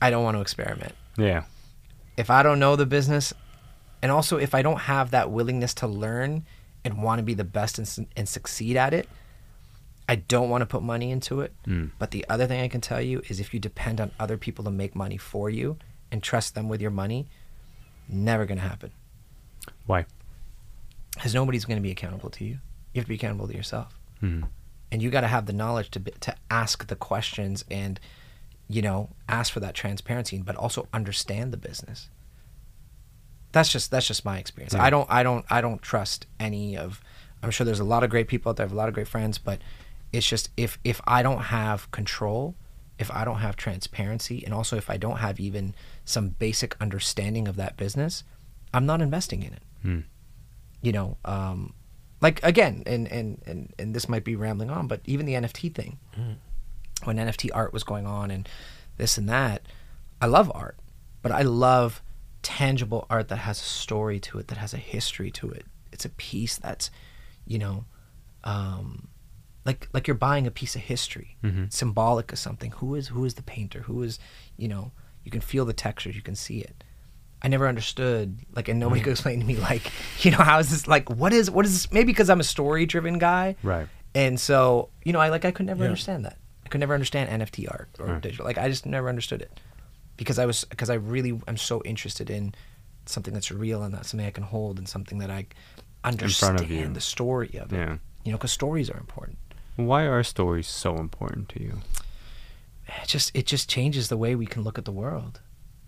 I 0.00 0.10
don't 0.10 0.22
want 0.24 0.36
to 0.36 0.40
experiment. 0.40 0.94
yeah. 1.16 1.44
If 2.16 2.30
I 2.30 2.42
don't 2.42 2.58
know 2.58 2.76
the 2.76 2.86
business, 2.86 3.34
and 4.06 4.12
also 4.12 4.36
if 4.38 4.54
I 4.54 4.62
don't 4.62 4.82
have 4.82 5.10
that 5.10 5.32
willingness 5.32 5.74
to 5.74 5.88
learn 5.88 6.44
and 6.84 7.02
want 7.02 7.18
to 7.18 7.24
be 7.24 7.34
the 7.34 7.42
best 7.42 7.76
and, 7.76 8.06
and 8.16 8.28
succeed 8.28 8.76
at 8.76 8.94
it, 8.94 9.08
I 10.08 10.14
don't 10.14 10.48
want 10.48 10.62
to 10.62 10.66
put 10.66 10.84
money 10.84 11.10
into 11.10 11.40
it. 11.40 11.52
Mm. 11.66 11.90
But 11.98 12.12
the 12.12 12.24
other 12.28 12.46
thing 12.46 12.60
I 12.60 12.68
can 12.68 12.80
tell 12.80 13.00
you 13.00 13.20
is 13.28 13.40
if 13.40 13.52
you 13.52 13.58
depend 13.58 14.00
on 14.00 14.12
other 14.20 14.36
people 14.36 14.62
to 14.66 14.70
make 14.70 14.94
money 14.94 15.16
for 15.16 15.50
you 15.50 15.76
and 16.12 16.22
trust 16.22 16.54
them 16.54 16.68
with 16.68 16.80
your 16.80 16.92
money, 16.92 17.26
never 18.08 18.46
going 18.46 18.58
to 18.58 18.64
happen. 18.64 18.92
Why? 19.86 20.06
Because 21.14 21.34
nobody's 21.34 21.64
going 21.64 21.78
to 21.78 21.82
be 21.82 21.90
accountable 21.90 22.30
to 22.30 22.44
you. 22.44 22.58
You 22.92 23.00
have 23.00 23.06
to 23.06 23.08
be 23.08 23.16
accountable 23.16 23.48
to 23.48 23.56
yourself. 23.56 23.98
Mhm. 24.22 24.44
and 24.92 25.02
you 25.02 25.10
got 25.10 25.22
to 25.22 25.26
have 25.26 25.46
the 25.46 25.52
knowledge 25.52 25.90
to 25.90 25.98
to 25.98 26.32
ask 26.48 26.86
the 26.86 26.94
questions 26.94 27.64
and 27.68 27.98
you 28.68 28.82
know, 28.82 29.10
ask 29.28 29.52
for 29.52 29.58
that 29.60 29.74
transparency, 29.74 30.40
but 30.40 30.54
also 30.54 30.86
understand 30.92 31.52
the 31.52 31.56
business. 31.56 32.08
That's 33.56 33.72
just 33.72 33.90
that's 33.90 34.06
just 34.06 34.22
my 34.22 34.36
experience. 34.36 34.74
Yeah. 34.74 34.84
I 34.84 34.90
don't 34.90 35.10
I 35.10 35.22
don't 35.22 35.46
I 35.48 35.62
don't 35.62 35.80
trust 35.80 36.26
any 36.38 36.76
of. 36.76 37.00
I'm 37.42 37.50
sure 37.50 37.64
there's 37.64 37.80
a 37.80 37.84
lot 37.84 38.04
of 38.04 38.10
great 38.10 38.28
people 38.28 38.50
out 38.50 38.56
there, 38.56 38.64
I 38.64 38.68
have 38.68 38.72
a 38.74 38.76
lot 38.76 38.88
of 38.88 38.92
great 38.92 39.08
friends, 39.08 39.38
but 39.38 39.60
it's 40.12 40.28
just 40.28 40.50
if 40.58 40.78
if 40.84 41.00
I 41.06 41.22
don't 41.22 41.40
have 41.40 41.90
control, 41.90 42.54
if 42.98 43.10
I 43.10 43.24
don't 43.24 43.38
have 43.38 43.56
transparency, 43.56 44.44
and 44.44 44.52
also 44.52 44.76
if 44.76 44.90
I 44.90 44.98
don't 44.98 45.16
have 45.20 45.40
even 45.40 45.72
some 46.04 46.28
basic 46.28 46.76
understanding 46.82 47.48
of 47.48 47.56
that 47.56 47.78
business, 47.78 48.24
I'm 48.74 48.84
not 48.84 49.00
investing 49.00 49.42
in 49.42 49.54
it. 49.54 49.62
Hmm. 49.80 50.00
You 50.82 50.92
know, 50.92 51.16
um, 51.24 51.72
like 52.20 52.42
again, 52.42 52.82
and, 52.84 53.10
and 53.10 53.40
and 53.46 53.72
and 53.78 53.94
this 53.94 54.06
might 54.06 54.24
be 54.24 54.36
rambling 54.36 54.68
on, 54.68 54.86
but 54.86 55.00
even 55.06 55.24
the 55.24 55.32
NFT 55.32 55.74
thing, 55.74 55.98
when 57.04 57.16
NFT 57.16 57.48
art 57.54 57.72
was 57.72 57.84
going 57.84 58.06
on 58.06 58.30
and 58.30 58.46
this 58.98 59.16
and 59.16 59.26
that, 59.30 59.62
I 60.20 60.26
love 60.26 60.52
art, 60.54 60.76
but 61.22 61.32
I 61.32 61.40
love 61.40 62.02
tangible 62.46 63.06
art 63.10 63.26
that 63.28 63.38
has 63.38 63.58
a 63.60 63.64
story 63.64 64.20
to 64.20 64.38
it, 64.38 64.46
that 64.48 64.58
has 64.58 64.72
a 64.72 64.76
history 64.78 65.30
to 65.32 65.50
it. 65.50 65.64
It's 65.92 66.04
a 66.04 66.10
piece 66.10 66.56
that's, 66.58 66.90
you 67.46 67.58
know, 67.58 67.84
um, 68.44 69.08
like 69.64 69.88
like 69.92 70.06
you're 70.06 70.14
buying 70.16 70.46
a 70.46 70.50
piece 70.52 70.76
of 70.76 70.82
history, 70.82 71.36
Mhm. 71.42 71.72
symbolic 71.72 72.32
of 72.32 72.38
something. 72.38 72.70
Who 72.72 72.94
is 72.94 73.08
who 73.08 73.24
is 73.24 73.34
the 73.34 73.42
painter? 73.42 73.80
Who 73.82 74.02
is 74.02 74.18
you 74.56 74.68
know? 74.68 74.92
You 75.24 75.30
can 75.32 75.40
feel 75.40 75.64
the 75.64 75.72
textures, 75.72 76.14
you 76.14 76.22
can 76.22 76.36
see 76.36 76.60
it. 76.60 76.84
I 77.42 77.48
never 77.48 77.66
understood, 77.66 78.38
like, 78.54 78.68
and 78.68 78.78
nobody 78.78 79.00
could 79.02 79.10
explain 79.10 79.40
to 79.40 79.46
me, 79.46 79.56
like, 79.56 79.90
you 80.24 80.30
know, 80.30 80.38
how 80.38 80.58
is 80.60 80.70
this, 80.70 80.86
like, 80.86 81.10
what 81.10 81.32
is, 81.32 81.50
what 81.50 81.64
is 81.66 81.72
this? 81.72 81.92
Maybe 81.92 82.06
because 82.12 82.30
I'm 82.30 82.38
a 82.40 82.44
story 82.44 82.86
driven 82.86 83.18
guy. 83.18 83.56
Right. 83.64 83.88
And 84.14 84.38
so, 84.40 84.88
you 85.04 85.12
know, 85.12 85.18
I 85.20 85.28
like, 85.28 85.44
I 85.44 85.50
could 85.50 85.66
never 85.66 85.82
Yeah. 85.82 85.88
understand 85.90 86.24
that. 86.24 86.38
I 86.64 86.68
could 86.68 86.78
never 86.80 86.94
understand 86.94 87.28
NFT 87.28 87.66
art 87.68 87.88
or 87.98 88.06
Right. 88.06 88.22
digital. 88.22 88.46
Like, 88.46 88.56
I 88.56 88.68
just 88.68 88.86
never 88.86 89.08
understood 89.08 89.42
it 89.42 89.60
because 90.16 90.38
I 90.38 90.46
was, 90.46 90.64
because 90.64 90.90
I 90.90 90.94
really 90.94 91.40
am 91.46 91.56
so 91.56 91.82
interested 91.84 92.30
in 92.30 92.54
something 93.06 93.34
that's 93.34 93.50
real 93.50 93.82
and 93.82 93.92
not 93.94 94.06
something 94.06 94.26
I 94.26 94.30
can 94.30 94.44
hold 94.44 94.78
and 94.78 94.88
something 94.88 95.18
that 95.18 95.30
I 95.30 95.46
understand 96.04 96.60
of 96.60 96.94
the 96.94 97.00
story 97.00 97.58
of 97.60 97.72
it. 97.72 97.76
Yeah. 97.76 97.96
You 98.24 98.32
know, 98.32 98.38
because 98.38 98.52
stories 98.52 98.90
are 98.90 98.98
important. 98.98 99.38
Why 99.76 100.04
are 100.06 100.22
stories 100.22 100.66
so 100.66 100.96
important 100.96 101.48
to 101.50 101.62
you? 101.62 101.80
it 103.02 103.08
just 103.08 103.34
it 103.34 103.46
just 103.46 103.68
changes 103.68 104.08
the 104.08 104.16
way 104.16 104.34
we 104.36 104.46
can 104.46 104.62
look 104.62 104.78
at 104.78 104.84
the 104.84 104.92
world. 104.92 105.40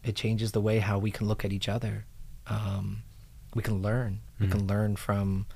It 0.04 0.16
changes 0.16 0.52
the 0.52 0.60
way 0.60 0.80
how 0.80 0.98
we 0.98 1.10
can 1.10 1.26
look 1.28 1.44
at 1.44 1.52
each 1.52 1.68
other. 1.68 2.04
Um, 2.48 3.02
we 3.54 3.62
can 3.62 3.80
learn. 3.82 4.20
We 4.40 4.46
Mhm. 4.46 4.50
can 4.52 4.66
learn 4.66 4.96
from 4.96 5.46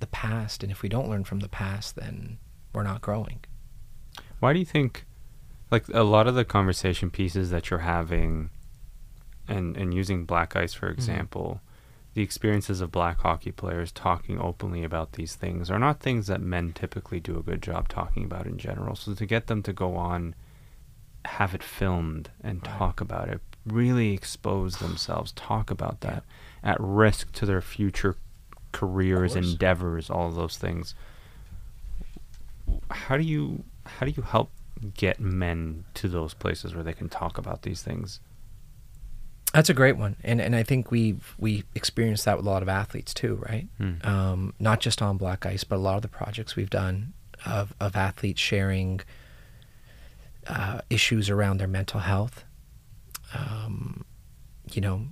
the 0.00 0.06
past, 0.06 0.62
and 0.62 0.72
if 0.72 0.80
we 0.82 0.88
don't 0.88 1.08
learn 1.08 1.24
from 1.24 1.40
the 1.40 1.48
past, 1.48 1.96
then 1.96 2.38
we're 2.72 2.82
not 2.82 3.00
growing. 3.02 3.40
Why 4.40 4.52
do 4.54 4.58
you 4.58 4.64
think, 4.64 5.04
like 5.70 5.88
a 5.88 6.02
lot 6.02 6.26
of 6.26 6.34
the 6.34 6.44
conversation 6.44 7.10
pieces 7.10 7.50
that 7.50 7.70
you're 7.70 7.80
having, 7.80 8.50
and 9.48 9.76
and 9.76 9.94
using 9.94 10.24
Black 10.24 10.56
Ice 10.56 10.74
for 10.74 10.86
mm-hmm. 10.86 10.94
example, 10.94 11.60
the 12.14 12.22
experiences 12.22 12.80
of 12.80 12.90
black 12.90 13.20
hockey 13.20 13.52
players 13.52 13.92
talking 13.92 14.40
openly 14.40 14.82
about 14.82 15.12
these 15.12 15.36
things 15.36 15.70
are 15.70 15.78
not 15.78 16.00
things 16.00 16.26
that 16.26 16.40
men 16.40 16.72
typically 16.72 17.20
do 17.20 17.38
a 17.38 17.42
good 17.42 17.62
job 17.62 17.88
talking 17.88 18.24
about 18.24 18.46
in 18.46 18.58
general. 18.58 18.96
So 18.96 19.14
to 19.14 19.26
get 19.26 19.46
them 19.46 19.62
to 19.62 19.72
go 19.72 19.96
on, 19.96 20.34
have 21.24 21.54
it 21.54 21.62
filmed 21.62 22.30
and 22.42 22.66
Right. 22.66 22.78
talk 22.78 23.00
about 23.00 23.28
it, 23.28 23.40
really 23.64 24.12
expose 24.12 24.76
themselves, 24.78 25.32
talk 25.32 25.70
about 25.70 26.00
that, 26.00 26.24
at 26.64 26.76
risk 26.80 27.30
to 27.32 27.46
their 27.46 27.62
future 27.62 28.16
careers, 28.72 29.36
endeavors, 29.36 30.10
all 30.10 30.28
of 30.28 30.34
those 30.34 30.56
things. 30.56 30.94
How 32.90 33.16
do 33.16 33.22
you 33.22 33.64
how 33.84 34.06
do 34.06 34.12
you 34.12 34.22
help 34.22 34.50
get 34.94 35.20
men 35.20 35.84
to 35.94 36.08
those 36.08 36.34
places 36.34 36.74
where 36.74 36.84
they 36.84 36.92
can 36.92 37.08
talk 37.08 37.38
about 37.38 37.62
these 37.62 37.82
things? 37.82 38.20
That's 39.52 39.68
a 39.68 39.74
great 39.74 39.96
one, 39.96 40.16
and 40.22 40.40
and 40.40 40.54
I 40.54 40.62
think 40.62 40.90
we 40.90 41.16
we 41.36 41.64
experienced 41.74 42.24
that 42.24 42.36
with 42.36 42.46
a 42.46 42.50
lot 42.50 42.62
of 42.62 42.68
athletes 42.68 43.12
too, 43.12 43.42
right? 43.48 43.66
Hmm. 43.78 43.94
Um, 44.04 44.54
not 44.60 44.78
just 44.80 45.02
on 45.02 45.16
Black 45.16 45.44
Ice, 45.44 45.64
but 45.64 45.76
a 45.76 45.78
lot 45.78 45.96
of 45.96 46.02
the 46.02 46.08
projects 46.08 46.54
we've 46.54 46.70
done 46.70 47.14
of 47.44 47.74
of 47.80 47.96
athletes 47.96 48.40
sharing 48.40 49.00
uh, 50.46 50.80
issues 50.88 51.28
around 51.28 51.58
their 51.58 51.68
mental 51.68 52.00
health. 52.00 52.44
Um, 53.34 54.04
you 54.72 54.80
know, 54.80 55.06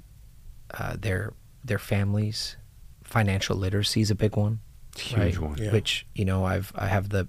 uh, 0.73 0.97
their 0.97 1.33
their 1.65 1.81
families, 1.81 2.57
financial 3.03 3.57
literacy 3.57 4.03
is 4.03 4.11
a 4.11 4.15
big 4.15 4.37
one 4.37 4.61
Huge 5.01 5.37
right? 5.37 5.39
one. 5.39 5.59
Yeah. 5.59 5.73
Which 5.73 6.07
you 6.15 6.25
know, 6.25 6.45
I've 6.45 6.73
I 6.75 6.87
have 6.87 7.11
the 7.11 7.29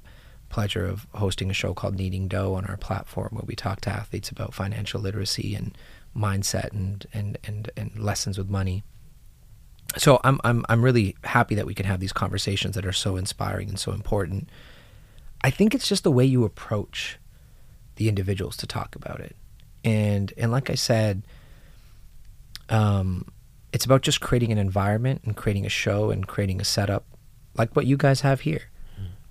pleasure 0.50 0.86
of 0.86 1.08
hosting 1.16 1.50
a 1.50 1.54
show 1.54 1.74
called 1.74 1.96
Kneading 1.96 2.28
Dough 2.28 2.56
on 2.56 2.66
our 2.66 2.78
platform 2.78 3.30
where 3.32 3.46
we 3.46 3.56
talk 3.56 3.82
to 3.82 3.90
athletes 3.90 4.30
about 4.30 4.54
financial 4.54 5.00
literacy 5.00 5.56
and 5.56 5.78
mindset 6.16 6.72
and 6.72 7.06
and 7.14 7.38
and, 7.44 7.72
and 7.78 7.98
lessons 8.00 8.38
with 8.38 8.50
money. 8.50 8.84
So 9.98 10.20
I'm 10.24 10.40
I'm 10.44 10.66
I'm 10.70 10.84
really 10.84 11.16
happy 11.24 11.56
that 11.56 11.66
we 11.66 11.74
can 11.74 11.86
have 11.86 12.00
these 12.00 12.14
conversations 12.14 12.76
that 12.76 12.86
are 12.86 12.94
so 12.94 13.16
inspiring 13.16 13.70
and 13.70 13.80
so 13.80 13.92
important. 13.92 14.50
I 15.42 15.50
think 15.50 15.74
it's 15.74 15.88
just 15.88 16.04
the 16.04 16.12
way 16.12 16.26
you 16.26 16.44
approach 16.44 17.18
the 17.96 18.10
individuals 18.10 18.58
to 18.58 18.68
talk 18.68 18.96
about 18.96 19.20
it. 19.20 19.36
And 19.84 20.34
and 20.38 20.52
like 20.52 20.70
I 20.70 20.76
said, 20.76 21.24
um, 22.70 23.26
it's 23.72 23.86
about 23.86 24.02
just 24.02 24.22
creating 24.22 24.52
an 24.52 24.58
environment 24.58 25.22
and 25.24 25.36
creating 25.36 25.66
a 25.66 25.70
show 25.70 26.12
and 26.12 26.28
creating 26.28 26.60
a 26.60 26.66
setup 26.66 27.06
like 27.58 27.76
what 27.76 27.86
you 27.86 27.98
guys 27.98 28.22
have 28.22 28.42
here 28.42 28.64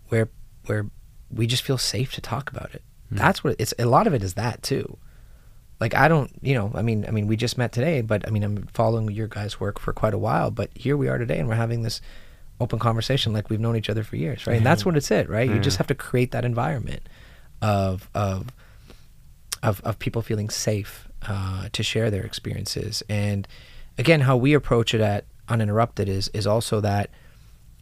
where 0.09 0.29
where 0.67 0.87
we 1.31 1.47
just 1.47 1.63
feel 1.63 1.79
safe 1.79 2.13
to 2.15 2.21
talk 2.21 2.51
about 2.51 2.75
it. 2.75 2.83
Hmm. 3.09 3.17
That's 3.17 3.45
what 3.45 3.57
it's 3.59 3.75
a 3.79 3.87
lot 3.87 4.07
of 4.07 4.15
it 4.15 4.23
is 4.23 4.35
that 4.35 4.63
too. 4.63 4.99
Like 5.81 5.95
i 5.95 6.09
don't 6.09 6.33
you 6.43 6.55
know 6.55 6.73
i 6.75 6.83
mean 6.83 7.05
i 7.07 7.13
mean 7.13 7.29
we 7.29 7.37
just 7.37 7.57
met 7.57 7.71
today 7.71 8.01
but 8.01 8.27
i 8.27 8.33
mean 8.33 8.43
i'm 8.43 8.67
following 8.75 9.09
your 9.13 9.29
guys 9.29 9.61
work 9.61 9.79
for 9.79 9.93
quite 9.93 10.13
a 10.13 10.19
while 10.19 10.51
but 10.51 10.71
here 10.75 10.97
we 10.97 11.07
are 11.07 11.19
today 11.19 11.39
and 11.39 11.49
we're 11.49 11.55
having 11.55 11.83
this 11.83 12.01
open 12.61 12.81
conversation 12.81 13.33
like 13.33 13.49
we've 13.49 13.61
known 13.61 13.77
each 13.77 13.89
other 13.89 14.03
for 14.03 14.17
years 14.17 14.45
right? 14.45 14.57
And 14.57 14.67
that's 14.67 14.81
mm-hmm. 14.81 14.89
what 14.89 14.97
it's 14.97 15.13
it 15.13 15.29
right? 15.29 15.49
You 15.49 15.61
just 15.61 15.75
mm-hmm. 15.75 15.83
have 15.83 15.87
to 15.87 15.95
create 15.95 16.33
that 16.33 16.45
environment 16.45 17.09
of 17.63 18.11
of 18.13 18.49
of, 19.63 19.81
of 19.83 19.99
people 19.99 20.23
feeling 20.23 20.51
safe 20.51 21.09
uh, 21.27 21.69
to 21.73 21.83
share 21.83 22.11
their 22.11 22.25
experiences. 22.25 23.03
And 23.09 23.49
again, 23.97 24.21
how 24.21 24.37
we 24.37 24.55
approach 24.55 24.95
it 24.95 25.01
at 25.01 25.25
Uninterrupted 25.49 26.09
is 26.09 26.29
is 26.29 26.47
also 26.47 26.81
that 26.81 27.11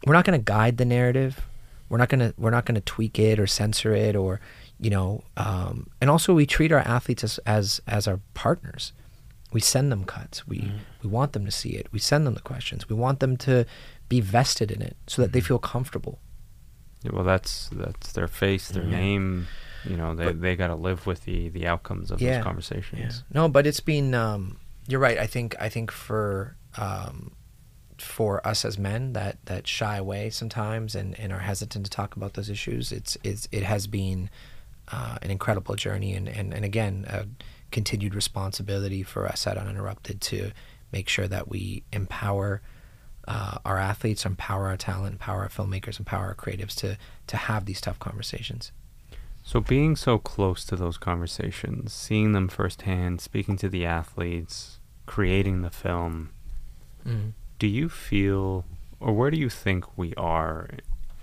we're 0.05 0.13
not 0.13 0.25
going 0.25 0.39
to 0.39 0.43
guide 0.43 0.77
the 0.77 0.85
narrative. 0.85 1.46
We're 1.89 1.97
not 1.97 2.09
going 2.09 2.19
to 2.19 2.33
we're 2.37 2.51
not 2.51 2.65
to 2.65 2.81
tweak 2.81 3.17
it 3.19 3.39
or 3.39 3.47
censor 3.47 3.93
it 3.93 4.15
or 4.15 4.39
you 4.79 4.89
know. 4.89 5.23
Um, 5.37 5.87
and 6.01 6.09
also, 6.09 6.33
we 6.33 6.45
treat 6.45 6.71
our 6.71 6.79
athletes 6.79 7.23
as 7.23 7.39
as 7.45 7.81
as 7.87 8.07
our 8.07 8.19
partners. 8.33 8.91
We 9.53 9.61
send 9.61 9.91
them 9.91 10.03
cuts. 10.03 10.45
We 10.47 10.71
we 11.01 11.09
want 11.09 11.31
them 11.33 11.45
to 11.45 11.51
see 11.51 11.69
it. 11.69 11.87
We 11.91 11.99
send 11.99 12.25
them 12.27 12.33
the 12.33 12.41
questions. 12.41 12.89
We 12.89 12.95
want 12.95 13.19
them 13.21 13.37
to 13.37 13.65
be 14.09 14.19
vested 14.21 14.71
in 14.71 14.81
it 14.81 14.97
so 15.07 15.21
that 15.21 15.31
they 15.31 15.41
feel 15.41 15.59
comfortable. 15.59 16.19
Yeah, 17.03 17.11
Well, 17.13 17.23
that's 17.23 17.69
that's 17.71 18.11
their 18.11 18.27
face, 18.27 18.67
their 18.69 18.83
Yeah. 18.83 18.89
name. 18.99 19.47
You 19.85 19.95
know, 19.95 20.15
they 20.15 20.25
But- 20.25 20.41
they 20.41 20.55
got 20.57 20.67
to 20.67 20.75
live 20.75 21.05
with 21.07 21.23
the 21.23 21.47
the 21.49 21.65
outcomes 21.67 22.11
of 22.11 22.21
Yeah. 22.21 22.35
those 22.37 22.43
conversations. 22.43 23.23
No, 23.33 23.47
but 23.47 23.65
it's 23.65 23.79
been. 23.79 24.13
Um, 24.13 24.57
you're 24.87 24.99
right. 24.99 25.17
I 25.17 25.27
think. 25.27 25.55
I 25.59 25.69
think 25.69 25.91
for 25.91 26.57
um, 26.77 27.31
for 28.01 28.45
us 28.45 28.65
as 28.65 28.77
men 28.77 29.13
that 29.13 29.37
that 29.45 29.67
shy 29.67 29.97
away 29.97 30.29
sometimes 30.29 30.95
and, 30.95 31.17
and 31.19 31.31
are 31.31 31.39
hesitant 31.39 31.85
to 31.85 31.91
talk 31.91 32.15
about 32.15 32.33
those 32.33 32.49
issues, 32.49 32.91
it's 32.91 33.17
it's 33.23 33.47
it 33.51 33.63
has 33.63 33.87
been 33.87 34.29
uh, 34.91 35.17
an 35.21 35.31
incredible 35.31 35.75
journey 35.75 36.13
and, 36.13 36.27
and 36.27 36.53
and 36.53 36.63
again 36.65 37.05
a 37.09 37.25
continued 37.71 38.15
responsibility 38.15 39.03
for 39.03 39.27
us 39.27 39.45
at 39.45 39.57
Uninterrupted 39.57 40.21
to 40.21 40.51
make 40.91 41.09
sure 41.09 41.27
that 41.27 41.47
we 41.47 41.83
empower. 41.91 42.61
Uh, 43.29 43.57
our 43.65 43.77
athletes, 43.77 44.25
empower 44.25 44.67
our 44.67 44.77
talent, 44.77 45.11
empower 45.11 45.41
our 45.41 45.49
filmmakers, 45.49 45.99
empower 45.99 46.27
our 46.27 46.35
creatives 46.35 46.73
to 46.75 46.97
to 47.27 47.35
have 47.35 47.65
these 47.65 47.81
tough 47.81 47.99
conversations. 47.99 48.71
So 49.43 49.59
being 49.59 49.97
so 49.97 50.17
close 50.17 50.63
to 50.63 50.77
those 50.77 50.97
conversations, 50.97 51.91
seeing 51.91 52.31
them 52.31 52.47
firsthand, 52.47 53.19
speaking 53.19 53.57
to 53.57 53.67
the 53.67 53.85
athletes, 53.85 54.79
creating 55.05 55.61
the 55.61 55.69
film, 55.69 56.29
Mm. 57.07 57.31
Do 57.59 57.67
you 57.67 57.89
feel, 57.89 58.65
or 58.99 59.13
where 59.13 59.31
do 59.31 59.37
you 59.37 59.49
think 59.49 59.97
we 59.97 60.13
are 60.15 60.69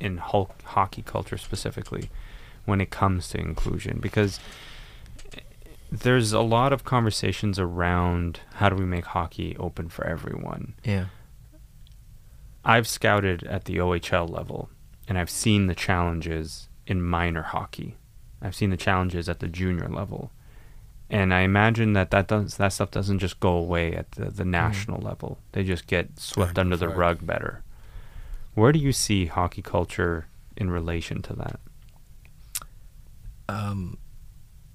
in 0.01 0.19
ho- 0.19 0.51
hockey 0.65 1.03
culture 1.03 1.39
specifically 1.39 2.11
when 2.65 2.81
it 2.81 2.91
comes 2.91 3.29
to 3.31 3.39
inclusion? 3.39 3.99
Because 4.01 4.41
eh, 5.37 5.41
there's 5.91 6.33
a 6.33 6.41
lot 6.41 6.73
of 6.73 6.85
conversations 6.85 7.59
around 7.59 8.41
how 8.55 8.69
do 8.69 8.77
we 8.77 8.85
make 8.85 9.07
hockey 9.07 9.57
open 9.59 9.89
for 9.89 10.07
everyone. 10.07 10.75
Yeah. 10.85 11.07
I've 12.65 12.89
scouted 12.89 13.45
at 13.45 13.67
the 13.67 13.77
OHL 13.77 14.29
level 14.29 14.71
and 15.07 15.19
I've 15.19 15.31
seen 15.31 15.67
the 15.67 15.75
challenges 15.75 16.69
in 16.87 17.03
minor 17.03 17.43
hockey. 17.43 17.97
I've 18.41 18.55
seen 18.55 18.71
the 18.71 18.77
challenges 18.77 19.29
at 19.29 19.41
the 19.41 19.49
junior 19.49 19.89
level. 19.89 20.31
And 21.15 21.33
I 21.33 21.41
imagine 21.43 21.93
that 21.93 22.11
that, 22.11 22.27
does, 22.27 22.57
that 22.57 22.73
stuff 22.73 22.91
doesn't 22.91 23.21
just 23.21 23.39
go 23.39 23.51
away 23.51 23.93
at 23.95 24.11
the, 24.13 24.31
the 24.31 24.45
national 24.45 25.01
level. 25.01 25.39
They 25.53 25.63
just 25.63 25.87
get 25.87 26.19
swept 26.19 26.59
under 26.59 26.77
the 26.77 26.89
rug 26.89 27.25
better. 27.25 27.63
Where 28.55 28.73
do 28.73 28.79
you 28.81 28.91
see 28.93 29.27
hockey 29.27 29.63
culture 29.63 30.27
in 30.57 30.71
relation 30.71 31.23
to 31.23 31.33
that? 31.35 31.61
um, 33.49 33.99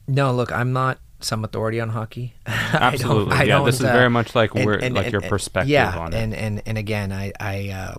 No, 0.07 0.31
look, 0.33 0.51
I'm 0.51 0.71
not 0.73 0.99
some 1.19 1.43
authority 1.43 1.79
on 1.81 1.89
hockey. 1.89 2.33
I 2.45 2.51
don't- 2.71 2.81
Absolutely. 2.81 3.35
I 3.35 3.43
yeah, 3.43 3.57
don't, 3.57 3.65
this 3.65 3.75
is 3.79 3.85
uh, 3.85 3.91
very 3.91 4.09
much 4.09 4.33
like 4.35 4.55
and- 4.55 4.65
where 4.65 4.81
and- 4.81 4.95
like 4.95 5.05
and- 5.07 5.11
your 5.13 5.21
perspective 5.21 5.69
yeah, 5.69 5.97
on 5.97 6.13
it. 6.13 6.17
and 6.17 6.33
and 6.33 6.61
and 6.65 6.77
again, 6.77 7.11
I 7.11 7.33
I 7.39 7.69
uh, 7.69 7.95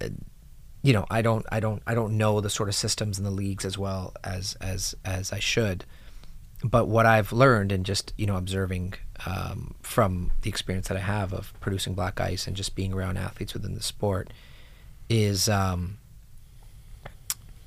uh, 0.00 0.08
you 0.82 0.92
know 0.92 1.06
I 1.10 1.22
don't 1.22 1.46
I 1.52 1.60
don't 1.60 1.82
I 1.86 1.94
don't 1.94 2.16
know 2.18 2.40
the 2.40 2.50
sort 2.50 2.68
of 2.68 2.74
systems 2.74 3.18
in 3.18 3.24
the 3.24 3.30
leagues 3.30 3.64
as 3.64 3.78
well 3.78 4.12
as 4.24 4.56
as 4.60 4.94
as 5.04 5.32
I 5.32 5.38
should. 5.38 5.84
But 6.64 6.88
what 6.88 7.04
I've 7.04 7.30
learned 7.30 7.72
and 7.72 7.84
just 7.84 8.14
you 8.16 8.26
know 8.26 8.36
observing 8.36 8.94
um, 9.26 9.74
from 9.82 10.32
the 10.40 10.48
experience 10.48 10.88
that 10.88 10.96
I 10.96 11.00
have 11.00 11.34
of 11.34 11.52
producing 11.60 11.92
Black 11.94 12.20
Ice 12.20 12.46
and 12.46 12.56
just 12.56 12.74
being 12.74 12.94
around 12.94 13.18
athletes 13.18 13.52
within 13.52 13.74
the 13.74 13.82
sport 13.82 14.32
is 15.10 15.46
um, 15.46 15.98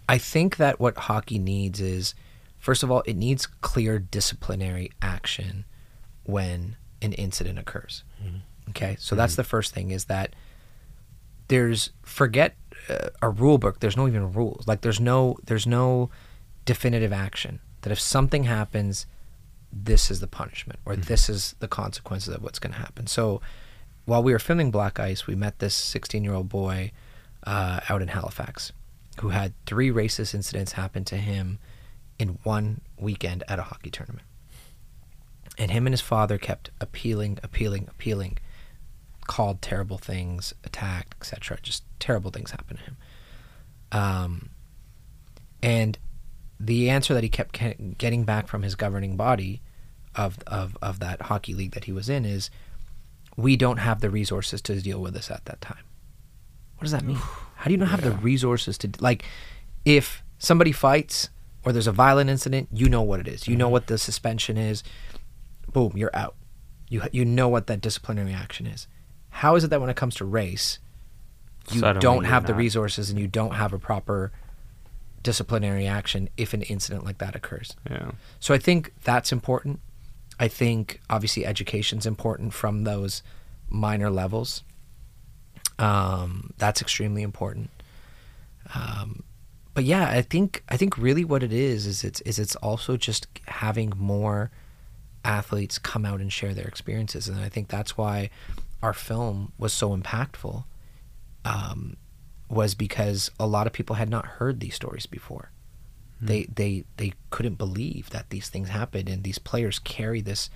I 0.09 0.17
think 0.17 0.57
that 0.57 0.79
what 0.79 0.97
hockey 0.97 1.37
needs 1.37 1.79
is 1.79 2.15
first 2.57 2.81
of 2.81 2.89
all 2.89 3.01
it 3.01 3.15
needs 3.15 3.45
clear 3.45 3.99
disciplinary 3.99 4.91
action 4.99 5.65
when 6.23 6.75
an 7.01 7.13
incident 7.13 7.59
occurs. 7.59 8.03
Okay, 8.69 8.97
so 8.99 9.15
that's 9.15 9.35
the 9.35 9.43
first 9.43 9.73
thing 9.75 9.91
is 9.91 10.05
that 10.05 10.35
there's 11.49 11.91
forget 12.01 12.55
uh, 12.89 13.09
a 13.21 13.29
rule 13.29 13.59
book. 13.59 13.79
There's 13.79 13.95
no 13.95 14.07
even 14.07 14.33
rules. 14.33 14.67
Like 14.67 14.81
there's 14.81 14.99
no 14.99 15.37
there's 15.45 15.67
no 15.67 16.09
definitive 16.65 17.13
action 17.13 17.59
that 17.87 17.93
if 17.93 18.01
something 18.01 18.43
happens, 18.43 19.05
this 19.71 20.11
is 20.11 20.19
the 20.19 20.27
punishment 20.27 20.77
or 20.83 20.97
this 20.97 21.29
is 21.29 21.55
the 21.59 21.69
consequences 21.69 22.35
of 22.35 22.43
what's 22.43 22.59
going 22.59 22.73
to 22.73 22.79
happen. 22.79 23.07
So 23.07 23.39
while 24.03 24.21
we 24.21 24.33
were 24.33 24.39
filming 24.39 24.71
Black 24.71 24.99
Ice, 24.99 25.25
we 25.25 25.35
met 25.35 25.59
this 25.59 25.73
16 25.73 26.21
year 26.21 26.33
old 26.33 26.49
boy 26.49 26.91
uh, 27.45 27.79
out 27.87 28.01
in 28.01 28.09
Halifax 28.09 28.73
who 29.21 29.29
had 29.29 29.53
three 29.65 29.89
racist 29.89 30.35
incidents 30.35 30.73
happen 30.73 31.05
to 31.05 31.15
him 31.15 31.59
in 32.19 32.39
one 32.43 32.81
weekend 32.99 33.45
at 33.47 33.57
a 33.57 33.63
hockey 33.63 33.89
tournament. 33.89 34.27
And 35.57 35.71
him 35.71 35.87
and 35.87 35.93
his 35.93 36.01
father 36.01 36.37
kept 36.37 36.71
appealing, 36.81 37.39
appealing, 37.41 37.87
appealing, 37.89 38.37
called 39.27 39.61
terrible 39.61 39.97
things, 39.97 40.53
attacked, 40.65 41.15
etc. 41.21 41.57
Just 41.61 41.85
terrible 41.99 42.31
things 42.31 42.51
happened 42.51 42.79
to 42.79 42.85
him. 42.85 42.97
Um, 43.93 44.49
and 45.63 45.97
the 46.59 46.89
answer 46.89 47.13
that 47.13 47.23
he 47.23 47.29
kept 47.29 47.59
getting 47.97 48.23
back 48.23 48.47
from 48.47 48.63
his 48.63 48.75
governing 48.75 49.15
body 49.15 49.61
of, 50.15 50.39
of, 50.47 50.77
of 50.81 50.99
that 50.99 51.23
hockey 51.23 51.53
league 51.53 51.71
that 51.71 51.85
he 51.85 51.91
was 51.91 52.09
in 52.09 52.25
is, 52.25 52.49
we 53.35 53.55
don't 53.55 53.77
have 53.77 54.01
the 54.01 54.09
resources 54.09 54.61
to 54.63 54.81
deal 54.81 54.99
with 54.99 55.13
this 55.13 55.29
at 55.29 55.45
that 55.45 55.61
time. 55.61 55.83
What 56.77 56.83
does 56.83 56.91
that 56.91 57.03
mean? 57.03 57.17
How 57.17 57.65
do 57.65 57.71
you 57.71 57.77
not 57.77 57.89
have 57.89 58.01
the 58.01 58.11
resources 58.11 58.77
to 58.79 58.89
like 58.99 59.23
if 59.85 60.23
somebody 60.39 60.71
fights 60.71 61.29
or 61.63 61.71
there's 61.71 61.87
a 61.87 61.91
violent 61.91 62.29
incident, 62.29 62.69
you 62.71 62.87
know 62.87 63.01
what 63.01 63.19
it 63.19 63.27
is. 63.27 63.47
You 63.47 63.55
know 63.55 63.65
mm-hmm. 63.65 63.73
what 63.73 63.87
the 63.87 63.97
suspension 63.97 64.57
is. 64.57 64.83
Boom, 65.73 65.93
you're 65.95 66.15
out. 66.15 66.35
You 66.89 67.01
you 67.11 67.25
know 67.25 67.49
what 67.49 67.67
that 67.67 67.81
disciplinary 67.81 68.33
action 68.33 68.65
is. 68.65 68.87
How 69.29 69.55
is 69.55 69.63
it 69.63 69.69
that 69.71 69.81
when 69.81 69.89
it 69.89 69.95
comes 69.95 70.15
to 70.15 70.25
race, 70.25 70.79
you 71.71 71.81
Suddenly 71.81 72.01
don't 72.01 72.23
have 72.23 72.45
the 72.45 72.53
not. 72.53 72.59
resources 72.59 73.09
and 73.09 73.19
you 73.19 73.27
don't 73.27 73.53
have 73.55 73.73
a 73.73 73.79
proper 73.79 74.31
disciplinary 75.23 75.87
action 75.87 76.29
if 76.37 76.53
an 76.53 76.61
incident 76.63 77.05
like 77.05 77.17
that 77.19 77.35
occurs? 77.35 77.75
yeah. 77.89 78.11
So 78.39 78.53
I 78.53 78.57
think 78.57 78.93
that's 79.03 79.31
important. 79.31 79.79
I 80.39 80.47
think 80.47 81.01
obviously 81.09 81.45
education's 81.45 82.05
important 82.05 82.53
from 82.53 82.83
those 82.83 83.23
minor 83.69 84.09
levels. 84.09 84.63
Um, 85.79 86.53
that's 86.57 86.81
extremely 86.81 87.21
important. 87.21 87.69
Um, 88.73 89.23
but 89.73 89.83
yeah, 89.83 90.09
I 90.09 90.23
think 90.23 90.63
I 90.69 90.77
think 90.77 90.97
really 90.97 91.23
what 91.23 91.43
it 91.43 91.53
is 91.53 91.85
is 91.85 92.03
it's 92.03 92.19
is 92.21 92.39
it's 92.39 92.55
also 92.57 92.97
just 92.97 93.27
having 93.47 93.93
more 93.95 94.49
athletes 95.23 95.77
come 95.77 96.05
out 96.05 96.19
and 96.19 96.33
share 96.33 96.53
their 96.53 96.65
experiences, 96.65 97.27
and 97.27 97.39
I 97.39 97.49
think 97.49 97.67
that's 97.67 97.95
why 97.95 98.31
our 98.81 98.93
film 98.93 99.53
was 99.57 99.73
so 99.73 99.95
impactful. 99.95 100.63
Um, 101.45 101.95
was 102.49 102.75
because 102.75 103.31
a 103.39 103.47
lot 103.47 103.67
of 103.67 103.73
people 103.73 103.95
had 103.95 104.09
not 104.09 104.25
heard 104.25 104.59
these 104.59 104.75
stories 104.75 105.05
before. 105.05 105.51
They 106.19 106.43
they 106.45 106.85
they 106.97 107.13
couldn't 107.29 107.55
believe 107.55 108.09
that 108.09 108.29
these 108.29 108.49
things 108.49 108.69
happened 108.69 109.09
and 109.09 109.23
these 109.23 109.37
players 109.37 109.79
carry 109.79 110.21
this 110.21 110.49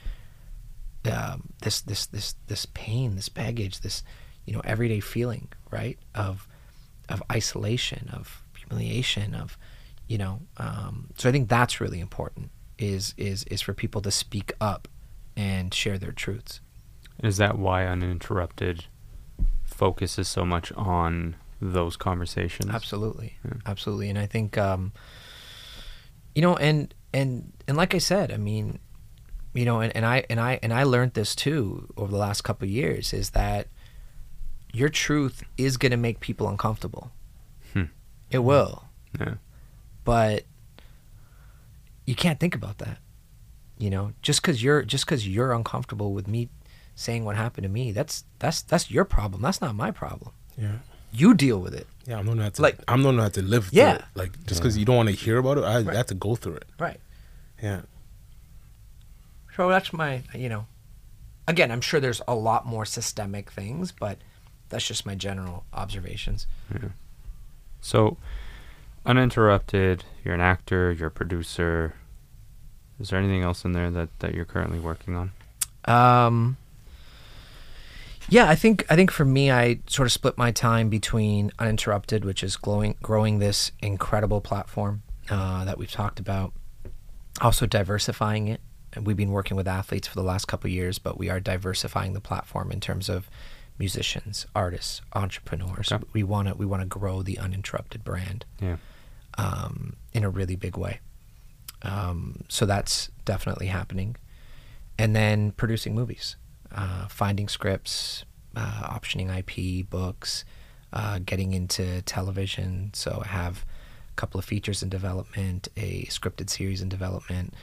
um, 1.12 1.50
this 1.62 1.82
this 1.82 2.06
this 2.08 2.36
this 2.48 2.66
pain 2.68 3.16
this 3.16 3.30
baggage 3.30 3.82
this 3.82 4.04
you 4.46 4.54
know 4.54 4.62
everyday 4.64 5.00
feeling 5.00 5.50
right 5.70 6.00
of 6.16 6.48
of 7.10 7.22
isolation 7.32 8.10
of 8.12 8.44
humiliation 8.56 9.36
of 9.36 9.58
you 10.08 10.18
know 10.18 10.42
um, 10.58 11.10
so 11.16 11.30
I 11.30 11.32
think 11.32 11.48
that's 11.48 11.80
really 11.80 12.00
important 12.00 12.50
is 12.80 13.14
is 13.18 13.44
is 13.46 13.62
for 13.62 13.74
people 13.74 14.02
to 14.02 14.12
speak 14.12 14.54
up 14.60 14.88
and 15.36 15.74
share 15.74 15.98
their 15.98 16.12
truths. 16.12 16.60
Is 17.24 17.38
that 17.38 17.58
why 17.58 17.86
uninterrupted 17.86 18.86
focuses 19.64 20.28
so 20.28 20.44
much 20.44 20.72
on 20.74 21.36
those 21.62 21.96
conversations? 21.96 22.70
Absolutely, 22.72 23.38
Yeah. 23.46 23.54
absolutely, 23.66 24.10
and 24.10 24.18
I 24.20 24.26
think, 24.26 24.58
um, 24.58 24.92
you 26.36 26.42
know, 26.42 26.56
and 26.58 26.94
and 27.14 27.52
and 27.68 27.78
like 27.78 27.94
I 27.94 28.00
said, 28.00 28.32
I 28.32 28.38
mean, 28.38 28.80
you 29.54 29.66
know, 29.66 29.80
and, 29.82 29.96
and 29.96 30.06
I 30.06 30.26
and 30.30 30.40
I 30.40 30.60
and 30.64 30.74
I 30.74 30.84
learned 30.84 31.14
this 31.14 31.36
too 31.36 31.88
over 31.98 32.12
the 32.12 32.18
last 32.18 32.42
couple 32.42 32.66
of 32.66 32.72
years 32.72 33.14
is 33.14 33.32
that 33.32 33.68
your 34.74 34.90
truth 34.90 35.44
is 35.58 35.76
going 35.78 35.92
to 35.92 35.98
make 35.98 36.20
people 36.22 36.48
uncomfortable. 36.48 37.12
Hmm. 37.74 37.84
It 38.30 38.40
will, 38.40 38.86
Yeah. 39.20 39.36
but 40.06 40.46
you 42.06 42.16
can't 42.16 42.40
think 42.40 42.56
about 42.56 42.78
that. 42.80 42.98
You 43.78 43.90
know, 43.90 44.14
just 44.22 44.42
because 44.42 44.64
you're 44.64 44.84
just 44.84 45.06
because 45.06 45.28
you're 45.28 45.54
uncomfortable 45.54 46.14
with 46.14 46.28
me 46.28 46.50
saying 46.96 47.26
what 47.26 47.36
happened 47.36 47.64
to 47.64 47.70
me, 47.70 47.92
that's 47.92 48.24
that's 48.40 48.62
that's 48.62 48.90
your 48.92 49.06
problem. 49.06 49.42
That's 49.42 49.60
not 49.62 49.76
my 49.76 49.92
problem. 49.92 50.32
Yeah. 50.58 50.78
You 51.12 51.34
deal 51.34 51.60
with 51.60 51.74
it. 51.74 51.88
Yeah, 52.08 52.18
I'm 52.18 52.26
gonna 52.26 52.44
have 52.44 52.54
to 52.54 52.62
Like- 52.62 52.78
like 52.78 52.86
I'm 52.88 53.04
gonna 53.04 53.22
have 53.24 53.34
to 53.34 53.42
live 53.42 53.68
through 53.68 53.78
Yeah. 53.80 53.96
it. 53.96 54.06
Like 54.16 54.32
just 54.46 54.62
because 54.62 54.78
you 54.78 54.86
don't 54.86 54.96
want 54.96 55.10
to 55.10 55.16
hear 55.16 55.38
about 55.38 55.58
it, 55.58 55.64
I, 55.64 55.78
I 55.80 55.96
have 55.96 56.08
to 56.08 56.16
go 56.16 56.36
through 56.36 56.56
it. 56.56 56.66
Right. 56.80 57.00
Yeah. 57.62 57.82
So 59.56 59.70
that's 59.70 59.92
my, 59.94 60.24
you 60.34 60.50
know, 60.50 60.66
again, 61.48 61.72
I'm 61.72 61.82
sure 61.82 62.00
there's 62.00 62.22
a 62.28 62.34
lot 62.36 62.66
more 62.66 62.86
systemic 62.86 63.52
things, 63.52 63.92
but 63.92 64.18
that's 64.70 64.88
just 64.88 65.06
my 65.06 65.14
general 65.16 65.66
observations. 65.74 66.48
So, 67.82 68.18
uninterrupted. 69.06 70.04
You're 70.24 70.34
an 70.36 70.42
actor. 70.42 70.92
You're 70.92 71.10
a 71.10 71.12
producer. 71.12 71.94
Is 73.00 73.10
there 73.10 73.20
anything 73.20 73.42
else 73.44 73.66
in 73.66 73.74
there 73.74 73.92
that, 73.92 74.10
that 74.20 74.34
you're 74.34 74.46
currently 74.46 74.80
working 74.80 75.16
on? 75.16 75.32
Um, 75.86 76.58
yeah, 78.30 78.50
I 78.50 78.56
think 78.56 78.86
I 78.90 78.96
think 78.96 79.12
for 79.12 79.26
me, 79.26 79.52
I 79.52 79.80
sort 79.88 80.06
of 80.08 80.12
split 80.12 80.38
my 80.38 80.52
time 80.52 80.90
between 80.90 81.52
uninterrupted, 81.60 82.24
which 82.26 82.44
is 82.44 82.56
growing 82.56 82.96
growing 83.02 83.40
this 83.40 83.72
incredible 83.82 84.42
platform 84.42 85.04
uh, 85.30 85.66
that 85.66 85.78
we've 85.78 85.92
talked 85.92 86.20
about, 86.20 86.54
also 87.42 87.66
diversifying 87.66 88.48
it. 88.48 88.62
And 88.94 89.06
we've 89.08 89.16
been 89.18 89.32
working 89.32 89.56
with 89.56 89.68
athletes 89.70 90.08
for 90.08 90.16
the 90.16 90.24
last 90.24 90.48
couple 90.50 90.68
of 90.68 90.74
years, 90.74 91.00
but 91.00 91.18
we 91.18 91.30
are 91.30 91.40
diversifying 91.40 92.12
the 92.14 92.20
platform 92.20 92.72
in 92.72 92.80
terms 92.82 93.08
of 93.08 93.30
musicians, 93.80 94.46
artists, 94.54 95.02
entrepreneurs. 95.14 95.92
Okay. 95.92 96.04
We 96.14 96.24
want 96.24 96.48
to 96.50 96.56
we 96.56 96.66
want 96.66 96.82
to 96.82 96.88
grow 96.88 97.22
the 97.24 97.38
uninterrupted 97.40 98.04
brand 98.04 98.46
Yeah. 98.62 98.78
um, 99.38 99.96
in 100.14 100.24
a 100.26 100.30
really 100.30 100.56
big 100.58 100.78
way. 100.78 101.00
Um, 101.84 102.44
so 102.50 102.66
that's 102.66 103.10
definitely 103.26 103.68
happening. 103.68 104.16
And 105.00 105.16
then 105.16 105.52
producing 105.52 105.96
movies, 105.96 106.36
uh, 106.76 107.08
finding 107.08 107.48
scripts, 107.48 108.26
uh, 108.56 108.84
optioning 108.84 109.30
IP, 109.36 109.90
books, 109.90 110.46
uh, 110.94 111.20
getting 111.20 111.54
into 111.54 112.02
television. 112.04 112.92
So 112.94 113.22
I 113.24 113.28
have 113.28 113.66
a 114.12 114.16
couple 114.16 114.40
of 114.40 114.46
features 114.46 114.84
in 114.84 114.90
development, 114.90 115.68
a 115.78 116.04
scripted 116.06 116.50
series 116.50 116.82
in 116.82 116.90
development. 116.90 117.54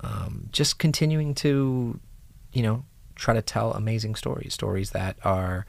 Um, 0.00 0.48
just 0.50 0.78
continuing 0.78 1.34
to, 1.36 2.00
you 2.52 2.62
know, 2.62 2.84
try 3.14 3.34
to 3.34 3.42
tell 3.42 3.72
amazing 3.72 4.16
stories, 4.16 4.54
stories 4.54 4.90
that 4.90 5.16
are 5.24 5.66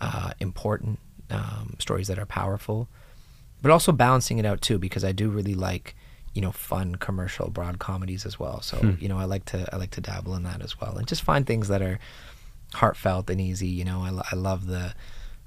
uh, 0.00 0.32
important, 0.40 0.98
um, 1.30 1.76
stories 1.78 2.08
that 2.08 2.18
are 2.18 2.26
powerful, 2.26 2.88
but 3.60 3.70
also 3.70 3.92
balancing 3.92 4.38
it 4.38 4.46
out 4.46 4.62
too 4.62 4.78
because 4.78 5.04
I 5.04 5.12
do 5.12 5.28
really 5.28 5.54
like 5.54 5.94
you 6.34 6.40
know 6.42 6.52
fun 6.52 6.94
commercial 6.96 7.50
broad 7.50 7.78
comedies 7.78 8.24
as 8.26 8.38
well. 8.38 8.60
So 8.60 8.76
Hmm. 8.78 8.92
you 9.00 9.08
know 9.08 9.18
I 9.18 9.24
like 9.24 9.44
to 9.46 9.68
I 9.72 9.76
like 9.76 9.90
to 9.92 10.00
dabble 10.00 10.34
in 10.36 10.42
that 10.44 10.62
as 10.62 10.80
well 10.80 10.96
and 10.96 11.06
just 11.06 11.22
find 11.22 11.46
things 11.46 11.68
that 11.68 11.82
are 11.82 11.98
heartfelt 12.74 13.28
and 13.30 13.40
easy. 13.40 13.66
You 13.68 13.84
know 13.84 14.00
I, 14.02 14.10
I 14.32 14.36
love 14.36 14.66
the 14.66 14.94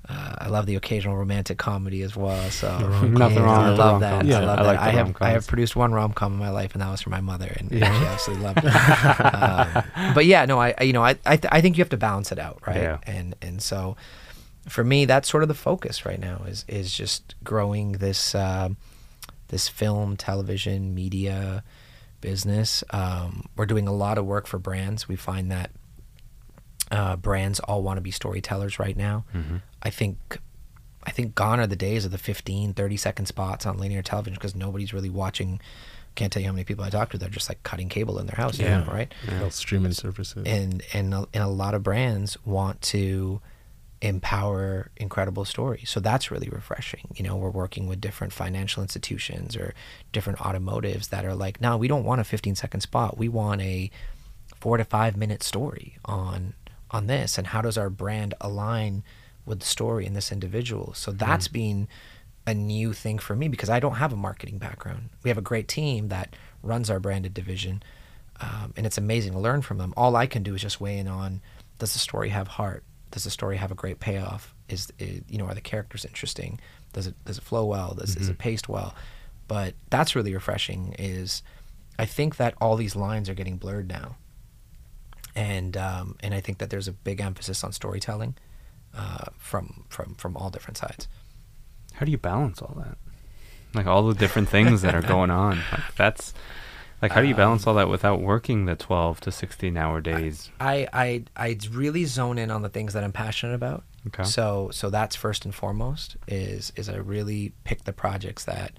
uh, 0.09 0.35
I 0.37 0.49
love 0.49 0.65
the 0.65 0.75
occasional 0.75 1.15
romantic 1.15 1.57
comedy 1.57 2.01
as 2.01 2.13
well. 2.13 2.49
So. 2.49 2.77
Nothing 3.07 3.41
wrong 3.41 3.63
I 3.63 3.69
with 3.69 3.79
love 3.79 4.01
rom-coms. 4.01 4.01
that. 4.01 4.25
Yeah, 4.25 4.39
I 4.39 4.43
love 4.43 4.59
I 4.59 4.63
that. 4.63 4.67
like 4.67 4.77
the 4.79 4.83
I 4.83 4.89
have 4.89 4.97
I 4.97 4.99
rom-coms. 5.03 5.31
have 5.33 5.47
produced 5.47 5.75
one 5.77 5.93
rom 5.93 6.11
com 6.11 6.33
in 6.33 6.39
my 6.39 6.49
life, 6.49 6.73
and 6.73 6.81
that 6.81 6.89
was 6.91 7.01
for 7.01 7.09
my 7.09 7.21
mother, 7.21 7.55
and 7.57 7.71
Yeah. 7.71 7.99
she 7.99 8.05
absolutely 8.07 8.43
loved 8.43 8.59
it. 8.65 9.25
um, 9.25 10.13
but 10.13 10.25
yeah, 10.25 10.43
no, 10.45 10.59
I 10.59 10.73
I- 10.77 10.83
you 10.83 10.91
know 10.91 11.03
I 11.05 11.15
I, 11.25 11.37
th- 11.37 11.47
I 11.53 11.61
think 11.61 11.77
you 11.77 11.81
have 11.81 11.89
to 11.91 11.97
balance 11.97 12.33
it 12.33 12.39
out, 12.39 12.59
right? 12.67 12.81
Yeah. 12.81 12.97
And 13.07 13.35
and 13.41 13.61
so 13.61 13.95
for 14.67 14.83
me, 14.83 15.05
that's 15.05 15.29
sort 15.29 15.43
of 15.43 15.47
the 15.47 15.55
focus 15.55 16.05
right 16.05 16.19
now 16.19 16.41
is 16.47 16.65
is 16.67 16.93
just 16.93 17.35
growing 17.41 17.93
this 17.93 18.35
um 18.35 18.75
this 19.53 19.69
film, 19.69 20.17
television, 20.17 20.93
media 20.95 21.63
business. 22.21 22.83
Um, 22.89 23.47
we're 23.55 23.67
doing 23.67 23.87
a 23.87 23.93
lot 23.93 24.17
of 24.17 24.25
work 24.25 24.47
for 24.47 24.57
brands. 24.57 25.07
We 25.07 25.15
find 25.15 25.51
that 25.51 25.69
uh, 26.91 27.15
brands 27.15 27.59
all 27.59 27.83
want 27.83 27.97
to 27.97 28.01
be 28.01 28.11
storytellers 28.11 28.79
right 28.79 28.97
now. 28.97 29.25
I 29.81 29.89
think 29.89 30.39
I 31.03 31.11
think 31.11 31.35
gone 31.35 31.59
are 31.59 31.67
the 31.67 31.75
days 31.75 32.05
of 32.05 32.11
the 32.11 32.17
15, 32.17 32.73
30 32.73 32.97
second 32.97 33.25
spots 33.27 33.65
on 33.65 33.77
linear 33.77 34.01
television 34.01 34.35
because 34.35 34.55
nobody's 34.55 34.93
really 34.93 35.09
watching. 35.09 35.59
Can't 36.15 36.31
tell 36.31 36.41
you 36.41 36.47
how 36.47 36.53
many 36.53 36.63
people 36.63 36.83
I 36.83 36.89
talk 36.89 37.09
to. 37.11 37.17
They're 37.17 37.29
just 37.29 37.49
like 37.49 37.61
cutting 37.63 37.89
cable 37.89 38.19
in 38.19 38.25
their 38.27 38.35
house, 38.37 38.57
you 38.59 38.65
know, 38.65 38.85
right? 38.91 39.13
Health 39.27 39.53
streaming 39.53 39.91
services. 39.93 40.43
and 40.45 40.81
and 40.93 41.13
a, 41.13 41.27
and 41.33 41.43
a 41.43 41.47
lot 41.47 41.73
of 41.73 41.83
brands 41.83 42.37
want 42.45 42.81
to 42.83 43.41
empower 44.03 44.91
incredible 44.97 45.45
stories. 45.45 45.89
So 45.89 46.01
that's 46.01 46.29
really 46.29 46.49
refreshing. 46.49 47.07
You 47.15 47.23
know, 47.23 47.37
we're 47.37 47.49
working 47.49 47.87
with 47.87 48.01
different 48.01 48.33
financial 48.33 48.83
institutions 48.83 49.55
or 49.55 49.73
different 50.11 50.39
automotives 50.39 51.07
that 51.07 51.23
are 51.23 51.33
like, 51.33 51.61
no, 51.61 51.77
we 51.77 51.87
don't 51.87 52.03
want 52.03 52.19
a 52.19 52.25
15 52.25 52.55
second 52.55 52.81
spot. 52.81 53.17
We 53.17 53.29
want 53.29 53.61
a 53.61 53.89
four 54.59 54.75
to 54.75 54.83
five 54.83 55.15
minute 55.15 55.41
story 55.41 55.97
on 56.03 56.53
on 56.91 57.07
this. 57.07 57.37
And 57.37 57.47
how 57.47 57.61
does 57.61 57.77
our 57.77 57.89
brand 57.89 58.33
align 58.41 59.03
with 59.45 59.61
the 59.61 59.65
story 59.65 60.05
in 60.05 60.13
this 60.13 60.33
individual? 60.33 60.93
So 60.93 61.11
that's 61.11 61.47
been 61.47 61.87
a 62.45 62.53
new 62.53 62.91
thing 62.91 63.19
for 63.19 63.37
me 63.37 63.47
because 63.47 63.69
I 63.69 63.79
don't 63.79 63.95
have 63.95 64.11
a 64.11 64.17
marketing 64.17 64.57
background. 64.57 65.11
We 65.23 65.29
have 65.29 65.37
a 65.37 65.41
great 65.41 65.69
team 65.69 66.09
that 66.09 66.35
runs 66.61 66.89
our 66.89 66.99
branded 66.99 67.33
division, 67.33 67.81
um, 68.41 68.73
and 68.75 68.85
it's 68.85 68.97
amazing 68.97 69.31
to 69.31 69.39
learn 69.39 69.61
from 69.61 69.77
them. 69.77 69.93
All 69.95 70.17
I 70.17 70.27
can 70.27 70.43
do 70.43 70.55
is 70.55 70.61
just 70.61 70.81
weigh 70.81 70.97
in 70.97 71.07
on: 71.07 71.41
Does 71.79 71.93
the 71.93 71.99
story 71.99 72.29
have 72.29 72.49
heart? 72.49 72.83
Does 73.13 73.25
the 73.25 73.29
story 73.29 73.57
have 73.57 73.71
a 73.71 73.75
great 73.75 73.99
payoff? 73.99 74.55
Is, 74.67 74.91
is 74.97 75.21
you 75.27 75.37
know 75.37 75.45
are 75.45 75.53
the 75.53 75.61
characters 75.61 76.03
interesting? 76.03 76.59
Does 76.93 77.05
it 77.05 77.13
does 77.25 77.37
it 77.37 77.43
flow 77.43 77.63
well? 77.63 77.93
Does 77.93 78.15
is 78.15 78.27
it 78.27 78.39
paced 78.39 78.67
well? 78.67 78.95
But 79.47 79.75
that's 79.91 80.15
really 80.15 80.33
refreshing. 80.33 80.95
Is 80.97 81.43
I 81.99 82.05
think 82.05 82.37
that 82.37 82.55
all 82.59 82.75
these 82.75 82.95
lines 82.95 83.29
are 83.29 83.35
getting 83.35 83.57
blurred 83.57 83.87
now, 83.87 84.15
and 85.35 85.77
um, 85.77 86.15
and 86.21 86.33
I 86.33 86.39
think 86.39 86.57
that 86.57 86.71
there's 86.71 86.87
a 86.87 86.91
big 86.91 87.21
emphasis 87.21 87.63
on 87.63 87.71
storytelling 87.71 88.35
uh, 88.97 89.25
from 89.37 89.85
from 89.89 90.15
from 90.15 90.35
all 90.35 90.49
different 90.49 90.77
sides. 90.77 91.07
How 91.93 92.07
do 92.07 92.11
you 92.11 92.17
balance 92.17 92.63
all 92.63 92.73
that? 92.79 92.97
Like 93.75 93.85
all 93.85 94.07
the 94.07 94.15
different 94.15 94.49
things 94.49 94.81
that 94.81 94.95
are 94.95 95.01
going 95.15 95.29
on. 95.29 95.59
Like 95.71 95.93
that's 95.95 96.33
like 97.03 97.11
how 97.11 97.21
do 97.21 97.27
you 97.27 97.35
balance 97.35 97.67
all 97.67 97.73
that 97.73 97.89
without 97.89 98.21
working 98.21 98.63
the 98.63 98.75
12 98.75 99.19
to 99.21 99.31
16 99.31 99.75
hour 99.75 99.99
days? 99.99 100.49
I, 100.59 100.87
I 100.93 101.23
I 101.35 101.57
really 101.69 102.05
zone 102.05 102.37
in 102.37 102.49
on 102.49 102.61
the 102.61 102.69
things 102.69 102.93
that 102.93 103.03
I'm 103.03 103.11
passionate 103.11 103.55
about. 103.55 103.83
Okay. 104.07 104.23
So 104.23 104.69
so 104.71 104.89
that's 104.89 105.13
first 105.13 105.43
and 105.43 105.53
foremost 105.53 106.15
is 106.29 106.71
is 106.77 106.87
I 106.87 106.95
really 106.95 107.51
pick 107.65 107.83
the 107.83 107.91
projects 107.91 108.45
that 108.45 108.71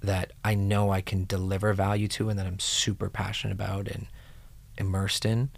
that 0.00 0.32
I 0.44 0.54
know 0.54 0.92
I 0.92 1.00
can 1.00 1.24
deliver 1.24 1.72
value 1.72 2.06
to 2.08 2.28
and 2.28 2.38
that 2.38 2.46
I'm 2.46 2.60
super 2.60 3.10
passionate 3.10 3.54
about 3.54 3.88
and 3.88 4.06
immersed 4.76 5.24
in. 5.24 5.50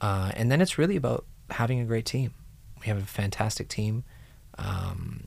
Uh, 0.00 0.30
and 0.36 0.52
then 0.52 0.60
it's 0.60 0.78
really 0.78 0.94
about 0.94 1.26
having 1.50 1.80
a 1.80 1.84
great 1.84 2.06
team. 2.06 2.32
We 2.80 2.86
have 2.86 2.98
a 2.98 3.06
fantastic 3.06 3.68
team, 3.68 4.04
um, 4.56 5.24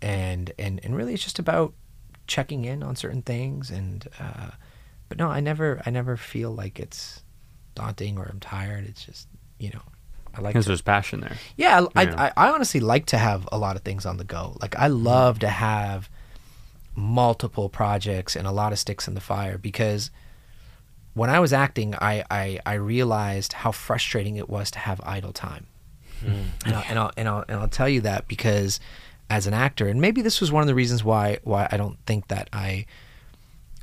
and 0.00 0.52
and 0.60 0.80
and 0.84 0.96
really 0.96 1.14
it's 1.14 1.24
just 1.24 1.40
about 1.40 1.74
checking 2.28 2.64
in 2.64 2.84
on 2.84 2.94
certain 2.94 3.22
things. 3.22 3.68
And 3.68 4.06
uh, 4.20 4.52
but 5.08 5.18
no, 5.18 5.28
I 5.28 5.40
never 5.40 5.82
I 5.86 5.90
never 5.90 6.16
feel 6.16 6.50
like 6.52 6.78
it's 6.78 7.22
daunting 7.74 8.18
or 8.18 8.24
I'm 8.24 8.40
tired. 8.40 8.86
It's 8.86 9.04
just 9.04 9.28
you 9.58 9.70
know 9.70 9.82
I 10.34 10.40
like 10.40 10.52
Because 10.52 10.66
there's 10.66 10.82
passion 10.82 11.20
there. 11.20 11.36
yeah, 11.56 11.86
I, 11.94 12.02
Yeah. 12.02 12.32
I, 12.36 12.48
I 12.48 12.50
honestly 12.52 12.80
like 12.80 13.06
to 13.06 13.18
have 13.18 13.48
a 13.50 13.58
lot 13.58 13.76
of 13.76 13.82
things 13.82 14.04
on 14.04 14.16
the 14.16 14.24
go. 14.24 14.56
Like 14.60 14.76
I 14.76 14.88
love 14.88 15.38
to 15.40 15.48
have 15.48 16.10
multiple 16.94 17.68
projects 17.68 18.36
and 18.36 18.46
a 18.46 18.52
lot 18.52 18.72
of 18.72 18.78
sticks 18.78 19.06
in 19.06 19.14
the 19.14 19.20
fire 19.20 19.58
because 19.58 20.10
when 21.14 21.30
I 21.30 21.40
was 21.40 21.52
acting, 21.52 21.94
I, 21.94 22.24
I, 22.30 22.60
I 22.66 22.74
realized 22.74 23.54
how 23.54 23.72
frustrating 23.72 24.36
it 24.36 24.50
was 24.50 24.70
to 24.72 24.78
have 24.78 25.00
idle 25.02 25.32
time. 25.32 25.66
Hmm. 26.20 26.42
And, 26.64 26.74
I'll, 26.74 26.84
and, 26.88 26.98
I'll, 26.98 27.10
and, 27.16 27.28
I'll, 27.28 27.44
and 27.48 27.60
I'll 27.60 27.68
tell 27.68 27.88
you 27.88 28.02
that 28.02 28.28
because 28.28 28.80
as 29.30 29.46
an 29.46 29.54
actor, 29.54 29.88
and 29.88 30.00
maybe 30.00 30.20
this 30.22 30.40
was 30.40 30.52
one 30.52 30.62
of 30.62 30.66
the 30.66 30.74
reasons 30.74 31.02
why 31.02 31.38
why 31.42 31.68
I 31.70 31.76
don't 31.76 31.98
think 32.06 32.28
that 32.28 32.48
I 32.52 32.86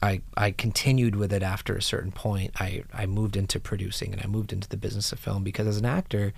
I 0.04 0.22
I 0.36 0.52
continued 0.52 1.16
with 1.16 1.32
it 1.32 1.42
after 1.42 1.76
a 1.76 1.82
certain 1.82 2.12
point. 2.12 2.52
I 2.60 2.84
I 2.94 3.06
moved 3.06 3.38
into 3.38 3.60
producing 3.60 4.12
and 4.12 4.22
I 4.22 4.28
moved 4.28 4.52
into 4.52 4.68
the 4.68 4.76
business 4.76 5.14
of 5.14 5.20
film 5.20 5.44
because 5.44 5.66
as 5.66 5.78
an 5.78 5.86
actor, 5.86 6.34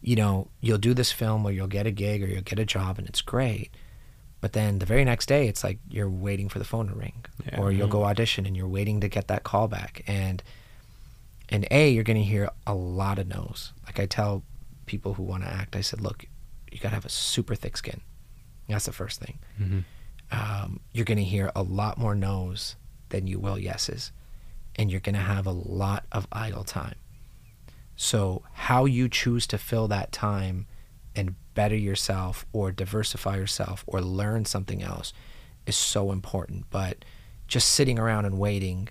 you 0.00 0.16
know, 0.16 0.48
you'll 0.62 0.78
do 0.78 0.94
this 0.94 1.12
film 1.12 1.44
or 1.44 1.52
you'll 1.52 1.66
get 1.66 1.86
a 1.86 1.90
gig 1.90 2.22
or 2.22 2.26
you'll 2.26 2.40
get 2.40 2.58
a 2.58 2.64
job 2.64 2.98
and 2.98 3.06
it's 3.06 3.20
great. 3.20 3.70
But 4.40 4.54
then 4.54 4.78
the 4.78 4.86
very 4.86 5.04
next 5.04 5.26
day 5.26 5.46
it's 5.46 5.62
like 5.62 5.78
you're 5.90 6.08
waiting 6.08 6.48
for 6.48 6.58
the 6.58 6.64
phone 6.64 6.88
to 6.88 6.94
ring. 6.94 7.26
Yeah. 7.44 7.60
Or 7.60 7.70
you'll 7.70 7.88
go 7.88 8.04
audition 8.04 8.46
and 8.46 8.56
you're 8.56 8.68
waiting 8.68 9.02
to 9.02 9.08
get 9.08 9.28
that 9.28 9.44
call 9.44 9.68
back. 9.68 10.02
And 10.06 10.42
and 11.50 11.68
A, 11.70 11.90
you're 11.90 12.02
gonna 12.02 12.20
hear 12.20 12.50
a 12.66 12.74
lot 12.74 13.18
of 13.18 13.28
no's. 13.28 13.74
Like 13.84 14.00
I 14.00 14.06
tell 14.06 14.42
people 14.86 15.14
who 15.14 15.22
want 15.22 15.42
to 15.42 15.50
act, 15.50 15.76
I 15.76 15.82
said, 15.82 16.00
look, 16.00 16.24
you 16.72 16.78
gotta 16.78 16.94
have 16.94 17.04
a 17.04 17.10
super 17.10 17.54
thick 17.54 17.76
skin. 17.76 18.00
That's 18.68 18.86
the 18.86 18.92
first 18.92 19.20
thing 19.20 19.38
hmm 19.58 19.80
um, 20.30 20.80
you're 20.92 21.04
going 21.04 21.18
to 21.18 21.24
hear 21.24 21.50
a 21.54 21.62
lot 21.62 21.98
more 21.98 22.14
no's 22.14 22.76
than 23.08 23.26
you 23.26 23.38
will 23.38 23.58
yeses, 23.58 24.12
and 24.76 24.90
you're 24.90 25.00
going 25.00 25.14
to 25.14 25.20
have 25.20 25.46
a 25.46 25.52
lot 25.52 26.04
of 26.12 26.26
idle 26.32 26.64
time. 26.64 26.96
So, 27.96 28.42
how 28.52 28.84
you 28.84 29.08
choose 29.08 29.46
to 29.48 29.58
fill 29.58 29.88
that 29.88 30.12
time 30.12 30.66
and 31.14 31.34
better 31.54 31.76
yourself, 31.76 32.44
or 32.52 32.70
diversify 32.70 33.36
yourself, 33.36 33.84
or 33.86 34.02
learn 34.02 34.44
something 34.44 34.82
else 34.82 35.14
is 35.66 35.76
so 35.76 36.12
important. 36.12 36.66
But 36.70 37.04
just 37.48 37.70
sitting 37.70 37.98
around 37.98 38.26
and 38.26 38.38
waiting, 38.38 38.88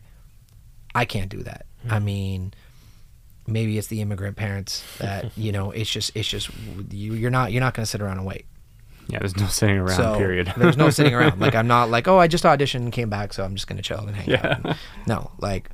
I 0.95 1.05
can't 1.05 1.30
do 1.30 1.43
that. 1.43 1.68
Hmm. 1.84 1.93
I 1.93 1.99
mean, 1.99 2.53
maybe 3.45 3.78
it's 3.78 3.88
the 3.88 4.01
immigrant 4.01 4.38
parents 4.38 4.84
that 4.97 5.32
you 5.38 5.51
know. 5.51 5.70
It's 5.70 5.89
just, 5.89 6.16
it's 6.16 6.28
just 6.28 6.49
you, 6.89 7.13
you're 7.13 7.30
not, 7.30 7.51
you're 7.51 7.61
not 7.61 7.76
going 7.76 7.86
to 7.86 7.89
sit 7.89 8.01
around 8.01 8.18
and 8.18 8.26
wait 8.26 8.47
Yeah, 9.08 9.20
there's 9.20 9.36
no 9.38 9.47
sitting 9.47 9.78
around. 9.78 10.18
period. 10.18 10.53
there's 10.58 10.78
no 10.78 10.89
sitting 10.89 11.14
around. 11.14 11.39
Like 11.39 11.56
I'm 11.56 11.68
not 11.68 11.89
like, 11.95 12.08
oh, 12.08 12.18
I 12.18 12.28
just 12.28 12.43
auditioned 12.43 12.76
and 12.82 12.91
came 12.91 13.10
back, 13.10 13.34
so 13.34 13.43
I'm 13.43 13.56
just 13.56 13.68
gonna 13.68 13.82
chill 13.82 13.99
and 13.99 14.16
hang 14.16 14.28
Yeah. 14.30 14.60
out. 14.64 14.78
No, 15.08 15.32
like, 15.39 15.70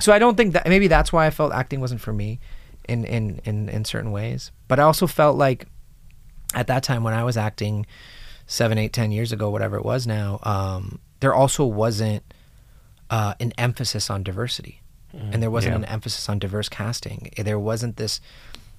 so 0.00 0.12
I 0.12 0.18
don't 0.18 0.36
think 0.36 0.52
that 0.54 0.68
maybe 0.68 0.88
that's 0.88 1.12
why 1.12 1.26
I 1.26 1.30
felt 1.30 1.52
acting 1.52 1.80
wasn't 1.80 2.00
for 2.00 2.12
me, 2.12 2.40
in 2.88 3.04
in 3.04 3.40
in 3.44 3.68
in 3.68 3.84
certain 3.84 4.10
ways. 4.12 4.50
But 4.68 4.78
I 4.78 4.82
also 4.82 5.06
felt 5.06 5.36
like, 5.38 5.66
at 6.54 6.66
that 6.66 6.82
time 6.82 7.02
when 7.02 7.14
I 7.14 7.24
was 7.24 7.36
acting, 7.36 7.86
seven, 8.46 8.76
eight, 8.78 8.92
ten 8.92 9.10
years 9.12 9.32
ago, 9.32 9.48
whatever 9.50 9.76
it 9.76 9.84
was 9.84 10.06
now, 10.06 10.38
um, 10.42 10.98
there 11.20 11.32
also 11.34 11.64
wasn't 11.64 12.22
uh, 13.10 13.34
an 13.40 13.52
emphasis 13.56 14.10
on 14.10 14.22
diversity, 14.22 14.82
and 15.12 15.42
there 15.42 15.50
wasn't 15.50 15.72
Yeah. 15.72 15.78
an 15.78 15.84
emphasis 15.86 16.28
on 16.28 16.38
diverse 16.40 16.68
casting. 16.68 17.30
There 17.38 17.58
wasn't 17.58 17.96
this 17.96 18.20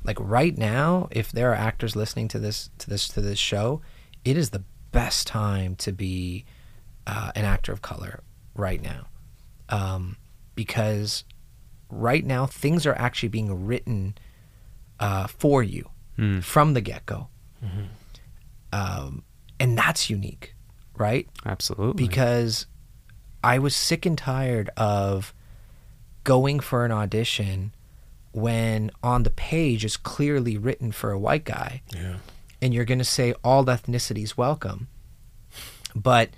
like 0.05 0.17
right 0.19 0.57
now 0.57 1.07
if 1.11 1.31
there 1.31 1.51
are 1.51 1.55
actors 1.55 1.95
listening 1.95 2.27
to 2.29 2.39
this 2.39 2.69
to 2.77 2.89
this 2.89 3.07
to 3.09 3.19
this 3.21 3.39
show 3.39 3.81
it 4.23 4.37
is 4.37 4.51
the 4.51 4.63
best 4.91 5.27
time 5.27 5.75
to 5.75 5.91
be 5.91 6.45
uh, 7.07 7.31
an 7.35 7.43
actor 7.45 7.71
of 7.71 7.81
color 7.81 8.21
right 8.55 8.81
now 8.81 9.07
um, 9.69 10.15
because 10.55 11.23
right 11.89 12.25
now 12.25 12.45
things 12.45 12.85
are 12.85 12.95
actually 12.97 13.29
being 13.29 13.65
written 13.65 14.15
uh, 14.99 15.27
for 15.27 15.61
you 15.63 15.89
Hmm. 16.17 16.39
from 16.39 16.73
the 16.75 16.79
get-go 16.81 17.27
um, 18.71 19.23
and 19.59 19.77
that's 19.77 20.09
unique 20.09 20.55
right 20.97 21.27
Absolutely. 21.45 22.07
because 22.07 22.67
I 23.43 23.59
was 23.59 23.75
sick 23.75 24.05
and 24.05 24.17
tired 24.17 24.69
of 24.77 25.33
going 26.23 26.59
for 26.61 26.85
an 26.85 26.91
audition 26.91 27.73
when 28.35 28.91
on 29.01 29.23
the 29.23 29.29
page 29.29 29.85
is 29.85 29.95
clearly 29.95 30.57
written 30.57 30.91
for 30.91 31.11
a 31.11 31.17
white 31.19 31.45
guy 31.45 31.81
Yeah. 31.93 32.17
and 32.61 32.73
you're 32.73 32.83
going 32.85 32.99
to 32.99 33.05
say 33.05 33.33
all 33.43 33.63
ethnicities 33.65 34.35
welcome. 34.35 34.89
But 35.95 36.31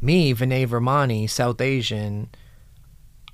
me, 0.00 0.34
Vinay 0.34 0.66
Virmani, 0.66 1.30
South 1.30 1.60
Asian, 1.60 2.28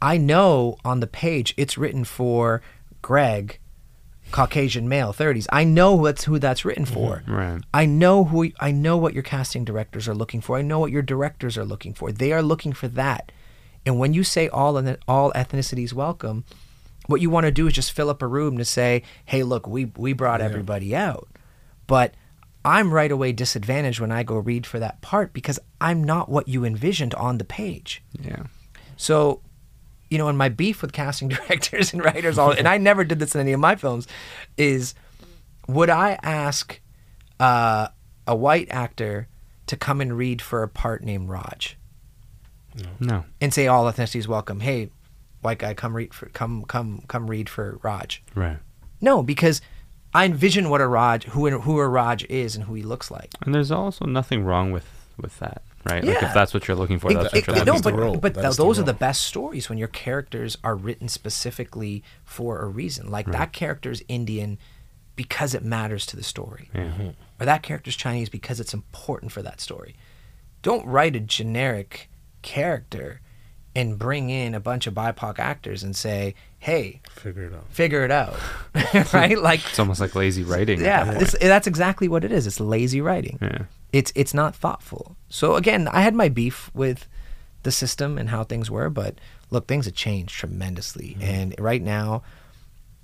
I 0.02 0.18
know 0.18 0.76
on 0.84 1.00
the 1.00 1.06
page 1.06 1.54
it's 1.56 1.78
written 1.78 2.04
for 2.04 2.60
Greg, 3.00 3.58
Caucasian 4.30 4.86
male, 4.86 5.14
30s. 5.14 5.46
I 5.50 5.64
know 5.64 5.94
what's 5.94 6.24
who 6.24 6.38
that's 6.38 6.64
written 6.64 6.84
mm-hmm. 6.84 6.94
for. 6.94 7.22
right. 7.26 7.62
I 7.72 7.86
know 7.86 8.24
who 8.24 8.50
I 8.60 8.70
know 8.70 8.98
what 8.98 9.14
your 9.14 9.22
casting 9.22 9.64
directors 9.64 10.08
are 10.08 10.14
looking 10.14 10.42
for. 10.42 10.58
I 10.58 10.62
know 10.62 10.78
what 10.78 10.90
your 10.90 11.02
directors 11.02 11.56
are 11.56 11.64
looking 11.64 11.94
for. 11.94 12.12
They 12.12 12.32
are 12.32 12.42
looking 12.42 12.74
for 12.74 12.88
that. 12.88 13.32
And 13.86 13.98
when 13.98 14.12
you 14.12 14.24
say 14.24 14.48
all 14.48 14.76
and 14.76 14.98
all 15.08 15.32
ethnicities 15.32 15.92
welcome, 15.94 16.44
what 17.06 17.20
you 17.20 17.30
want 17.30 17.44
to 17.44 17.50
do 17.52 17.66
is 17.66 17.72
just 17.72 17.92
fill 17.92 18.10
up 18.10 18.22
a 18.22 18.26
room 18.26 18.58
to 18.58 18.64
say, 18.64 19.02
"Hey, 19.24 19.42
look, 19.42 19.66
we 19.66 19.86
we 19.96 20.12
brought 20.12 20.40
everybody 20.40 20.94
out." 20.96 21.28
But 21.86 22.14
I'm 22.64 22.92
right 22.94 23.10
away 23.12 23.32
disadvantaged 23.32 24.00
when 24.00 24.10
I 24.10 24.22
go 24.22 24.36
read 24.36 24.66
for 24.66 24.78
that 24.78 25.00
part 25.02 25.32
because 25.34 25.58
I'm 25.80 26.02
not 26.02 26.30
what 26.30 26.48
you 26.48 26.64
envisioned 26.64 27.14
on 27.14 27.36
the 27.38 27.44
page. 27.44 28.02
Yeah. 28.18 28.44
So, 28.96 29.42
you 30.08 30.16
know, 30.16 30.28
and 30.28 30.38
my 30.38 30.48
beef 30.48 30.80
with 30.80 30.92
casting 30.92 31.28
directors 31.36 31.92
and 31.92 32.02
writers, 32.02 32.38
all, 32.38 32.52
and 32.52 32.66
I 32.66 32.78
never 32.78 33.04
did 33.04 33.18
this 33.18 33.34
in 33.34 33.40
any 33.42 33.52
of 33.52 33.60
my 33.60 33.76
films, 33.76 34.06
is 34.56 34.94
would 35.68 35.90
I 35.90 36.18
ask 36.22 36.80
uh, 37.38 37.88
a 38.26 38.34
white 38.34 38.68
actor 38.70 39.28
to 39.66 39.76
come 39.76 40.00
and 40.00 40.16
read 40.16 40.40
for 40.40 40.62
a 40.62 40.68
part 40.68 41.02
named 41.02 41.28
Raj 41.28 41.76
No. 43.00 43.24
and 43.40 43.52
say 43.52 43.66
all 43.66 43.84
ethnicities 43.84 44.26
welcome? 44.26 44.60
Hey, 44.60 44.88
white 45.44 45.58
guy, 45.58 45.74
come 45.74 45.94
read 45.94 46.12
for 46.14 46.26
come 46.30 46.64
come 46.64 47.02
come 47.08 47.28
read 47.30 47.48
for 47.48 47.78
Raj. 47.82 48.22
Right. 48.34 48.58
No, 49.00 49.22
because 49.22 49.60
I 50.14 50.24
envision 50.24 50.70
what 50.70 50.80
a 50.80 50.86
Raj, 50.86 51.24
who 51.24 51.48
who 51.60 51.78
a 51.78 51.88
Raj 51.88 52.24
is, 52.24 52.56
and 52.56 52.64
who 52.64 52.74
he 52.74 52.82
looks 52.82 53.10
like. 53.10 53.30
And 53.44 53.54
there's 53.54 53.70
also 53.70 54.04
nothing 54.06 54.44
wrong 54.44 54.72
with 54.72 54.86
with 55.18 55.38
that, 55.40 55.62
right? 55.84 56.02
Like 56.02 56.14
Yeah. 56.20 56.28
if 56.28 56.34
that's 56.34 56.52
what 56.54 56.66
you're 56.66 56.76
looking 56.76 56.98
for, 56.98 57.10
It- 57.10 57.14
that's 57.14 57.34
it- 57.34 57.46
what 57.46 57.56
you're 57.56 57.64
no, 57.66 57.72
looking 57.74 57.82
the 57.82 57.90
but, 57.90 57.94
for. 57.98 58.04
role. 58.04 58.16
but 58.16 58.34
That 58.34 58.40
th- 58.40 58.50
is 58.50 58.56
the 58.56 58.64
those 58.64 58.78
are 58.78 58.82
role. 58.82 58.86
the 58.86 58.94
best 58.94 59.22
stories 59.22 59.68
when 59.68 59.78
your 59.78 59.88
characters 59.88 60.56
are 60.64 60.74
written 60.74 61.08
specifically 61.08 62.02
for 62.24 62.60
a 62.62 62.66
reason. 62.66 63.10
Like 63.10 63.26
that 63.30 63.52
character's 63.52 64.02
Indian 64.08 64.58
because 65.16 65.54
it 65.54 65.62
matters 65.62 66.06
to 66.06 66.16
the 66.16 66.24
story, 66.24 66.70
Mm-hmm. 66.74 67.08
or 67.40 67.46
that 67.46 67.62
character's 67.62 67.94
Chinese 67.96 68.28
because 68.28 68.58
it's 68.60 68.74
important 68.74 69.30
for 69.30 69.42
that 69.42 69.60
story. 69.60 69.94
Don't 70.62 70.84
write 70.86 71.14
a 71.14 71.20
generic 71.20 72.08
character 72.42 73.20
and 73.76 73.98
bring 73.98 74.30
in 74.30 74.54
a 74.54 74.60
bunch 74.60 74.86
of 74.86 74.94
BIPOC 74.94 75.38
actors 75.38 75.82
and 75.82 75.94
say, 75.96 76.34
"Hey, 76.58 77.00
Figure 77.10 77.44
it 77.46 77.54
out. 77.54 77.64
figure 77.70 78.04
it 78.04 78.10
out," 78.10 78.36
right? 79.12 79.38
Like, 79.38 79.60
It's 79.68 79.78
almost 79.78 80.00
like 80.00 80.14
lazy 80.14 80.42
writing. 80.44 80.80
yeah, 80.80 81.04
that 81.04 81.22
it's, 81.22 81.38
that's 81.38 81.66
exactly 81.66 82.08
what 82.08 82.24
it 82.24 82.32
is. 82.32 82.46
It's 82.46 82.60
lazy 82.60 83.00
writing 83.00 83.38
yeah. 83.42 83.64
it's 83.92 84.12
it's 84.14 84.34
not 84.34 84.54
thoughtful. 84.54 85.16
So 85.28 85.56
again, 85.56 85.88
I 85.88 86.02
had 86.02 86.14
my 86.14 86.28
beef 86.28 86.70
with 86.74 87.06
the 87.64 87.72
system 87.72 88.18
and 88.18 88.28
how 88.28 88.44
things 88.44 88.70
were, 88.70 88.90
but 88.90 89.14
look, 89.50 89.66
things 89.66 89.86
have 89.86 89.94
changed 89.94 90.34
tremendously, 90.34 91.16
and 91.20 91.54
right 91.58 91.82
now, 91.82 92.22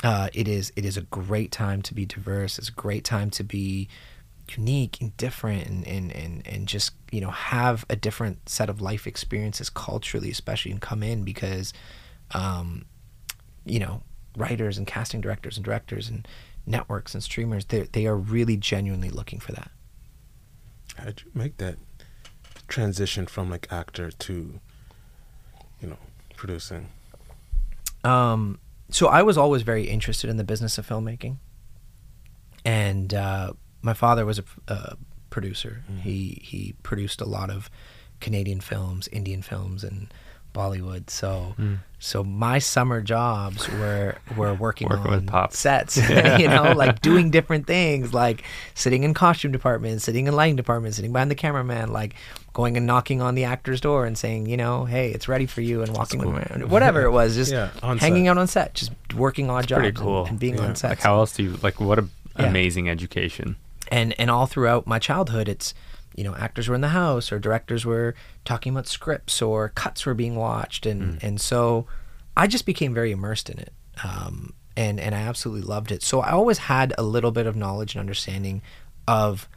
uh, 0.04 0.28
it 0.32 0.46
is 0.48 0.72
it 0.76 0.84
is 0.84 0.96
a 0.96 1.02
great 1.02 1.50
time 1.50 1.82
to 1.82 1.94
be 1.94 2.04
diverse. 2.06 2.58
It's 2.58 2.68
a 2.68 2.72
great 2.72 3.04
time 3.04 3.30
to 3.30 3.42
be 3.44 3.88
unique 4.56 5.00
and 5.00 5.16
different, 5.16 5.66
and 5.66 5.86
and 5.86 6.12
and, 6.12 6.46
and 6.46 6.66
just 6.66 6.92
you 7.10 7.20
know 7.20 7.30
have 7.30 7.84
a 7.88 7.96
different 7.96 8.48
set 8.48 8.68
of 8.68 8.80
life 8.80 9.06
experiences 9.06 9.70
culturally, 9.70 10.30
especially, 10.30 10.72
and 10.72 10.80
come 10.80 11.02
in 11.02 11.24
because, 11.24 11.72
um, 12.32 12.84
you 13.64 13.78
know, 13.78 14.02
writers 14.36 14.78
and 14.78 14.86
casting 14.86 15.20
directors 15.20 15.56
and 15.56 15.64
directors 15.64 16.08
and 16.08 16.26
networks 16.66 17.14
and 17.14 17.22
streamers 17.22 17.64
they 17.66 17.82
they 17.92 18.06
are 18.06 18.16
really 18.16 18.56
genuinely 18.56 19.10
looking 19.10 19.40
for 19.40 19.52
that. 19.52 19.70
How'd 20.96 21.22
you 21.24 21.30
make 21.34 21.56
that 21.56 21.76
transition 22.68 23.26
from 23.26 23.50
like 23.50 23.66
actor 23.72 24.10
to, 24.10 24.60
you 25.80 25.88
know, 25.88 25.98
producing? 26.36 26.88
um, 28.04 28.58
so 28.90 29.08
I 29.08 29.22
was 29.22 29.36
always 29.38 29.62
very 29.62 29.84
interested 29.88 30.30
in 30.30 30.36
the 30.36 30.44
business 30.44 30.78
of 30.78 30.86
filmmaking, 30.86 31.36
and 32.64 33.12
uh, 33.14 33.52
my 33.82 33.94
father 33.94 34.24
was 34.26 34.38
a 34.38 34.44
uh, 34.68 34.94
producer. 35.30 35.84
Mm-hmm. 35.90 36.00
He 36.00 36.40
he 36.42 36.74
produced 36.82 37.20
a 37.20 37.26
lot 37.26 37.50
of 37.50 37.70
Canadian 38.20 38.60
films, 38.60 39.08
Indian 39.12 39.42
films, 39.42 39.84
and 39.84 40.12
Bollywood. 40.52 41.08
So 41.08 41.54
mm. 41.58 41.78
so 41.98 42.24
my 42.24 42.58
summer 42.58 43.00
jobs 43.00 43.68
were 43.68 44.16
were 44.36 44.52
working, 44.52 44.88
Working 44.88 45.10
with 45.12 45.20
on 45.20 45.26
pops. 45.26 45.58
sets, 45.58 45.96
you 46.38 46.48
know, 46.48 46.72
like 46.76 47.00
doing 47.00 47.30
different 47.30 47.66
things, 47.66 48.12
like 48.12 48.42
sitting 48.74 49.04
in 49.04 49.14
costume 49.14 49.52
department, 49.52 50.02
sitting 50.02 50.26
in 50.26 50.34
lighting 50.34 50.56
department, 50.56 50.94
sitting 50.96 51.12
behind 51.12 51.30
the 51.30 51.34
cameraman, 51.36 51.92
like 51.92 52.14
going 52.52 52.76
and 52.76 52.84
knocking 52.84 53.22
on 53.22 53.36
the 53.36 53.44
actor's 53.44 53.80
door 53.80 54.04
and 54.06 54.18
saying, 54.18 54.46
you 54.46 54.56
know, 54.56 54.84
hey, 54.84 55.12
it's 55.12 55.28
ready 55.28 55.46
for 55.46 55.60
you, 55.60 55.82
and 55.82 55.94
walking 55.96 56.20
cool. 56.20 56.32
around, 56.36 56.68
whatever 56.68 57.02
it 57.02 57.12
was, 57.12 57.36
just 57.36 57.52
Yeah, 57.52 57.70
hanging 57.80 58.24
set. 58.24 58.30
out 58.30 58.38
on 58.38 58.46
set, 58.48 58.74
just 58.74 58.90
working 59.14 59.48
odd 59.48 59.68
jobs 59.68 59.82
Pretty 59.82 59.96
cool. 59.96 60.22
and, 60.22 60.30
and 60.30 60.38
being 60.40 60.56
Yeah. 60.56 60.64
on 60.66 60.74
set 60.74 60.88
Like 60.90 61.00
how 61.00 61.16
else 61.18 61.32
do 61.32 61.44
you 61.44 61.56
like 61.62 61.80
what 61.80 62.00
a 62.00 62.06
Yeah. 62.38 62.46
amazing 62.46 62.88
education. 62.90 63.54
And 63.90 64.18
and 64.18 64.30
all 64.30 64.46
throughout 64.46 64.86
my 64.86 64.98
childhood 64.98 65.48
it's 65.48 65.74
you 66.14 66.24
know 66.24 66.34
actors 66.34 66.68
were 66.68 66.74
in 66.74 66.80
the 66.80 66.88
house 66.88 67.30
or 67.32 67.38
directors 67.38 67.84
were 67.86 68.14
talking 68.44 68.72
about 68.72 68.86
scripts 68.86 69.40
or 69.40 69.70
cuts 69.70 70.04
were 70.06 70.14
being 70.14 70.34
watched. 70.34 70.86
And 70.86 71.22
and 71.22 71.40
so 71.40 71.86
i 72.36 72.46
just 72.46 72.66
became 72.66 72.94
very 72.94 73.10
immersed 73.10 73.50
in 73.50 73.58
it 73.58 73.72
um, 74.04 74.54
and 74.76 75.00
and 75.00 75.14
i 75.14 75.20
absolutely 75.20 75.66
loved 75.66 75.92
it. 75.92 76.02
So 76.02 76.20
i 76.20 76.30
always 76.30 76.58
had 76.58 76.92
a 76.98 77.02
little 77.02 77.30
bit 77.30 77.46
of 77.46 77.56
knowledge 77.56 77.94
and 77.94 78.00
understanding 78.00 78.62
of 79.06 79.48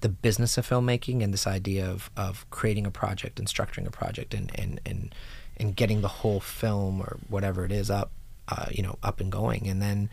the 0.00 0.08
business 0.08 0.58
of 0.58 0.68
filmmaking 0.68 1.22
and 1.22 1.32
this 1.32 1.46
idea 1.46 1.88
of 1.88 2.10
of 2.16 2.48
creating 2.50 2.86
a 2.86 2.90
project 2.90 3.38
and 3.38 3.48
structuring 3.48 3.86
a 3.86 3.90
project 3.90 4.34
and 4.34 4.50
and 4.54 4.80
and, 4.86 5.14
and 5.56 5.74
getting 5.74 6.02
the 6.02 6.08
whole 6.08 6.40
film 6.40 7.00
or 7.00 7.18
whatever 7.28 7.64
it 7.64 7.72
is 7.72 7.90
up 7.90 8.10
uh, 8.48 8.66
you 8.70 8.82
know 8.82 8.98
up 9.02 9.20
and 9.20 9.32
going. 9.32 9.66
And 9.68 9.80
then 9.82 10.08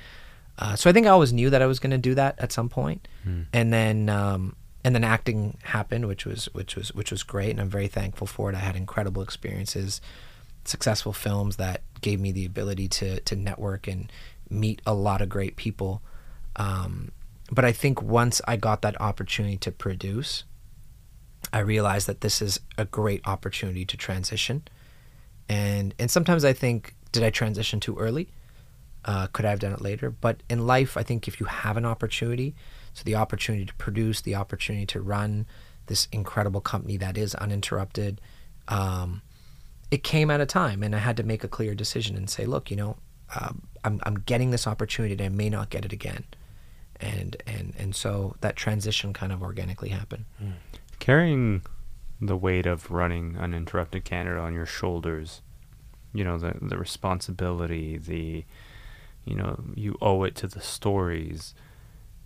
uh, 0.59 0.75
so 0.75 0.89
I 0.89 0.93
think 0.93 1.07
I 1.07 1.09
always 1.09 1.33
knew 1.33 1.49
that 1.49 1.61
I 1.61 1.65
was 1.65 1.79
going 1.79 1.91
to 1.91 1.97
do 1.97 2.15
that 2.15 2.35
at 2.39 2.51
some 2.51 2.69
point. 2.69 3.07
and 3.53 3.73
then 3.73 4.09
um, 4.09 4.55
and 4.83 4.93
then 4.93 5.03
acting 5.03 5.57
happened, 5.63 6.07
which 6.07 6.25
was 6.25 6.45
which 6.53 6.75
was 6.75 6.93
which 6.93 7.11
was 7.11 7.23
great, 7.23 7.51
and 7.51 7.61
I'm 7.61 7.69
very 7.69 7.87
thankful 7.87 8.27
for 8.27 8.49
it. 8.49 8.55
I 8.55 8.59
had 8.59 8.75
incredible 8.75 9.21
experiences, 9.21 10.01
successful 10.65 11.13
films 11.13 11.55
that 11.57 11.81
gave 12.01 12.19
me 12.19 12.31
the 12.31 12.45
ability 12.45 12.87
to 12.89 13.19
to 13.21 13.35
network 13.35 13.87
and 13.87 14.11
meet 14.49 14.81
a 14.85 14.93
lot 14.93 15.21
of 15.21 15.29
great 15.29 15.55
people. 15.55 16.01
Um, 16.55 17.11
but 17.51 17.65
I 17.65 17.71
think 17.71 18.01
once 18.01 18.41
I 18.47 18.57
got 18.57 18.81
that 18.81 18.99
opportunity 19.01 19.57
to 19.57 19.71
produce, 19.71 20.43
I 21.51 21.59
realized 21.59 22.07
that 22.07 22.21
this 22.21 22.41
is 22.41 22.59
a 22.77 22.85
great 22.85 23.21
opportunity 23.25 23.85
to 23.85 23.97
transition. 23.97 24.63
And 25.49 25.93
and 25.97 26.11
sometimes 26.11 26.45
I 26.45 26.53
think, 26.53 26.95
did 27.11 27.23
I 27.23 27.29
transition 27.29 27.79
too 27.79 27.97
early? 27.97 28.29
Uh, 29.05 29.27
could 29.27 29.45
I 29.45 29.49
have 29.49 29.59
done 29.59 29.73
it 29.73 29.81
later? 29.81 30.09
But 30.09 30.43
in 30.49 30.65
life, 30.65 30.95
I 30.95 31.03
think 31.03 31.27
if 31.27 31.39
you 31.39 31.45
have 31.45 31.77
an 31.77 31.85
opportunity, 31.85 32.55
so 32.93 33.03
the 33.03 33.15
opportunity 33.15 33.65
to 33.65 33.73
produce, 33.75 34.21
the 34.21 34.35
opportunity 34.35 34.85
to 34.87 35.01
run 35.01 35.45
this 35.87 36.07
incredible 36.11 36.61
company 36.61 36.97
that 36.97 37.17
is 37.17 37.35
uninterrupted, 37.35 38.21
um, 38.67 39.21
it 39.91 40.03
came 40.03 40.31
at 40.31 40.41
a 40.41 40.45
time, 40.45 40.83
and 40.83 40.95
I 40.95 40.99
had 40.99 41.17
to 41.17 41.23
make 41.23 41.43
a 41.43 41.47
clear 41.47 41.75
decision 41.75 42.15
and 42.15 42.29
say, 42.29 42.45
look, 42.45 42.71
you 42.71 42.77
know, 42.77 42.97
um, 43.39 43.67
I'm 43.83 43.99
I'm 44.03 44.15
getting 44.15 44.51
this 44.51 44.67
opportunity, 44.67 45.13
and 45.13 45.21
I 45.21 45.29
may 45.29 45.49
not 45.49 45.69
get 45.69 45.85
it 45.85 45.93
again, 45.93 46.23
and 46.99 47.35
and 47.45 47.73
and 47.77 47.95
so 47.95 48.35
that 48.41 48.55
transition 48.55 49.13
kind 49.13 49.31
of 49.31 49.41
organically 49.41 49.89
happened. 49.89 50.25
Carrying 50.99 51.63
the 52.21 52.37
weight 52.37 52.65
of 52.65 52.89
running 52.89 53.37
uninterrupted 53.37 54.05
Canada 54.05 54.39
on 54.39 54.53
your 54.53 54.65
shoulders, 54.65 55.41
you 56.13 56.23
know, 56.23 56.37
the 56.37 56.55
the 56.61 56.77
responsibility, 56.77 57.97
the 57.97 58.45
you 59.25 59.35
know, 59.35 59.63
you 59.75 59.97
owe 60.01 60.23
it 60.23 60.35
to 60.35 60.47
the 60.47 60.61
stories. 60.61 61.53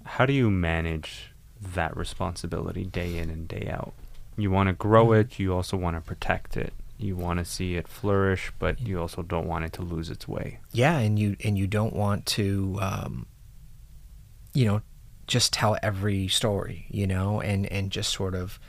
How 0.05 0.25
do 0.25 0.33
you 0.33 0.49
manage 0.49 1.31
that 1.61 1.95
responsibility 1.97 2.83
day 2.85 3.17
in 3.17 3.29
and 3.29 3.47
day 3.47 3.67
out? 3.71 3.93
You 4.37 4.51
want 4.51 4.67
to 4.67 4.73
grow 4.73 5.11
it, 5.13 5.39
you 5.39 5.53
also 5.53 5.77
want 5.77 5.95
to 5.97 6.01
protect 6.01 6.55
it. 6.57 6.73
You 6.99 7.15
want 7.15 7.39
to 7.39 7.45
see 7.45 7.75
it 7.75 7.87
flourish, 7.87 8.51
but 8.57 8.79
you 8.81 8.99
also 8.99 9.21
don't 9.21 9.47
want 9.47 9.65
it 9.65 9.73
to 9.73 9.81
lose 9.83 10.09
its 10.09 10.27
way. 10.27 10.59
yeah 10.71 10.97
and 10.97 11.17
you 11.19 11.35
and 11.43 11.57
you 11.57 11.67
don't 11.67 11.93
want 11.93 12.25
to 12.25 12.77
um 12.81 13.25
you 14.53 14.65
know 14.65 14.81
just 15.27 15.53
tell 15.53 15.77
every 15.83 16.27
story 16.27 16.85
you 16.89 17.05
know 17.05 17.39
and 17.41 17.65
and 17.67 17.91
just 17.91 18.11
sort 18.13 18.33
of 18.33 18.59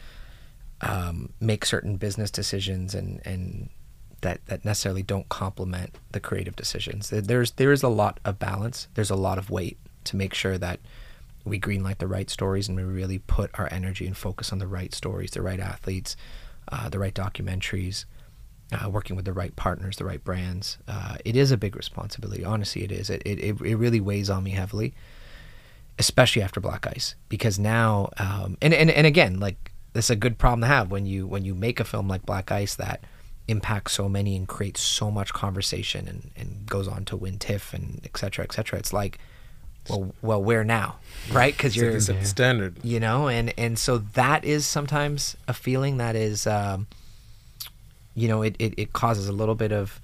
um 0.83 1.33
make 1.41 1.64
certain 1.64 1.97
business 1.97 2.31
decisions 2.31 2.95
and 2.95 3.20
and 3.24 3.70
that 4.23 4.45
that 4.47 4.64
necessarily 4.64 5.03
don't 5.03 5.29
complement 5.29 5.97
the 6.12 6.21
creative 6.21 6.57
decisions 6.57 7.11
there's 7.11 7.53
there 7.53 7.73
is 7.73 7.83
a 7.83 7.89
lot 7.89 8.21
of 8.25 8.39
balance 8.39 8.89
there's 8.95 9.11
a 9.11 9.16
lot 9.16 9.39
of 9.39 9.51
weight 9.51 9.79
to 10.05 10.16
make 10.16 10.35
sure 10.35 10.59
that 10.59 10.81
we 11.45 11.59
greenlight 11.59 11.99
the 11.99 12.07
right 12.07 12.29
stories 12.29 12.69
and 12.69 12.77
we 12.77 12.83
really 12.83 13.19
put 13.19 13.51
our 13.59 13.69
energy 13.73 14.07
and 14.07 14.16
focus 14.16 14.53
on 14.53 14.59
the 14.59 14.66
right 14.66 14.95
stories 14.95 15.31
the 15.33 15.43
right 15.43 15.61
athletes 15.61 16.16
uh, 16.71 16.89
the 16.89 16.99
right 16.99 17.14
documentaries 17.14 18.05
uh, 18.73 18.89
working 18.89 19.16
with 19.16 19.25
the 19.25 19.33
right 19.33 19.55
partners, 19.57 19.97
the 19.97 20.05
right 20.05 20.23
brands. 20.23 20.79
Uh, 20.87 21.16
it 21.25 21.37
is 21.37 21.51
a 21.51 21.57
big 21.57 21.75
responsibility. 21.75 22.45
Honestly, 22.45 22.85
it 22.85 22.93
is. 22.93 23.09
It, 23.09 23.23
it, 23.25 23.41
it 23.61 23.77
really 23.77 24.01
weighs 24.01 24.29
on 24.29 24.45
me 24.45 24.51
heavily, 24.51 24.95
especially 25.99 26.43
after 26.43 26.61
Black 26.61 26.87
Ice, 26.87 27.14
because 27.29 27.59
now, 27.59 28.11
um, 28.19 28.59
and, 28.61 28.75
and, 28.75 28.91
and 28.91 29.07
again, 29.07 29.41
like 29.41 29.73
this 29.95 30.07
is 30.07 30.11
a 30.11 30.16
good 30.16 30.39
problem 30.39 30.61
to 30.62 30.66
have 30.66 30.91
when 30.91 31.07
you 31.07 31.27
when 31.27 31.45
you 31.45 31.55
make 31.55 31.81
a 31.81 31.85
film 31.85 32.09
like 32.09 32.27
Black 32.27 32.53
Ice 32.53 32.75
that 32.75 33.03
impacts 33.49 33.92
so 33.92 34.09
many 34.09 34.36
and 34.36 34.46
creates 34.46 34.80
so 34.80 35.11
much 35.11 35.32
conversation 35.32 36.07
and, 36.07 36.30
and 36.36 36.66
goes 36.66 36.86
on 36.86 37.05
to 37.07 37.16
win 37.16 37.38
TIFF 37.38 37.72
and 37.74 38.01
et 38.05 38.16
cetera, 38.16 38.44
et 38.44 38.53
cetera. 38.53 38.78
It's 38.78 38.92
like, 38.92 39.18
well, 39.88 40.14
well, 40.20 40.42
where 40.42 40.64
now, 40.64 40.96
right? 41.32 41.57
Because 41.57 41.74
you're 41.74 41.92
the 41.99 42.22
standard. 42.24 42.76
you 42.84 43.01
know 43.01 43.28
and 43.28 43.55
and 43.57 43.78
so 43.78 43.99
that 43.99 44.44
is 44.44 44.66
sometimes 44.66 45.34
a 45.49 45.55
feeling 45.55 45.96
that 45.96 46.14
is 46.14 46.46
um 46.46 46.86
you 48.14 48.28
know 48.28 48.42
it, 48.42 48.55
it, 48.59 48.74
it 48.76 48.92
causes 48.92 49.28
a 49.28 49.32
little 49.32 49.55
bit 49.55 49.72
of 49.72 49.99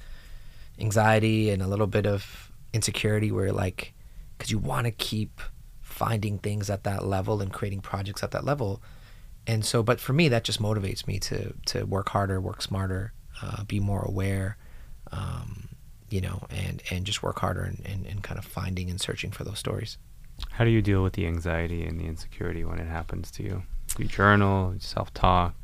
anxiety 0.78 1.50
and 1.50 1.60
a 1.62 1.66
little 1.66 1.86
bit 1.86 2.06
of 2.06 2.50
insecurity 2.72 3.30
where 3.30 3.52
like 3.52 3.92
because 4.38 4.50
you 4.50 4.58
want 4.58 4.86
to 4.86 4.90
keep 4.90 5.40
finding 5.82 6.38
things 6.38 6.70
at 6.70 6.84
that 6.84 7.04
level 7.04 7.40
and 7.42 7.52
creating 7.52 7.80
projects 7.80 8.22
at 8.22 8.30
that 8.30 8.44
level 8.44 8.80
and 9.46 9.64
so 9.64 9.82
but 9.82 10.00
for 10.00 10.12
me 10.14 10.28
that 10.28 10.44
just 10.44 10.60
motivates 10.62 11.06
me 11.06 11.18
to 11.18 11.52
to 11.66 11.84
work 11.84 12.08
harder 12.08 12.40
work 12.40 12.62
smarter 12.62 13.12
uh, 13.44 13.62
be 13.64 13.78
more 13.80 14.02
aware 14.02 14.56
um, 15.12 15.68
you 16.10 16.20
know 16.20 16.38
and 16.50 16.82
and 16.90 17.04
just 17.04 17.22
work 17.22 17.38
harder 17.40 17.62
and, 17.62 17.80
and, 17.84 18.06
and 18.06 18.22
kind 18.22 18.38
of 18.38 18.44
finding 18.44 18.88
and 18.90 19.00
searching 19.00 19.30
for 19.30 19.44
those 19.44 19.58
stories 19.58 19.98
How 20.56 20.64
do 20.64 20.70
you 20.70 20.82
deal 20.82 21.02
with 21.02 21.12
the 21.14 21.26
anxiety 21.26 21.84
and 21.86 22.00
the 22.00 22.04
insecurity 22.06 22.64
when 22.64 22.78
it 22.80 22.88
happens 22.88 23.30
to 23.32 23.42
you? 23.42 23.62
Do 23.96 24.02
you 24.02 24.08
journal, 24.08 24.74
self 24.78 25.12
talk? 25.14 25.54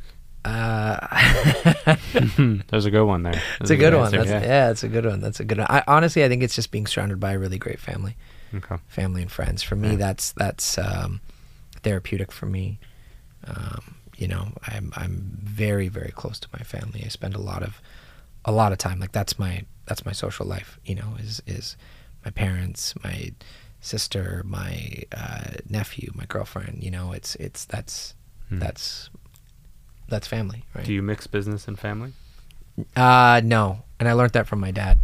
Uh, 0.44 0.96
There's 2.70 2.86
a 2.86 2.90
good 2.90 3.04
one 3.04 3.22
there. 3.24 3.32
it's 3.34 3.42
There's 3.58 3.70
a 3.70 3.76
good 3.76 3.94
one. 3.94 4.04
answer, 4.14 4.24
That's, 4.24 4.46
yeah. 4.46 4.70
it's 4.70 4.84
a 4.84 4.88
good 4.88 5.04
one. 5.04 5.20
That's 5.20 5.40
a 5.40 5.44
good 5.44 5.58
one. 5.58 5.66
I, 5.68 5.82
honestly, 5.86 6.24
I 6.24 6.28
think 6.28 6.42
it's 6.42 6.54
just 6.54 6.70
being 6.70 6.86
surrounded 6.86 7.18
by 7.20 7.32
a 7.32 7.38
really 7.38 7.58
great 7.58 7.78
family, 7.80 8.16
Okay. 8.54 8.76
family 8.88 9.22
and 9.22 9.30
friends. 9.30 9.62
For 9.62 9.76
me, 9.76 9.90
Yeah. 9.90 9.96
that's 9.96 10.32
that's 10.32 10.78
um, 10.78 11.20
therapeutic 11.82 12.30
for 12.32 12.46
me. 12.46 12.78
Um, 13.46 13.96
you 14.20 14.28
know, 14.28 14.44
I'm 14.68 14.92
I'm 14.96 15.14
very 15.42 15.88
very 15.88 16.12
close 16.20 16.38
to 16.40 16.48
my 16.52 16.62
family. 16.74 17.02
I 17.04 17.08
spend 17.08 17.34
a 17.34 17.40
lot 17.40 17.62
of 17.62 17.80
a 18.44 18.52
lot 18.52 18.70
of 18.72 18.78
time. 18.78 19.00
Like 19.00 19.12
that's 19.12 19.38
my 19.38 19.64
that's 19.86 20.04
my 20.04 20.12
social 20.12 20.46
life. 20.46 20.78
You 20.84 20.94
know, 20.96 21.10
is 21.18 21.42
is 21.46 21.76
my 22.24 22.30
parents, 22.30 22.94
my 23.02 23.32
sister, 23.80 24.42
my 24.44 25.02
uh, 25.16 25.52
nephew, 25.68 26.12
my 26.14 26.26
girlfriend. 26.26 26.84
You 26.84 26.90
know, 26.90 27.12
it's 27.12 27.34
it's 27.36 27.64
that's 27.64 28.14
Hmm. 28.50 28.58
that's 28.58 29.08
that's 30.08 30.26
family, 30.26 30.64
right? 30.74 30.84
Do 30.84 30.92
you 30.92 31.02
mix 31.02 31.26
business 31.28 31.68
and 31.68 31.78
family? 31.78 32.12
Uh, 32.96 33.40
no, 33.44 33.84
and 34.00 34.08
I 34.08 34.12
learned 34.14 34.32
that 34.32 34.46
from 34.48 34.58
my 34.60 34.72
dad. 34.72 34.98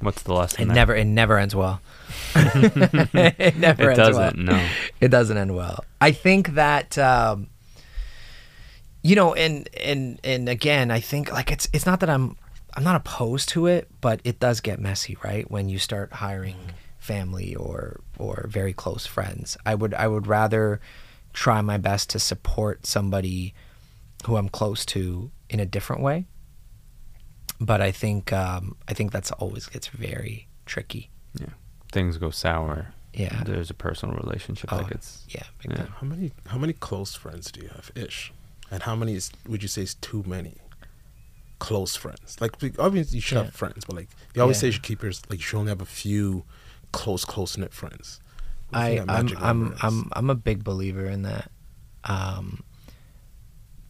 What's 0.00 0.22
the 0.22 0.32
lesson? 0.32 0.62
It 0.62 0.66
there? 0.66 0.74
never 0.74 0.94
it 0.96 1.04
never 1.04 1.36
ends 1.38 1.54
well. 1.54 1.80
it 2.34 3.56
never 3.56 3.90
It 3.90 3.98
ends 3.98 3.98
doesn't. 3.98 4.46
well. 4.46 4.56
No. 4.56 4.66
It 5.00 5.08
doesn't 5.08 5.36
end 5.36 5.54
well. 5.54 5.84
I 6.00 6.12
think 6.12 6.54
that 6.54 6.96
um, 6.98 7.48
you 9.02 9.14
know, 9.16 9.34
and 9.34 9.68
and 9.80 10.18
and 10.24 10.48
again, 10.48 10.90
I 10.90 11.00
think 11.00 11.32
like 11.32 11.50
it's 11.52 11.68
it's 11.72 11.86
not 11.86 12.00
that 12.00 12.10
I'm 12.10 12.36
I'm 12.74 12.84
not 12.84 12.96
opposed 12.96 13.48
to 13.50 13.66
it, 13.66 13.88
but 14.00 14.20
it 14.24 14.38
does 14.40 14.60
get 14.60 14.78
messy, 14.80 15.16
right? 15.24 15.50
When 15.50 15.68
you 15.68 15.78
start 15.78 16.12
hiring 16.14 16.56
family 16.98 17.54
or 17.54 18.00
or 18.18 18.46
very 18.48 18.72
close 18.72 19.06
friends. 19.06 19.56
I 19.64 19.74
would 19.74 19.94
I 19.94 20.08
would 20.08 20.26
rather 20.26 20.80
try 21.32 21.60
my 21.62 21.78
best 21.78 22.10
to 22.10 22.18
support 22.18 22.86
somebody 22.86 23.54
who 24.26 24.36
I'm 24.36 24.48
close 24.48 24.84
to 24.86 25.30
in 25.48 25.60
a 25.60 25.66
different 25.66 26.02
way. 26.02 26.26
But 27.60 27.80
I 27.80 27.90
think 27.92 28.32
um, 28.32 28.76
I 28.88 28.94
think 28.94 29.12
that's 29.12 29.30
always 29.32 29.66
gets 29.66 29.88
very 29.88 30.48
tricky. 30.66 31.10
Yeah. 31.40 31.46
Things 31.92 32.16
go 32.18 32.30
sour. 32.30 32.94
Yeah. 33.14 33.42
There's 33.44 33.70
a 33.70 33.74
personal 33.74 34.14
relationship 34.16 34.72
Oh, 34.72 34.78
that 34.78 34.88
gets. 34.90 35.24
yeah, 35.28 35.44
Yeah. 35.68 35.86
How 36.00 36.06
many 36.06 36.32
how 36.46 36.58
many 36.58 36.72
close 36.72 37.14
friends 37.14 37.50
do 37.50 37.60
you 37.60 37.68
have, 37.68 37.90
ish? 37.96 38.32
And 38.70 38.82
how 38.82 38.94
many 38.94 39.14
is, 39.14 39.30
would 39.46 39.62
you 39.62 39.68
say 39.68 39.82
is 39.82 39.94
too 39.94 40.22
many 40.26 40.56
close 41.58 41.96
friends? 41.96 42.36
Like 42.40 42.52
obviously 42.78 43.16
you 43.16 43.20
should 43.22 43.36
Yeah. 43.38 43.44
have 43.44 43.54
friends, 43.54 43.84
but 43.84 43.96
like 43.96 44.08
you 44.34 44.42
always 44.42 44.56
Yeah. 44.58 44.60
say 44.62 44.66
you 44.68 44.72
should 44.72 44.82
keep 44.82 45.02
yours 45.02 45.22
like 45.28 45.38
you 45.38 45.44
should 45.44 45.58
only 45.58 45.70
have 45.70 45.80
a 45.80 45.86
few 45.86 46.44
close 46.92 47.24
close 47.24 47.56
knit 47.58 47.72
friends. 47.72 48.20
I, 48.72 48.98
I'm 49.08 49.28
I'm? 49.38 49.74
I'm 49.80 50.08
I'm 50.12 50.28
a 50.30 50.34
big 50.34 50.62
believer 50.62 51.06
in 51.06 51.22
that. 51.22 51.50
Um, 52.04 52.62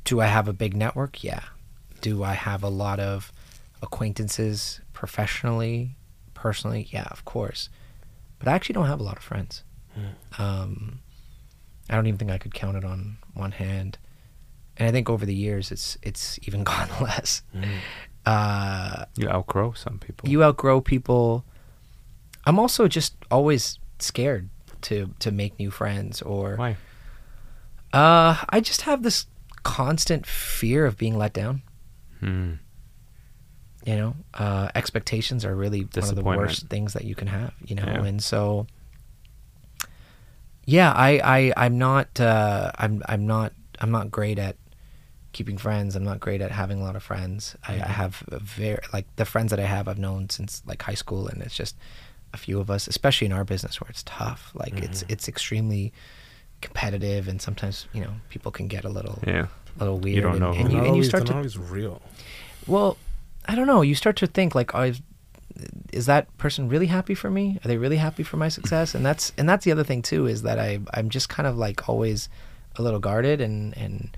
do 0.05 0.21
I 0.21 0.27
have 0.27 0.47
a 0.49 0.53
big 0.53 0.77
network? 0.77 1.25
Yeah. 1.25 1.43
Do 2.01 2.23
I 2.23 2.35
have 2.35 2.63
a 2.63 2.69
lot 2.69 3.01
of 3.01 3.33
acquaintances 3.83 4.81
professionally, 4.93 5.97
personally? 6.35 6.87
Yeah, 6.93 7.09
of 7.11 7.25
course. 7.25 7.69
But 8.39 8.47
I 8.47 8.53
actually 8.53 8.75
don't 8.75 8.87
have 8.87 9.01
a 9.01 9.03
lot 9.03 9.17
of 9.17 9.23
friends. 9.25 9.65
Um, 10.39 11.01
I 11.91 11.97
don't 11.97 12.07
even 12.07 12.19
think 12.19 12.31
I 12.31 12.39
could 12.39 12.55
count 12.55 12.77
it 12.77 12.85
on 12.85 13.17
one 13.35 13.51
hand. 13.51 13.99
And 14.79 14.89
I 14.89 14.93
think 14.93 15.11
over 15.11 15.27
the 15.27 15.35
years, 15.35 15.71
it's 15.73 15.99
it's 16.03 16.39
even 16.47 16.63
gone 16.73 16.89
less. 17.01 17.43
Uh, 18.25 19.05
You 19.17 19.29
outgrow 19.29 19.73
some 19.73 19.99
people. 19.99 20.29
you 20.29 20.43
outgrow 20.45 20.81
people. 20.81 21.45
I'm 22.47 22.59
also 22.59 22.89
just 22.89 23.15
always 23.31 23.79
scared 23.99 24.49
to 24.83 25.13
to 25.19 25.31
make 25.33 25.59
new 25.59 25.71
friends 25.71 26.23
or 26.23 26.57
Why? 26.57 26.77
uh 27.93 28.37
I 28.49 28.61
just 28.61 28.83
have 28.83 29.03
this 29.03 29.27
constant 29.65 30.25
fear 30.27 30.87
of 30.87 30.97
being 30.97 31.19
let 31.19 31.33
down, 31.33 31.63
Hmm. 32.21 32.53
you 33.85 33.97
know. 33.97 34.15
Uh 34.35 34.69
expectations 34.75 35.45
are 35.45 35.55
really 35.57 35.81
one 35.83 36.09
of 36.09 36.15
the 36.15 36.23
worst 36.23 36.69
things 36.69 36.93
that 36.93 37.05
you 37.05 37.15
can 37.17 37.29
have, 37.29 37.53
you 37.67 37.75
know. 37.75 37.85
Yeah. 37.87 38.05
And 38.05 38.23
so 38.23 38.67
yeah, 40.65 40.93
I 40.93 41.21
I 41.25 41.53
I'm 41.67 41.79
not 41.79 42.21
uh 42.21 42.71
I'm 42.79 43.03
I'm 43.09 43.27
not 43.27 43.53
I'm 43.81 43.91
not 43.91 44.11
great 44.11 44.39
at 44.39 44.57
keeping 45.39 45.57
friends. 45.57 45.95
I'm 45.95 46.03
not 46.03 46.19
great 46.19 46.41
at 46.41 46.51
having 46.51 46.81
a 46.81 46.83
lot 46.83 46.97
of 46.97 47.03
friends. 47.05 47.57
I, 47.67 47.75
I 47.75 47.77
mm-hmm. 47.77 47.91
have 47.93 48.25
a 48.27 48.41
very 48.41 48.81
like 48.93 49.07
the 49.15 49.25
friends 49.25 49.51
that 49.51 49.61
I 49.61 49.67
have 49.67 49.87
I've 49.87 49.99
known 49.99 50.29
since 50.29 50.63
like 50.67 50.83
high 50.83 50.95
school, 50.95 51.29
and 51.29 51.41
it's 51.41 51.55
just 51.55 51.77
a 52.35 52.37
few 52.37 52.59
of 52.59 52.73
us, 52.73 52.89
especially 52.89 53.27
in 53.27 53.33
our 53.33 53.45
business 53.45 53.81
where 53.81 53.89
it's 53.89 54.03
tough. 54.03 54.51
Like 54.53 54.77
it's 54.83 55.05
mm-hmm. 55.05 55.13
it's 55.13 55.29
extremely 55.29 55.93
competitive, 56.61 57.29
and 57.29 57.41
sometimes 57.41 57.87
you 57.93 58.01
know 58.01 58.15
people 58.31 58.51
can 58.51 58.67
get 58.67 58.85
a 58.85 58.89
little 58.89 59.23
Yeah. 59.25 59.47
a 59.77 59.79
little 59.79 60.01
weird. 60.01 60.17
You 60.17 60.23
don't 60.23 60.33
and, 60.33 60.41
know 60.41 60.53
and 60.53 60.73
who- 60.73 60.77
you 60.77 60.85
and 60.85 60.97
you 60.97 61.05
start 61.05 61.25
to 61.27 61.33
not 61.33 61.39
always 61.39 61.57
real. 61.57 62.03
well, 62.67 62.99
I 63.47 63.55
don't 63.55 63.69
know. 63.69 63.83
You 63.83 63.95
start 63.95 64.17
to 64.17 64.27
think 64.27 64.57
like, 64.57 64.75
oh, 64.75 64.83
is, 64.83 65.01
is 65.93 66.07
that 66.07 66.37
person 66.37 66.69
really 66.69 66.87
happy 66.87 67.15
for 67.15 67.31
me? 67.31 67.61
Are 67.65 67.69
they 67.69 67.79
really 67.79 67.99
happy 67.99 68.25
for 68.25 68.39
my 68.39 68.49
success? 68.49 68.93
And 68.93 69.07
that's 69.07 69.33
and 69.39 69.49
that's 69.49 69.65
the 69.65 69.71
other 69.71 69.85
thing 69.85 70.03
too 70.03 70.27
is 70.27 70.43
that 70.43 70.59
I 70.59 70.81
I'm 70.95 71.11
just 71.11 71.29
kind 71.29 71.47
of 71.47 71.57
like 71.57 71.89
always 71.89 72.29
a 72.75 72.83
little 72.83 72.99
guarded 72.99 73.41
and 73.41 73.77
and 73.77 74.17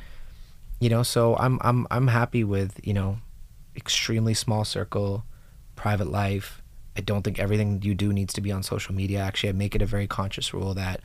you 0.80 0.88
know 0.88 1.02
so 1.02 1.36
I'm 1.36 1.58
I'm 1.62 1.86
I'm 1.90 2.08
happy 2.08 2.42
with 2.42 2.80
you 2.82 2.94
know 2.94 3.18
extremely 3.76 4.34
small 4.34 4.64
circle, 4.64 5.24
private 5.76 6.10
life. 6.10 6.62
I 6.96 7.00
don't 7.00 7.22
think 7.22 7.38
everything 7.38 7.80
you 7.82 7.94
do 7.94 8.12
needs 8.12 8.34
to 8.34 8.40
be 8.40 8.50
on 8.50 8.62
social 8.62 8.94
media. 8.94 9.20
Actually, 9.20 9.50
I 9.50 9.52
make 9.52 9.74
it 9.74 9.82
a 9.82 9.86
very 9.86 10.06
conscious 10.06 10.52
rule 10.52 10.74
that 10.74 11.00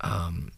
um, 0.00 0.52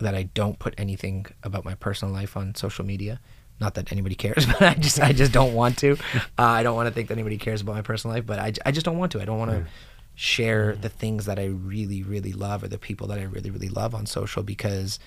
that 0.00 0.14
I 0.14 0.24
don't 0.24 0.58
put 0.58 0.74
anything 0.76 1.26
about 1.42 1.64
my 1.64 1.74
personal 1.74 2.12
life 2.12 2.36
on 2.36 2.54
social 2.54 2.84
media. 2.84 3.20
Not 3.60 3.74
that 3.74 3.92
anybody 3.92 4.14
cares, 4.14 4.46
but 4.52 4.62
I 4.62 4.74
just 4.74 5.00
I 5.00 5.12
just 5.12 5.32
don't 5.32 5.54
want 5.54 5.78
to. 5.78 5.96
Uh, 6.38 6.44
I 6.44 6.62
don't 6.62 6.74
want 6.74 6.88
to 6.88 6.94
think 6.94 7.08
that 7.08 7.14
anybody 7.14 7.36
cares 7.36 7.60
about 7.60 7.74
my 7.74 7.82
personal 7.82 8.16
life, 8.16 8.24
but 8.24 8.38
I, 8.38 8.52
I 8.64 8.72
just 8.72 8.86
don't 8.86 8.96
want 8.96 9.12
to. 9.12 9.20
I 9.20 9.26
don't 9.26 9.38
want 9.38 9.50
to 9.50 9.66
share 10.14 10.74
the 10.74 10.88
things 10.88 11.26
that 11.26 11.38
I 11.38 11.46
really 11.46 12.02
really 12.02 12.32
love 12.32 12.62
or 12.62 12.68
the 12.68 12.78
people 12.78 13.06
that 13.08 13.18
I 13.18 13.22
really 13.22 13.50
really 13.50 13.68
love 13.68 13.94
on 13.94 14.06
social 14.06 14.42
because 14.42 14.98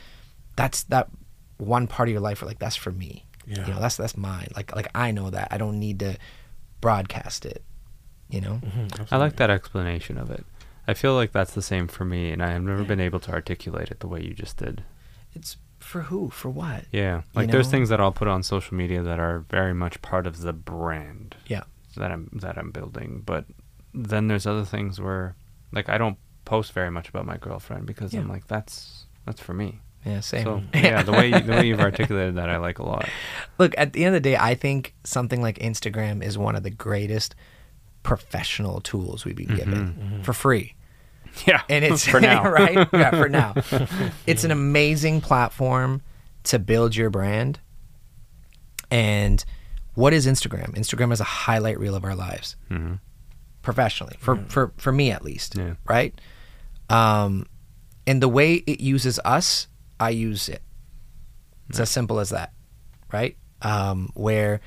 that's 0.55 0.83
that 0.83 1.07
one 1.63 1.87
part 1.87 2.09
of 2.09 2.13
your 2.13 2.21
life 2.21 2.41
where 2.41 2.47
like 2.47 2.59
that's 2.59 2.75
for 2.75 2.91
me. 2.91 3.25
Yeah. 3.45 3.65
You 3.67 3.73
know, 3.73 3.79
that's 3.79 3.97
that's 3.97 4.15
mine. 4.17 4.49
Like 4.55 4.75
like 4.75 4.89
I 4.95 5.11
know 5.11 5.29
that. 5.29 5.47
I 5.51 5.57
don't 5.57 5.79
need 5.79 5.99
to 5.99 6.17
broadcast 6.81 7.45
it. 7.45 7.63
You 8.29 8.41
know? 8.41 8.61
Mm-hmm, 8.63 9.13
I 9.13 9.17
like 9.17 9.35
that 9.35 9.49
explanation 9.49 10.17
of 10.17 10.31
it. 10.31 10.45
I 10.87 10.93
feel 10.93 11.13
like 11.13 11.31
that's 11.31 11.53
the 11.53 11.61
same 11.61 11.87
for 11.87 12.03
me, 12.03 12.31
and 12.31 12.43
I 12.43 12.51
have 12.51 12.61
never 12.63 12.83
been 12.83 12.99
able 12.99 13.19
to 13.21 13.31
articulate 13.31 13.89
it 13.91 13.99
the 13.99 14.07
way 14.07 14.21
you 14.21 14.33
just 14.33 14.57
did. 14.57 14.83
It's 15.33 15.57
for 15.79 16.01
who? 16.03 16.29
For 16.29 16.49
what? 16.49 16.85
Yeah, 16.91 17.17
You 17.17 17.23
like 17.35 17.51
there's 17.51 17.69
things 17.69 17.89
that 17.89 17.99
I'll 18.01 18.11
put 18.11 18.27
on 18.27 18.41
social 18.43 18.75
media 18.75 19.01
that 19.03 19.19
are 19.19 19.39
very 19.39 19.73
much 19.73 20.01
part 20.01 20.25
of 20.27 20.41
the 20.41 20.53
brand 20.53 21.35
Yeah. 21.47 21.63
that 21.95 22.11
I'm 22.11 22.29
that 22.41 22.57
I'm 22.57 22.71
building, 22.71 23.21
but 23.25 23.45
then 23.93 24.27
there's 24.27 24.47
other 24.47 24.65
things 24.65 24.99
where, 24.99 25.35
like, 25.71 25.87
I 25.89 25.97
don't 25.97 26.17
post 26.45 26.71
very 26.73 26.89
much 26.91 27.07
about 27.09 27.25
my 27.25 27.37
girlfriend 27.37 27.85
because 27.85 28.13
I'm 28.13 28.27
like, 28.27 28.47
that's 28.47 29.05
that's 29.25 29.39
for 29.41 29.53
me. 29.53 29.79
Yeah, 30.05 30.19
same. 30.19 30.43
So 30.43 30.63
yeah, 30.73 31.01
the 31.03 31.11
way 31.13 31.27
you, 31.29 31.39
the 31.39 31.51
way 31.53 31.67
you've 31.67 31.79
articulated 31.91 32.35
that, 32.35 32.49
I 32.49 32.57
like 32.57 32.79
a 32.79 32.83
lot. 32.83 33.07
Look, 33.57 33.73
at 33.77 33.93
the 33.93 34.03
end 34.05 34.15
of 34.15 34.21
the 34.23 34.29
day, 34.29 34.35
I 34.37 34.53
think 34.55 34.93
something 35.03 35.41
like 35.41 35.59
Instagram 35.59 36.21
is 36.23 36.37
one 36.37 36.55
of 36.55 36.63
the 36.63 36.69
greatest 36.71 37.35
professional 38.03 38.81
tools 38.81 39.23
we've 39.23 39.35
been 39.35 39.55
given 39.55 40.21
for 40.23 40.33
free. 40.33 40.75
Yeah, 41.47 41.61
And 41.69 41.85
it's 41.85 42.05
for 42.13 42.19
now, 42.19 42.43
right? 42.51 42.87
Yeah, 42.91 43.11
for 43.11 43.29
now. 43.29 43.53
It's 44.27 44.43
an 44.43 44.51
amazing 44.51 45.21
platform 45.21 46.01
to 46.43 46.59
build 46.59 46.95
your 46.95 47.09
brand. 47.09 47.59
And 48.91 49.43
what 49.95 50.13
is 50.13 50.27
Instagram? 50.27 50.75
Instagram 50.75 51.11
is 51.13 51.19
a 51.21 51.23
highlight 51.25 51.79
reel 51.79 51.95
of 51.95 52.03
our 52.03 52.15
lives 52.15 52.55
Mhm. 52.69 52.99
professionally, 53.61 54.15
for, 54.19 54.37
for, 54.49 54.73
for 54.77 54.91
me 54.91 55.11
at 55.11 55.23
least. 55.23 55.57
Yeah. 55.57 55.75
Right? 55.87 56.19
Um, 56.89 57.45
and 58.05 58.21
the 58.21 58.27
way 58.29 58.55
it 58.55 58.81
uses 58.81 59.19
us, 59.23 59.67
I 60.03 60.09
use 60.09 60.49
it. 60.49 60.61
It's 61.69 61.79
as 61.79 61.89
simple 61.89 62.19
as 62.19 62.29
that, 62.29 62.51
right? 63.11 63.35
Um, 63.61 64.11
where, 64.13 64.59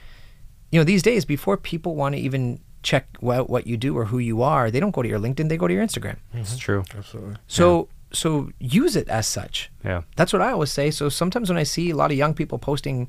you 0.70 0.80
know, 0.80 0.84
these 0.84 1.03
days, 1.03 1.24
before 1.24 1.57
people 1.57 1.95
want 1.95 2.14
to 2.14 2.20
even 2.20 2.61
check 2.82 3.07
what, 3.20 3.51
what 3.51 3.66
you 3.66 3.76
do 3.76 3.97
or 3.97 4.07
who 4.07 4.18
you 4.18 4.43
are, 4.43 4.70
they 4.70 4.80
don't 4.80 4.95
go 4.95 5.03
to 5.03 5.09
your 5.09 5.18
LinkedIn, 5.18 5.49
they 5.49 5.57
go 5.57 5.68
to 5.68 5.74
your 5.74 5.84
Instagram. 5.84 6.16
It's 6.32 6.57
true. 6.57 6.84
Absolutely. 6.97 7.37
So, 7.47 7.89
so 8.12 8.51
use 8.59 8.97
it 8.97 9.09
as 9.09 9.26
such. 9.26 9.70
Yeah, 9.84 10.03
That's 10.16 10.32
what 10.32 10.41
I 10.43 10.53
always 10.53 10.72
say. 10.72 10.91
So 10.91 11.09
sometimes 11.09 11.49
when 11.51 11.59
I 11.59 11.64
see 11.64 11.91
a 11.91 11.97
lot 11.97 12.11
of 12.11 12.16
young 12.16 12.34
people 12.34 12.59
posting 12.59 13.09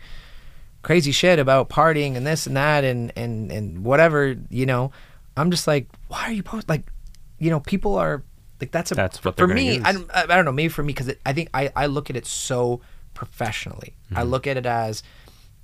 crazy 0.81 1.11
shit 1.11 1.39
about 1.39 1.69
partying 1.69 2.15
and 2.15 2.25
this 2.25 2.47
and 2.47 2.55
that 2.57 2.83
and 2.83 3.11
and 3.15 3.51
and 3.51 3.83
whatever, 3.83 4.35
you 4.49 4.65
know, 4.65 4.91
I'm 5.35 5.51
just 5.51 5.67
like, 5.67 5.87
why 6.07 6.23
are 6.23 6.31
you 6.31 6.43
post 6.43 6.67
like, 6.67 6.91
you 7.39 7.49
know, 7.49 7.59
people 7.59 7.95
are 7.95 8.23
like 8.61 8.71
that's 8.71 8.91
a 8.91 8.95
That's 8.95 9.23
what 9.23 9.37
for 9.37 9.47
me. 9.47 9.79
I 9.81 9.91
don't, 9.93 10.09
I 10.13 10.25
don't 10.25 10.45
know, 10.45 10.51
maybe 10.51 10.69
for 10.69 10.83
me 10.83 10.93
because 10.93 11.13
I 11.25 11.33
think 11.33 11.49
I 11.53 11.71
I 11.75 11.85
look 11.87 12.09
at 12.09 12.15
it 12.15 12.25
so 12.25 12.81
professionally. 13.13 13.95
I 14.11 14.21
Mm-hmm. 14.21 14.29
look 14.29 14.47
at 14.47 14.57
it 14.57 14.65
as 14.65 15.03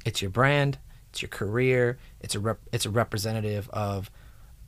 it's 0.06 0.22
your 0.22 0.32
brand, 0.32 0.78
it's 1.10 1.22
your 1.22 1.30
career, 1.30 1.98
it's 2.22 2.36
a 2.36 2.40
rep, 2.40 2.60
it's 2.72 2.86
a 2.86 2.90
representative 2.90 3.70
of. 3.70 4.10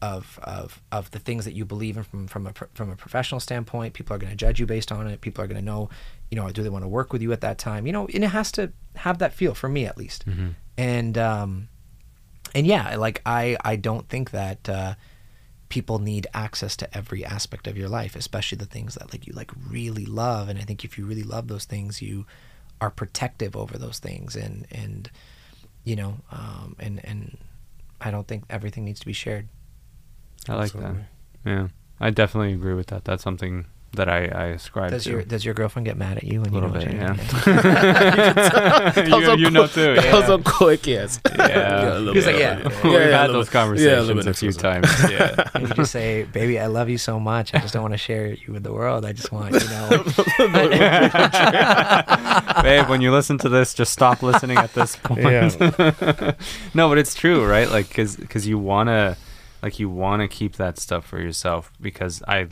Of, 0.01 0.39
of, 0.43 0.81
of 0.91 1.09
the 1.11 1.19
things 1.19 1.45
that 1.45 1.53
you 1.53 1.65
believe 1.65 1.97
in 1.97 2.03
from 2.03 2.27
from 2.27 2.45
a 2.45 2.53
from 2.75 2.91
a 2.91 2.95
professional 2.95 3.39
standpoint, 3.39 3.93
people 3.95 4.13
are 4.13 4.19
going 4.19 4.29
to 4.29 4.35
judge 4.35 4.59
you 4.59 4.67
based 4.67 4.91
on 4.91 5.07
it. 5.07 5.21
People 5.21 5.43
are 5.43 5.47
going 5.47 5.57
to 5.59 5.65
know, 5.65 5.89
you 6.29 6.35
know, 6.35 6.47
do 6.51 6.61
they 6.61 6.69
want 6.69 6.83
to 6.83 6.87
work 6.87 7.11
with 7.13 7.23
you 7.23 7.31
at 7.31 7.41
that 7.41 7.57
time? 7.57 7.87
You 7.87 7.93
know, 7.93 8.05
and 8.13 8.23
it 8.23 8.27
has 8.27 8.51
to 8.51 8.71
have 8.97 9.17
that 9.19 9.33
feel 9.33 9.55
for 9.55 9.67
me 9.69 9.85
at 9.85 9.97
least. 9.97 10.25
Mm-hmm. 10.27 10.49
and 10.77 11.17
um, 11.17 11.69
and 12.53 12.67
yeah, 12.67 12.97
like 12.97 13.21
I 13.25 13.57
I 13.63 13.77
don't 13.77 14.07
think 14.07 14.29
that 14.31 14.69
uh, 14.69 14.95
people 15.69 15.99
need 15.99 16.27
access 16.33 16.75
to 16.77 16.97
every 16.97 17.25
aspect 17.25 17.67
of 17.67 17.77
your 17.77 17.89
life, 17.89 18.15
especially 18.15 18.57
the 18.57 18.65
things 18.65 18.95
that 18.95 19.11
like 19.11 19.27
you 19.27 19.33
like 19.33 19.51
really 19.69 20.05
love. 20.05 20.49
And 20.49 20.59
I 20.59 20.63
think 20.63 20.83
if 20.83 20.97
you 20.97 21.05
really 21.05 21.23
love 21.23 21.47
those 21.47 21.65
things, 21.65 22.01
you 22.01 22.25
are 22.81 22.91
protective 22.91 23.55
over 23.55 23.77
those 23.77 23.99
things, 23.99 24.35
and 24.35 24.67
and 24.71 25.09
you 25.83 25.95
know, 25.95 26.17
um, 26.31 26.75
and 26.79 27.03
and 27.03 27.37
I 28.01 28.11
don't 28.11 28.27
think 28.27 28.43
everything 28.49 28.85
needs 28.85 28.99
to 28.99 29.05
be 29.05 29.13
shared. 29.13 29.47
I 30.47 30.53
like 30.53 30.65
Absolutely. 30.65 31.05
that. 31.43 31.49
Yeah, 31.49 31.67
I 31.99 32.09
definitely 32.09 32.53
agree 32.53 32.73
with 32.73 32.87
that. 32.87 33.05
That's 33.05 33.23
something 33.23 33.65
that 33.95 34.07
I, 34.09 34.25
I 34.27 34.45
ascribe 34.47 34.91
Does 34.91 35.03
to. 35.05 35.09
your 35.11 35.21
does 35.23 35.43
your 35.45 35.53
girlfriend 35.53 35.85
get 35.85 35.97
mad 35.97 36.17
at 36.17 36.23
you 36.23 36.41
when 36.41 36.49
a 36.53 36.55
you 36.55 36.61
little 36.61 36.69
know 36.69 36.79
bit, 36.79 36.87
what 36.87 36.95
yeah. 36.95 37.15
you're 39.07 39.21
That 39.25 39.39
you, 39.39 39.49
know 39.51 39.61
quick- 39.63 39.71
too. 39.73 39.95
That 39.95 40.05
Yeah. 40.05 40.19
was 40.19 40.29
a 40.29 40.37
quick 40.43 40.87
yes. 40.87 41.19
Yeah. 41.37 41.97
a 41.97 41.99
little 41.99 42.13
He's 42.13 42.25
bit, 42.25 42.35
like, 42.35 42.35
a 42.35 42.39
yeah. 42.39 42.81
We've 42.83 42.93
Yeah, 42.93 43.21
had 43.21 43.29
a 43.29 43.33
those 43.33 43.49
conversations 43.49 43.91
Yeah, 43.93 43.99
a 43.99 44.03
little 44.13 44.27
a 44.27 44.33
few 44.33 44.51
times. 44.51 44.87
Yeah. 45.09 45.49
And 45.53 45.67
you 45.67 45.73
just 45.75 45.91
say, 45.91 46.23
"Baby, 46.23 46.59
I 46.59 46.67
love 46.67 46.89
you 46.89 46.97
so 46.97 47.19
much. 47.19 47.53
I 47.53 47.59
just 47.59 47.73
don't 47.73 47.81
want 47.83 47.93
to 47.93 47.97
share 47.97 48.27
you 48.27 48.53
with 48.53 48.63
the 48.63 48.73
world. 48.73 49.05
I 49.05 49.13
just 49.13 49.31
want, 49.31 49.53
you 49.53 49.69
know." 49.69 50.03
Babe, 52.61 52.87
when 52.89 53.01
you 53.01 53.11
listen 53.11 53.37
to 53.39 53.49
this, 53.49 53.73
just 53.73 53.91
stop 53.93 54.21
listening 54.23 54.57
at 54.57 54.73
this 54.73 54.95
point. 54.95 55.21
Yeah. 55.21 55.49
no, 56.73 56.89
but 56.89 56.97
it's 56.97 57.13
true, 57.15 57.45
right? 57.45 57.69
Like, 57.69 57.89
because 57.89 58.47
you 58.47 58.57
wanna, 58.57 59.17
like, 59.61 59.79
you 59.79 59.89
wanna 59.89 60.27
keep 60.27 60.55
that 60.55 60.77
stuff 60.79 61.05
for 61.05 61.19
yourself 61.19 61.71
because 61.81 62.21
I, 62.27 62.47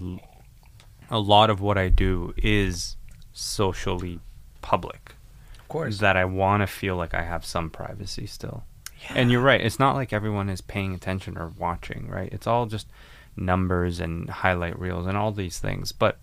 a 1.14 1.20
lot 1.20 1.49
of 1.49 1.61
what 1.61 1.78
I 1.78 1.89
do 1.89 2.34
is 2.38 2.97
socially 3.32 4.20
public. 4.61 5.16
Of 5.59 5.68
course. 5.68 5.99
That 5.99 6.18
I 6.18 6.26
want 6.26 6.61
to 6.61 6.68
feel 6.68 6.95
like 6.95 7.14
I 7.14 7.22
have 7.22 7.45
some 7.45 7.70
privacy 7.70 8.26
still. 8.26 8.64
Yeah. 9.03 9.14
And 9.18 9.32
you're 9.32 9.41
right. 9.41 9.61
It's 9.61 9.80
not 9.80 9.95
like 9.95 10.11
everyone 10.11 10.49
is 10.49 10.61
paying 10.61 10.95
attention 10.95 11.38
or 11.38 11.49
watching, 11.49 12.07
right? 12.09 12.34
It's 12.34 12.47
all 12.47 12.66
just 12.66 12.88
numbers 13.36 13.99
and 13.99 14.28
highlight 14.30 14.80
reels 14.80 15.05
and 15.05 15.16
all 15.16 15.32
these 15.32 15.59
things. 15.59 15.91
But 15.91 16.18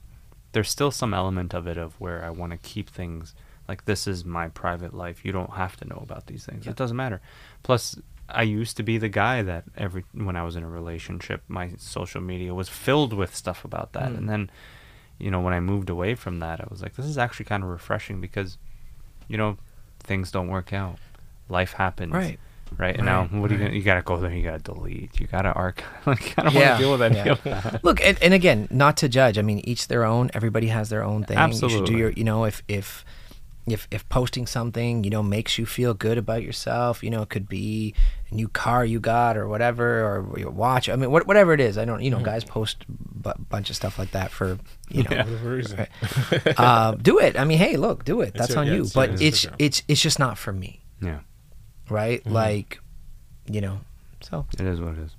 there's 0.52 0.68
still 0.68 0.90
some 0.90 1.14
element 1.14 1.54
of 1.54 1.68
it 1.68 1.78
of 1.78 1.98
where 2.00 2.24
I 2.24 2.30
want 2.30 2.50
to 2.50 2.58
keep 2.58 2.90
things 2.90 3.34
like 3.68 3.84
this 3.84 4.08
is 4.08 4.24
my 4.24 4.48
private 4.48 4.92
life. 4.92 5.24
You 5.24 5.30
don't 5.30 5.52
have 5.52 5.76
to 5.76 5.86
know 5.86 6.00
about 6.02 6.26
these 6.26 6.44
things. 6.44 6.66
Yeah. 6.66 6.72
It 6.72 6.76
doesn't 6.76 6.96
matter. 6.96 7.20
Plus, 7.62 7.96
I 8.28 8.42
used 8.42 8.76
to 8.78 8.82
be 8.82 8.98
the 8.98 9.08
guy 9.08 9.42
that 9.42 9.64
every 9.76 10.04
when 10.12 10.34
I 10.34 10.42
was 10.42 10.56
in 10.56 10.64
a 10.64 10.68
relationship, 10.68 11.42
my 11.46 11.70
social 11.78 12.20
media 12.20 12.52
was 12.54 12.68
filled 12.68 13.12
with 13.12 13.36
stuff 13.36 13.64
about 13.64 13.92
that. 13.92 14.10
Mm. 14.10 14.18
And 14.18 14.28
then, 14.28 14.50
you 15.20 15.30
know, 15.30 15.40
when 15.40 15.52
I 15.54 15.60
moved 15.60 15.90
away 15.90 16.14
from 16.14 16.40
that, 16.40 16.60
I 16.60 16.66
was 16.70 16.82
like, 16.82 16.94
this 16.96 17.06
is 17.06 17.18
actually 17.18 17.46
kind 17.46 17.62
of 17.62 17.68
refreshing 17.68 18.20
because, 18.20 18.58
you 19.28 19.36
know, 19.36 19.56
things 20.00 20.30
don't 20.30 20.48
work 20.48 20.72
out. 20.72 20.96
Life 21.48 21.72
happens 21.74 22.12
Right. 22.12 22.38
right? 22.78 22.96
And 22.96 23.04
now, 23.04 23.22
Right, 23.22 23.32
what 23.32 23.50
are 23.50 23.54
you 23.54 23.60
right. 23.60 23.66
gonna? 23.66 23.76
You 23.78 23.82
gotta 23.82 24.02
go 24.02 24.16
there. 24.16 24.30
You 24.32 24.42
gotta 24.44 24.58
delete. 24.62 25.20
You 25.20 25.26
gotta 25.26 25.52
archive. 25.52 25.86
Like, 26.06 26.34
I 26.38 26.42
don't 26.44 26.54
Yeah, 26.54 26.60
want 26.60 26.76
to 26.78 26.82
deal 26.82 26.92
with 26.92 27.02
any 27.02 27.16
yeah. 27.16 27.32
of 27.32 27.42
that. 27.44 27.84
Look, 27.84 28.00
and, 28.04 28.16
and 28.22 28.32
again, 28.34 28.68
not 28.70 28.96
to 28.98 29.08
judge. 29.08 29.36
I 29.38 29.42
mean, 29.42 29.60
each 29.64 29.88
their 29.88 30.04
own. 30.04 30.30
Everybody 30.34 30.68
has 30.68 30.88
their 30.88 31.02
own 31.04 31.24
thing. 31.24 31.38
You 31.38 31.52
should 31.52 31.60
do 31.60 31.66
Absolutely. 31.66 31.96
your, 31.98 32.10
you 32.12 32.24
know, 32.24 32.44
if 32.44 32.62
if 32.68 33.04
if 33.72 33.86
if 33.90 34.08
posting 34.08 34.46
something, 34.46 35.04
you 35.04 35.10
know, 35.10 35.22
makes 35.22 35.58
you 35.58 35.66
feel 35.66 35.94
good 35.94 36.18
about 36.18 36.42
yourself, 36.42 37.02
you 37.02 37.10
know, 37.10 37.22
it 37.22 37.28
could 37.28 37.48
be 37.48 37.94
a 38.30 38.34
new 38.34 38.48
car 38.48 38.84
you 38.84 39.00
got 39.00 39.36
or 39.36 39.48
whatever, 39.48 40.04
or 40.04 40.38
your 40.38 40.50
watch. 40.50 40.88
I 40.88 40.96
mean, 40.96 41.10
what, 41.10 41.26
whatever 41.26 41.52
it 41.52 41.60
is. 41.60 41.76
I 41.78 41.84
don't, 41.84 42.02
you 42.02 42.10
know, 42.10 42.16
Mm-hmm. 42.18 42.24
guys 42.26 42.44
post 42.44 42.84
a 43.24 43.38
bunch 43.38 43.70
of 43.70 43.76
stuff 43.76 43.98
like 43.98 44.10
that 44.12 44.30
for, 44.30 44.58
you 44.88 45.02
know, 45.04 45.10
Yeah. 45.10 45.24
Whatever 45.24 45.50
reason. 45.50 45.86
Uh, 46.56 46.92
do 46.92 47.18
it. 47.18 47.38
I 47.38 47.44
mean, 47.44 47.58
hey, 47.58 47.76
look, 47.76 48.04
do 48.04 48.20
it. 48.20 48.28
It's 48.30 48.38
That's 48.38 48.50
your- 48.50 48.58
on 48.60 48.66
yeah, 48.66 48.74
you. 48.74 48.82
it's 48.82 48.94
your 48.94 49.06
But 49.06 49.22
it's 49.22 49.44
Instagram. 49.46 49.54
it's 49.58 49.82
it's 49.88 50.00
just 50.02 50.18
not 50.18 50.38
for 50.38 50.52
me, 50.52 50.82
Yeah, 51.02 51.20
right? 51.88 52.22
Mhm. 52.24 52.32
Like, 52.32 52.80
you 53.50 53.60
know. 53.60 53.80
So 54.22 54.46
it 54.54 54.66
is 54.66 54.80
what 54.80 54.92
it 54.94 54.98
is. 55.00 55.10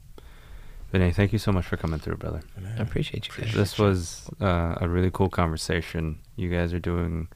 Vinay, 0.94 1.16
thank 1.16 1.32
you 1.32 1.40
so 1.40 1.52
much 1.54 1.66
for 1.66 1.78
coming 1.78 2.00
through, 2.00 2.18
brother. 2.18 2.42
I 2.78 2.82
appreciate 2.82 3.26
you 3.28 3.44
guys. 3.46 3.54
This 3.54 3.80
was 3.80 4.30
uh, 4.42 4.76
a 4.82 4.90
really 4.90 5.10
cool 5.10 5.30
conversation. 5.30 6.20
You 6.36 6.50
guys 6.50 6.74
are 6.74 6.80
doing 6.80 7.30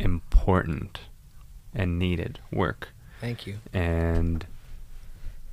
important 0.00 1.00
and 1.74 1.98
needed 1.98 2.38
work, 2.52 2.88
Thank 3.20 3.46
you. 3.46 3.58
and 3.72 4.44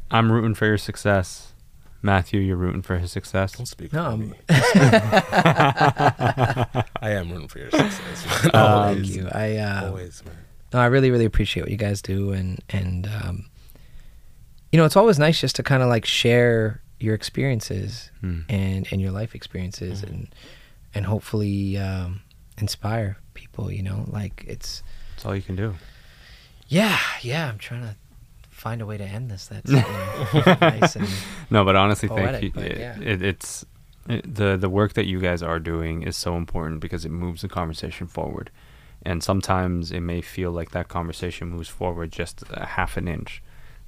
I'm 0.10 0.32
rooting 0.32 0.54
for 0.56 0.66
your 0.66 0.78
success. 0.78 1.54
Matthew, 2.02 2.39
you're 2.39 2.56
rooting 2.58 2.82
for 2.84 2.98
his 3.00 3.12
success. 3.12 3.54
Don't 3.54 3.66
speak 3.66 3.91
No, 3.91 4.04
for 4.04 4.10
I'm- 4.10 4.30
me. 4.30 4.38
I 7.02 7.10
am 7.12 7.32
rooting 7.32 7.48
for 7.48 7.60
your 7.60 7.72
success. 7.72 8.26
man. 8.43 8.52
Oh, 8.54 8.93
thank 8.93 9.08
you. 9.08 9.28
I 9.32 9.58
uh, 9.58 9.88
Always, 9.88 10.24
man. 10.26 10.36
no, 10.74 10.80
I 10.80 10.86
really, 10.88 11.12
really 11.12 11.26
appreciate 11.26 11.64
what 11.64 11.72
you 11.72 11.78
guys 11.78 12.02
do, 12.02 12.32
and 12.32 12.60
and 12.70 13.08
um, 13.24 13.45
you 14.72 14.78
know, 14.78 14.86
it's 14.86 14.95
always 14.95 15.18
nice 15.20 15.39
just 15.41 15.56
to 15.58 15.64
kind 15.64 15.82
of 15.84 15.89
like 15.89 16.06
share 16.06 16.82
your 17.00 17.14
experiences 17.16 18.12
Hmm. 18.22 18.41
and 18.50 18.88
and 18.91 19.02
your 19.02 19.12
life 19.12 19.36
experiences, 19.36 20.02
Mhm. 20.02 20.08
and 20.10 20.28
and 20.95 21.06
hopefully 21.06 21.78
um, 21.78 22.22
inspire 22.58 23.18
people. 23.34 23.72
You 23.72 23.84
know, 23.84 24.05
like 24.08 24.43
it's 24.47 24.84
That's 25.16 25.26
all 25.26 25.36
you 25.36 25.41
can 25.41 25.55
do. 25.55 25.76
yeah, 26.68 26.97
yeah. 27.22 27.49
I'm 27.49 27.58
trying 27.58 27.82
to 27.82 27.95
find 28.49 28.82
a 28.82 28.86
way 28.86 28.97
to 28.97 29.03
end 29.03 29.30
this. 29.32 29.47
That's 29.47 29.70
you 29.70 29.78
know, 29.78 30.58
nice 30.62 30.95
and 30.95 31.08
No, 31.49 31.64
but 31.64 31.76
honestly, 31.76 32.10
thank 32.10 32.41
you. 32.43 32.62
It- 32.62 32.78
yeah. 32.80 32.99
it, 32.99 33.22
it's 33.22 33.66
it, 34.10 34.36
the 34.36 34.58
the 34.58 34.70
work 34.70 34.93
that 34.93 35.05
you 35.05 35.20
guys 35.20 35.41
are 35.43 35.60
doing 35.60 36.03
is 36.03 36.16
so 36.18 36.36
important 36.38 36.80
because 36.80 37.05
it 37.05 37.12
moves 37.12 37.41
the 37.41 37.49
conversation 37.49 38.08
forward, 38.08 38.49
and 39.03 39.22
sometimes 39.24 39.91
it 39.91 39.99
may 40.01 40.22
feel 40.22 40.51
like 40.51 40.72
that 40.72 40.88
conversation 40.88 41.49
moves 41.49 41.70
forward 41.70 42.12
just 42.12 42.43
a 42.51 42.66
half 42.66 42.97
an 42.97 43.08
inch, 43.08 43.41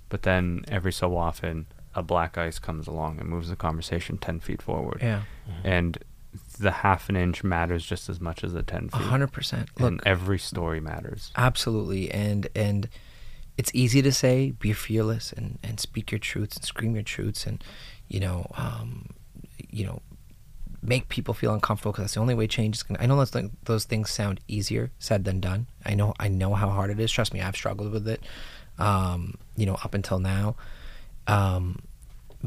but 0.09 0.23
then 0.23 0.63
every 0.67 0.91
so 0.91 1.15
often 1.17 1.67
a 1.95 2.03
black 2.03 2.37
ice 2.37 2.59
comes 2.59 2.85
along 2.85 3.19
and 3.19 3.27
moves 3.29 3.49
the 3.49 3.55
conversation 3.55 4.17
ten 4.17 4.39
feet 4.39 4.61
forward, 4.61 4.99
yeah, 5.01 5.23
mm-hmm. 5.49 5.67
and 5.67 5.97
the 6.59 6.71
half 6.71 7.09
an 7.09 7.15
inch 7.15 7.43
matters 7.43 7.85
just 7.85 8.09
as 8.09 8.19
much 8.19 8.43
as 8.43 8.53
the 8.53 8.63
ten 8.63 8.89
a 8.91 8.97
feet. 8.97 9.05
hundred 9.07 9.31
percent. 9.31 9.69
and 9.77 9.97
Look, 9.97 10.05
every 10.05 10.39
story 10.39 10.79
matters. 10.79 11.31
Absolutely, 11.35 12.11
and 12.11 12.47
and 12.55 12.89
it's 13.57 13.71
easy 13.73 14.01
to 14.01 14.11
say 14.11 14.51
be 14.51 14.73
fearless 14.73 15.33
and 15.33 15.59
and 15.63 15.79
speak 15.79 16.11
your 16.11 16.19
truths 16.19 16.55
and 16.55 16.65
scream 16.65 16.93
your 16.95 17.03
truths 17.03 17.45
and 17.45 17.63
you 18.07 18.19
know 18.19 18.45
um, 18.55 19.07
you 19.69 19.85
know 19.85 20.01
make 20.81 21.09
people 21.09 21.33
feel 21.33 21.53
uncomfortable 21.53 21.91
because 21.91 22.03
that's 22.03 22.13
the 22.13 22.21
only 22.21 22.33
way 22.35 22.47
change 22.47 22.77
is 22.77 22.83
gonna. 22.83 22.99
I 23.01 23.05
know 23.05 23.17
those 23.23 23.49
those 23.65 23.85
things 23.85 24.09
sound 24.09 24.39
easier 24.47 24.91
said 24.99 25.25
than 25.25 25.39
done. 25.39 25.67
I 25.85 25.93
know 25.93 26.13
I 26.19 26.27
know 26.29 26.53
how 26.53 26.69
hard 26.69 26.89
it 26.89 26.99
is. 26.99 27.11
Trust 27.11 27.33
me, 27.33 27.41
I've 27.41 27.55
struggled 27.55 27.91
with 27.91 28.07
it. 28.07 28.23
Um, 28.77 29.35
you 29.57 29.65
know, 29.65 29.77
up 29.83 29.93
until 29.93 30.19
now, 30.19 30.55
um, 31.27 31.79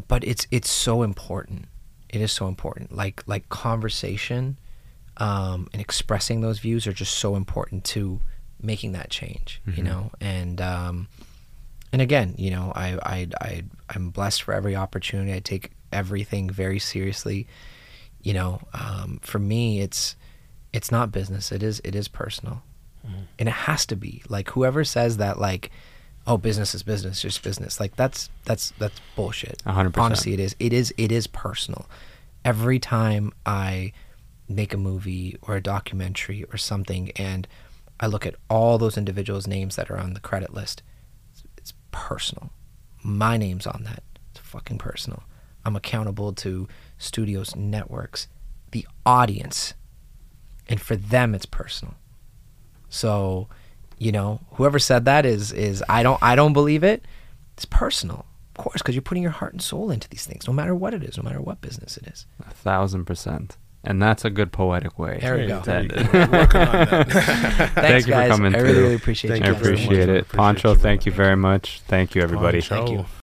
but 0.09 0.25
it's 0.25 0.47
it's 0.51 0.71
so 0.71 1.03
important. 1.03 1.67
It 2.13 2.21
is 2.21 2.31
so 2.31 2.47
important. 2.47 2.95
Like 2.95 3.23
like 3.27 3.49
conversation 3.49 4.59
um, 5.17 5.69
and 5.73 5.81
expressing 5.83 6.41
those 6.41 6.59
views 6.59 6.87
are 6.87 6.93
just 6.93 7.15
so 7.17 7.37
important 7.37 7.85
to 7.85 8.21
making 8.61 8.93
that 8.93 9.11
change. 9.11 9.61
You 9.67 9.83
Mhm. 9.83 9.85
know, 9.85 10.11
and 10.21 10.61
um, 10.61 11.09
and 11.93 12.01
again, 12.03 12.35
you 12.39 12.51
know, 12.51 12.73
I 12.75 12.99
I 13.03 13.29
I 13.41 13.63
I'm 13.91 14.11
blessed 14.11 14.43
for 14.43 14.55
every 14.55 14.77
opportunity. 14.77 15.33
I 15.33 15.41
take 15.41 15.73
everything 15.93 16.49
very 16.49 16.79
seriously. 16.79 17.47
You 18.23 18.35
know, 18.35 18.61
um, 18.73 19.19
for 19.23 19.39
me, 19.39 19.81
it's 19.81 20.15
it's 20.73 20.91
not 20.91 21.13
business. 21.13 21.51
It 21.53 21.63
is 21.63 21.81
it 21.85 21.95
is 21.95 22.09
personal, 22.09 22.63
Mhm. 23.07 23.27
and 23.39 23.49
it 23.49 23.53
has 23.53 23.85
to 23.87 23.97
be. 23.97 24.23
Like 24.29 24.51
whoever 24.51 24.85
says 24.85 25.17
that, 25.19 25.39
like, 25.39 25.71
oh, 26.27 26.37
business 26.37 26.75
is 26.75 26.83
business, 26.83 27.21
just 27.23 27.43
business. 27.43 27.81
Like 27.81 27.97
that's 27.97 28.31
that's 28.45 28.73
that's 28.79 29.01
bullshit. 29.17 29.61
Hundred 29.63 29.91
percent. 29.91 30.05
Honestly, 30.05 30.35
it 30.35 30.41
is. 30.41 30.57
It 30.59 30.73
is. 30.73 30.95
It 30.97 31.13
is 31.13 31.27
personal. 31.27 31.87
Every 32.45 32.79
time 32.79 33.33
I 33.47 33.93
make 34.49 34.75
a 34.75 34.77
movie 34.77 35.37
or 35.43 35.57
a 35.57 35.61
documentary 35.61 36.45
or 36.45 36.57
something, 36.57 37.11
and 37.13 37.47
I 38.01 38.07
look 38.07 38.27
at 38.27 38.35
all 38.51 38.79
those 38.79 38.99
individuals' 38.99 39.47
names 39.47 39.77
that 39.77 39.91
are 39.91 39.99
on 39.99 40.15
the 40.15 40.21
credit 40.21 40.53
list, 40.53 40.83
it's, 41.33 41.45
it's 41.57 41.73
personal. 41.93 42.51
My 43.03 43.37
name's 43.37 43.67
on 43.67 43.85
that. 43.85 44.03
It's 44.31 44.41
fucking 44.41 44.79
personal. 44.79 45.23
I'm 45.65 45.77
accountable 45.77 46.33
to 46.35 46.67
studios, 46.99 47.55
networks, 47.55 48.27
the 48.73 48.87
audience, 49.07 49.75
and 50.69 50.81
for 50.81 50.97
them, 50.97 51.35
it's 51.35 51.47
personal. 51.47 51.95
So, 52.89 53.49
you 54.03 54.13
know, 54.13 54.41
whoever 54.55 54.79
said 54.79 55.05
that 55.05 55.25
is 55.25 55.53
is 55.53 55.83
I 55.89 56.03
don't 56.03 56.21
I 56.23 56.35
don't 56.35 56.53
believe 56.53 56.83
it. 56.85 57.05
It's 57.57 57.65
personal, 57.67 58.27
of 58.57 58.65
course, 58.65 58.81
because 58.83 58.95
you're 58.95 59.03
putting 59.03 59.23
your 59.23 59.33
heart 59.33 59.53
and 59.53 59.63
soul 59.63 59.91
into 59.91 60.09
these 60.09 60.25
things, 60.27 60.47
no 60.47 60.53
matter 60.53 60.75
what 60.75 60.93
it 60.95 61.03
is, 61.05 61.17
no 61.17 61.23
matter 61.23 61.41
what 61.41 61.61
business 61.61 61.97
it 61.97 62.07
is. 62.09 62.27
A 62.47 62.51
thousand 62.51 63.05
percent. 63.05 63.57
And 63.85 64.01
that's 64.01 64.25
a 64.25 64.31
good 64.31 64.53
poetic 64.53 64.97
way. 64.99 65.19
There 65.21 65.37
we 65.39 65.47
go. 65.49 65.61
to 65.61 65.67
There 65.67 65.83
you 65.83 65.89
go. 65.89 65.97
Working 65.97 66.61
on 66.61 66.73
that. 66.73 67.09
Thanks, 67.11 67.75
Thank 67.75 68.07
you 68.07 68.13
for 68.15 68.29
coming 68.29 68.55
I 68.55 68.59
really, 68.59 68.73
through. 68.75 68.83
really 68.83 68.95
appreciate 68.95 69.31
Thank 69.33 69.45
I 69.45 69.49
you 69.49 69.53
you 69.55 69.59
guys. 69.59 69.63
very 69.65 69.75
appreciate 69.85 70.09
it. 70.09 70.21
Appreciate 70.23 70.37
Poncho, 70.39 70.71
you, 70.73 70.79
thank 70.79 71.07
you 71.07 71.13
very 71.13 71.37
much. 71.37 71.81
Thank 71.89 72.15
you, 72.15 72.23
everybody. 72.23 72.61
Thank 72.61 72.91
you. 72.91 72.97
Poncho. 72.99 73.22